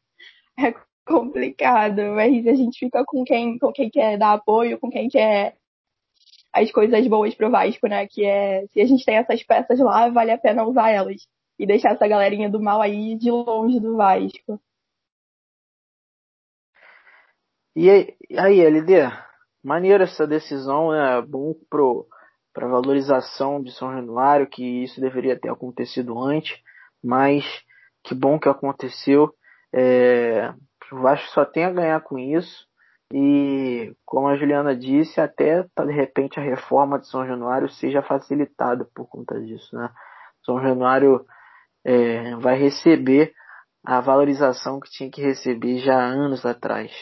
É 0.58 0.72
complicado, 1.08 2.02
mas 2.14 2.46
a 2.46 2.54
gente 2.54 2.78
fica 2.78 3.04
com 3.04 3.24
quem, 3.24 3.58
com 3.58 3.72
quem 3.72 3.90
quer 3.90 4.18
dar 4.18 4.34
apoio, 4.34 4.78
com 4.78 4.90
quem 4.90 5.08
quer 5.08 5.56
as 6.52 6.70
coisas 6.70 7.06
boas 7.06 7.34
pro 7.34 7.50
Vasco, 7.50 7.88
né? 7.88 8.06
Que 8.06 8.24
é, 8.24 8.66
se 8.68 8.80
a 8.80 8.84
gente 8.84 9.04
tem 9.04 9.16
essas 9.16 9.42
peças 9.42 9.78
lá, 9.80 10.08
vale 10.10 10.30
a 10.30 10.38
pena 10.38 10.64
usar 10.64 10.90
elas. 10.90 11.26
E 11.58 11.66
deixar 11.66 11.92
essa 11.92 12.06
galerinha 12.06 12.48
do 12.48 12.60
mal 12.60 12.80
aí 12.80 13.16
de 13.16 13.30
longe 13.30 13.80
do 13.80 13.96
Vasco. 13.96 14.60
E 17.74 17.90
aí, 17.90 18.60
LD? 18.60 19.10
Maneira 19.62 20.04
essa 20.04 20.26
decisão, 20.26 20.90
né? 20.90 21.20
Bom 21.22 21.54
pro, 21.68 22.06
pra 22.52 22.68
valorização 22.68 23.62
de 23.62 23.72
São 23.72 23.92
Januário, 23.92 24.48
que 24.48 24.84
isso 24.84 25.00
deveria 25.00 25.38
ter 25.38 25.50
acontecido 25.50 26.18
antes, 26.18 26.60
mas 27.02 27.44
que 28.04 28.14
bom 28.14 28.38
que 28.38 28.48
aconteceu. 28.48 29.32
É, 29.72 30.52
o 30.92 31.00
Vasco 31.00 31.28
só 31.30 31.44
tem 31.44 31.64
a 31.64 31.72
ganhar 31.72 32.00
com 32.00 32.18
isso. 32.18 32.66
E, 33.12 33.94
como 34.04 34.28
a 34.28 34.36
Juliana 34.36 34.76
disse, 34.76 35.20
até 35.20 35.62
tá, 35.74 35.84
de 35.84 35.92
repente 35.92 36.38
a 36.38 36.42
reforma 36.42 36.98
de 36.98 37.08
São 37.08 37.26
Januário 37.26 37.68
seja 37.68 38.02
facilitada 38.02 38.84
por 38.94 39.08
conta 39.08 39.40
disso. 39.40 39.74
Né? 39.74 39.88
São 40.44 40.60
Januário 40.60 41.24
é, 41.84 42.36
vai 42.36 42.58
receber 42.58 43.32
a 43.84 44.00
valorização 44.00 44.78
que 44.78 44.90
tinha 44.90 45.10
que 45.10 45.22
receber 45.22 45.78
já 45.78 45.96
anos 45.96 46.44
atrás. 46.44 46.92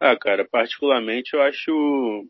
Ah, 0.00 0.16
cara, 0.18 0.48
particularmente 0.50 1.34
eu 1.34 1.42
acho 1.42 2.26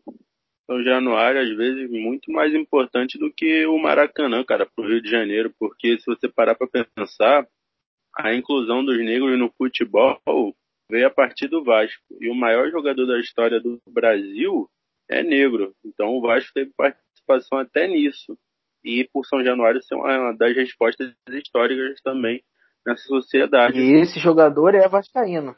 São 0.65 0.83
Januário 0.83 1.41
às 1.41 1.49
vezes 1.55 1.89
muito 1.89 2.31
mais 2.31 2.53
importante 2.53 3.17
do 3.17 3.31
que 3.31 3.65
o 3.65 3.77
Maracanã, 3.77 4.43
cara, 4.43 4.65
pro 4.65 4.87
Rio 4.87 5.01
de 5.01 5.09
Janeiro, 5.09 5.53
porque 5.59 5.97
se 5.99 6.05
você 6.05 6.29
parar 6.29 6.55
para 6.55 6.85
pensar, 6.95 7.47
a 8.15 8.33
inclusão 8.33 8.83
dos 8.83 8.97
negros 8.97 9.37
no 9.37 9.51
futebol 9.57 10.19
veio 10.89 11.07
a 11.07 11.09
partir 11.09 11.47
do 11.47 11.63
Vasco. 11.63 12.03
E 12.19 12.29
o 12.29 12.35
maior 12.35 12.69
jogador 12.69 13.05
da 13.05 13.19
história 13.19 13.59
do 13.59 13.81
Brasil 13.87 14.69
é 15.09 15.23
negro. 15.23 15.73
Então 15.83 16.09
o 16.09 16.21
Vasco 16.21 16.51
teve 16.53 16.71
participação 16.75 17.57
até 17.57 17.87
nisso. 17.87 18.37
E 18.83 19.07
por 19.13 19.25
São 19.25 19.43
Januário 19.43 19.81
ser 19.83 19.95
uma 19.95 20.33
das 20.33 20.55
respostas 20.55 21.13
históricas 21.29 22.01
também 22.01 22.43
nessa 22.85 23.03
sociedade. 23.03 23.79
E 23.79 24.01
esse 24.01 24.19
jogador 24.19 24.75
é 24.75 24.87
vascaíno. 24.87 25.55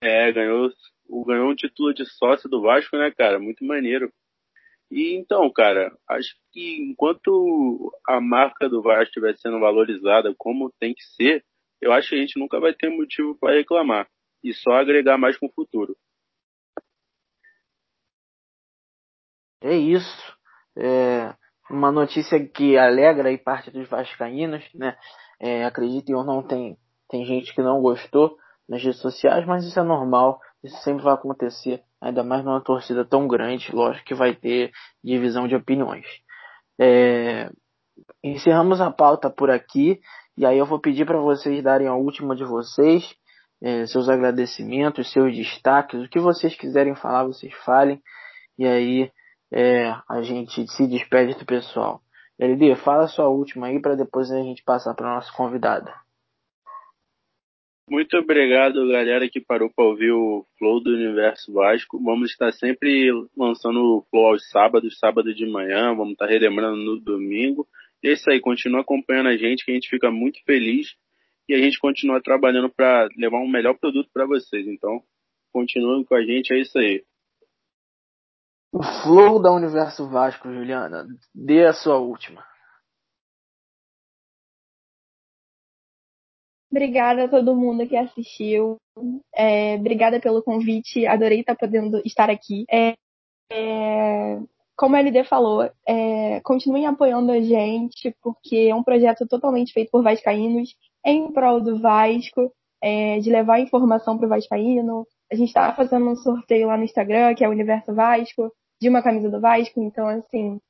É, 0.00 0.32
ganhou, 0.32 0.70
ganhou 1.26 1.50
um 1.50 1.54
título 1.54 1.94
de 1.94 2.04
sócio 2.06 2.48
do 2.48 2.62
Vasco, 2.62 2.96
né, 2.96 3.10
cara? 3.10 3.38
Muito 3.38 3.64
maneiro. 3.64 4.12
E 4.90 5.16
então, 5.16 5.50
cara, 5.52 5.96
acho 6.08 6.36
que 6.52 6.80
enquanto 6.82 7.92
a 8.06 8.20
marca 8.20 8.68
do 8.68 8.82
VAR 8.82 9.02
estiver 9.02 9.36
sendo 9.36 9.58
valorizada 9.58 10.34
como 10.38 10.72
tem 10.78 10.94
que 10.94 11.02
ser, 11.16 11.44
eu 11.80 11.92
acho 11.92 12.10
que 12.10 12.14
a 12.14 12.18
gente 12.18 12.38
nunca 12.38 12.60
vai 12.60 12.72
ter 12.72 12.88
motivo 12.88 13.36
para 13.38 13.56
reclamar 13.56 14.08
e 14.44 14.54
só 14.54 14.72
agregar 14.72 15.18
mais 15.18 15.36
com 15.36 15.46
o 15.46 15.52
futuro. 15.52 15.96
É 19.62 19.74
isso. 19.74 20.36
É 20.78 21.34
uma 21.68 21.90
notícia 21.90 22.38
que 22.46 22.78
alegra 22.78 23.28
aí 23.28 23.38
parte 23.38 23.70
dos 23.70 23.88
vascaínos, 23.88 24.62
né? 24.74 24.96
É, 25.40 25.64
acreditem 25.64 26.14
ou 26.14 26.24
não, 26.24 26.42
tem, 26.42 26.78
tem 27.10 27.24
gente 27.24 27.54
que 27.54 27.60
não 27.60 27.82
gostou 27.82 28.36
nas 28.68 28.82
redes 28.82 29.00
sociais, 29.00 29.44
mas 29.46 29.64
isso 29.64 29.78
é 29.78 29.82
normal, 29.82 30.40
isso 30.62 30.76
sempre 30.82 31.04
vai 31.04 31.14
acontecer 31.14 31.82
ainda 32.00 32.22
mais 32.22 32.44
numa 32.44 32.60
torcida 32.60 33.04
tão 33.04 33.26
grande, 33.26 33.74
lógico 33.74 34.04
que 34.04 34.14
vai 34.14 34.34
ter 34.34 34.70
divisão 35.02 35.46
de 35.46 35.54
opiniões. 35.54 36.06
É, 36.78 37.50
encerramos 38.22 38.80
a 38.80 38.90
pauta 38.90 39.30
por 39.30 39.50
aqui 39.50 40.00
e 40.36 40.44
aí 40.44 40.58
eu 40.58 40.66
vou 40.66 40.78
pedir 40.78 41.06
para 41.06 41.18
vocês 41.18 41.62
darem 41.62 41.86
a 41.86 41.94
última 41.94 42.36
de 42.36 42.44
vocês, 42.44 43.14
é, 43.62 43.86
seus 43.86 44.08
agradecimentos, 44.08 45.10
seus 45.10 45.34
destaques, 45.34 46.00
o 46.00 46.08
que 46.08 46.20
vocês 46.20 46.54
quiserem 46.54 46.94
falar, 46.94 47.24
vocês 47.24 47.54
falem 47.64 48.02
e 48.58 48.66
aí 48.66 49.10
é, 49.52 49.94
a 50.08 50.22
gente 50.22 50.66
se 50.68 50.86
despede 50.86 51.34
do 51.34 51.46
pessoal. 51.46 52.02
LD, 52.38 52.76
fala 52.76 53.04
a 53.04 53.08
sua 53.08 53.28
última 53.28 53.68
aí 53.68 53.80
para 53.80 53.94
depois 53.94 54.30
a 54.30 54.36
gente 54.36 54.62
passar 54.62 54.94
para 54.94 55.14
nossa 55.14 55.32
convidada. 55.32 56.05
Muito 57.88 58.16
obrigado, 58.16 58.88
galera, 58.88 59.28
que 59.28 59.40
parou 59.40 59.70
para 59.70 59.84
ouvir 59.84 60.10
o 60.10 60.44
Flow 60.58 60.80
do 60.80 60.90
Universo 60.90 61.52
Vasco. 61.52 62.02
Vamos 62.02 62.32
estar 62.32 62.52
sempre 62.52 63.12
lançando 63.36 63.78
o 63.78 64.02
Flow 64.10 64.26
aos 64.26 64.48
sábados, 64.50 64.98
sábado 64.98 65.32
de 65.32 65.46
manhã, 65.46 65.94
vamos 65.94 66.12
estar 66.12 66.26
relembrando 66.26 66.78
no 66.78 66.98
domingo. 66.98 67.64
E 68.02 68.08
é 68.08 68.12
isso 68.12 68.28
aí, 68.28 68.40
continua 68.40 68.80
acompanhando 68.80 69.28
a 69.28 69.36
gente, 69.36 69.64
que 69.64 69.70
a 69.70 69.74
gente 69.74 69.88
fica 69.88 70.10
muito 70.10 70.42
feliz 70.44 70.96
e 71.48 71.54
a 71.54 71.58
gente 71.58 71.78
continua 71.78 72.20
trabalhando 72.20 72.68
para 72.68 73.08
levar 73.16 73.38
um 73.38 73.48
melhor 73.48 73.78
produto 73.78 74.10
para 74.12 74.26
vocês. 74.26 74.66
Então, 74.66 75.00
continuem 75.52 76.04
com 76.04 76.16
a 76.16 76.22
gente, 76.22 76.52
é 76.52 76.58
isso 76.58 76.76
aí. 76.76 77.04
O 78.72 78.82
Flow 78.82 79.40
da 79.40 79.52
Universo 79.52 80.08
Vasco, 80.08 80.52
Juliana, 80.52 81.06
dê 81.32 81.64
a 81.64 81.72
sua 81.72 81.98
última. 81.98 82.44
Obrigada 86.76 87.24
a 87.24 87.28
todo 87.28 87.56
mundo 87.56 87.88
que 87.88 87.96
assistiu. 87.96 88.76
É, 89.34 89.76
obrigada 89.76 90.20
pelo 90.20 90.42
convite. 90.42 91.06
Adorei 91.06 91.40
estar 91.40 91.56
podendo 91.56 92.02
estar 92.04 92.28
aqui. 92.28 92.66
É, 92.70 92.94
é, 93.50 94.38
como 94.76 94.94
a 94.94 94.98
LD 94.98 95.24
falou, 95.24 95.70
é, 95.88 96.38
continuem 96.40 96.84
apoiando 96.84 97.32
a 97.32 97.40
gente, 97.40 98.14
porque 98.22 98.68
é 98.70 98.74
um 98.74 98.82
projeto 98.82 99.26
totalmente 99.26 99.72
feito 99.72 99.90
por 99.90 100.02
Vascaínos, 100.02 100.76
em 101.02 101.32
prol 101.32 101.62
do 101.62 101.80
Vasco, 101.80 102.52
é, 102.82 103.20
de 103.20 103.30
levar 103.30 103.58
informação 103.58 104.18
para 104.18 104.26
o 104.26 104.28
Vascaíno. 104.28 105.06
A 105.32 105.34
gente 105.34 105.48
está 105.48 105.74
fazendo 105.74 106.10
um 106.10 106.16
sorteio 106.16 106.66
lá 106.66 106.76
no 106.76 106.84
Instagram, 106.84 107.34
que 107.34 107.42
é 107.42 107.48
o 107.48 107.52
Universo 107.52 107.94
Vasco, 107.94 108.52
de 108.78 108.90
uma 108.90 109.02
camisa 109.02 109.30
do 109.30 109.40
Vasco. 109.40 109.80
Então, 109.80 110.08
assim, 110.08 110.60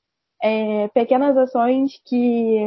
é, 0.40 0.86
pequenas 0.86 1.36
ações 1.36 2.00
que 2.06 2.60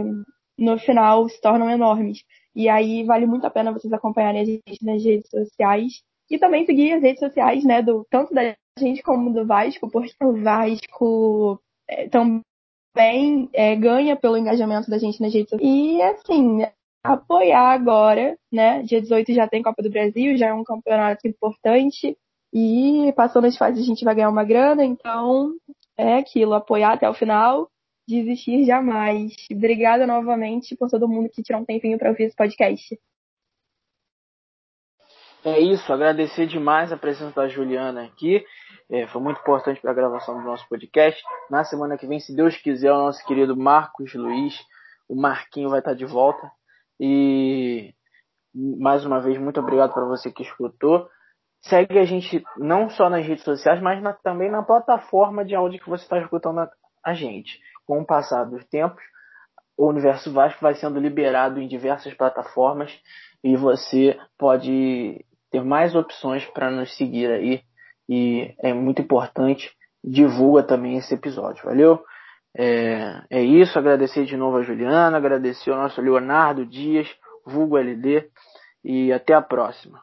no 0.57 0.77
final 0.77 1.29
se 1.29 1.39
tornam 1.39 1.69
enormes. 1.69 2.19
E 2.55 2.67
aí 2.67 3.03
vale 3.03 3.25
muito 3.25 3.45
a 3.45 3.49
pena 3.49 3.71
vocês 3.71 3.91
acompanharem 3.93 4.41
a 4.41 4.45
gente 4.45 4.83
nas 4.83 5.03
redes 5.03 5.29
sociais 5.29 6.01
e 6.29 6.37
também 6.37 6.65
seguir 6.65 6.93
as 6.93 7.01
redes 7.01 7.19
sociais, 7.19 7.63
né, 7.63 7.81
do 7.81 8.05
tanto 8.09 8.33
da 8.33 8.55
gente 8.77 9.01
como 9.01 9.33
do 9.33 9.45
Vasco, 9.45 9.89
porque 9.89 10.13
o 10.23 10.41
Vasco 10.41 11.59
é, 11.87 12.07
também 12.07 13.49
é, 13.53 13.75
ganha 13.75 14.15
pelo 14.15 14.37
engajamento 14.37 14.89
da 14.89 14.97
gente 14.97 15.21
nas 15.21 15.33
redes 15.33 15.49
sociais. 15.49 15.73
E 15.73 16.01
assim, 16.01 16.59
apoiar 17.03 17.71
agora, 17.71 18.37
né? 18.51 18.83
Dia 18.83 19.01
18 19.01 19.33
já 19.33 19.47
tem 19.47 19.63
Copa 19.63 19.81
do 19.81 19.89
Brasil, 19.89 20.37
já 20.37 20.47
é 20.47 20.53
um 20.53 20.63
campeonato 20.63 21.27
importante. 21.27 22.17
E 22.53 23.13
passando 23.15 23.45
as 23.45 23.57
fases 23.57 23.83
a 23.83 23.85
gente 23.85 24.03
vai 24.03 24.15
ganhar 24.15 24.29
uma 24.29 24.43
grana, 24.43 24.83
então 24.83 25.53
é 25.97 26.15
aquilo, 26.15 26.53
apoiar 26.53 26.93
até 26.93 27.09
o 27.09 27.13
final 27.13 27.69
desistir 28.09 28.65
jamais. 28.65 29.33
Obrigada 29.51 30.05
novamente 30.05 30.75
por 30.75 30.89
todo 30.89 31.07
mundo 31.07 31.29
que 31.29 31.43
tirou 31.43 31.61
um 31.61 31.65
tempinho 31.65 31.97
para 31.97 32.09
ouvir 32.09 32.23
esse 32.23 32.35
podcast. 32.35 32.99
É 35.45 35.57
isso, 35.57 35.93
agradecer 35.93 36.47
demais 36.47 36.91
a 36.91 36.97
presença 36.97 37.33
da 37.33 37.47
Juliana 37.47 38.03
aqui. 38.03 38.43
É, 38.91 39.07
foi 39.07 39.21
muito 39.21 39.39
importante 39.39 39.79
para 39.79 39.91
a 39.91 39.93
gravação 39.93 40.37
do 40.37 40.43
nosso 40.43 40.67
podcast. 40.67 41.21
Na 41.49 41.63
semana 41.63 41.97
que 41.97 42.07
vem, 42.07 42.19
se 42.19 42.35
Deus 42.35 42.57
quiser, 42.57 42.91
o 42.91 42.97
nosso 42.97 43.25
querido 43.25 43.55
Marcos 43.55 44.13
Luiz, 44.15 44.59
o 45.07 45.15
Marquinho 45.15 45.69
vai 45.69 45.79
estar 45.79 45.93
de 45.93 46.05
volta. 46.05 46.51
E 46.99 47.93
mais 48.53 49.05
uma 49.05 49.21
vez, 49.21 49.37
muito 49.37 49.59
obrigado 49.59 49.93
para 49.93 50.05
você 50.05 50.31
que 50.31 50.43
escutou. 50.43 51.07
Segue 51.61 51.99
a 51.99 52.05
gente 52.05 52.43
não 52.57 52.89
só 52.89 53.09
nas 53.09 53.25
redes 53.25 53.43
sociais, 53.43 53.81
mas 53.81 54.01
na, 54.01 54.13
também 54.13 54.51
na 54.51 54.63
plataforma 54.63 55.45
de 55.45 55.55
áudio 55.55 55.79
que 55.79 55.89
você 55.89 56.03
está 56.03 56.19
escutando 56.19 56.59
a, 56.59 56.69
a 57.05 57.13
gente. 57.13 57.59
Com 57.89 58.01
o 58.01 58.05
passar 58.05 58.43
dos 58.43 58.63
tempos, 58.65 59.01
o 59.75 59.87
Universo 59.87 60.31
Vasco 60.31 60.61
vai 60.61 60.75
sendo 60.75 60.99
liberado 60.99 61.59
em 61.59 61.67
diversas 61.67 62.13
plataformas 62.13 62.95
e 63.43 63.55
você 63.55 64.15
pode 64.37 65.25
ter 65.49 65.63
mais 65.63 65.95
opções 65.95 66.45
para 66.45 66.69
nos 66.69 66.95
seguir 66.95 67.31
aí 67.31 67.63
e 68.07 68.53
é 68.61 68.75
muito 68.75 69.01
importante. 69.01 69.75
Divulga 70.03 70.61
também 70.61 70.97
esse 70.97 71.15
episódio, 71.15 71.65
valeu? 71.65 71.99
É, 72.55 73.23
é 73.27 73.41
isso, 73.41 73.79
agradecer 73.79 74.23
de 74.23 74.37
novo 74.37 74.57
a 74.57 74.61
Juliana, 74.61 75.17
agradecer 75.17 75.71
ao 75.71 75.79
nosso 75.79 75.99
Leonardo 75.99 76.67
Dias, 76.67 77.07
vulgo 77.43 77.75
LD, 77.75 78.29
e 78.83 79.11
até 79.11 79.33
a 79.33 79.41
próxima. 79.41 79.99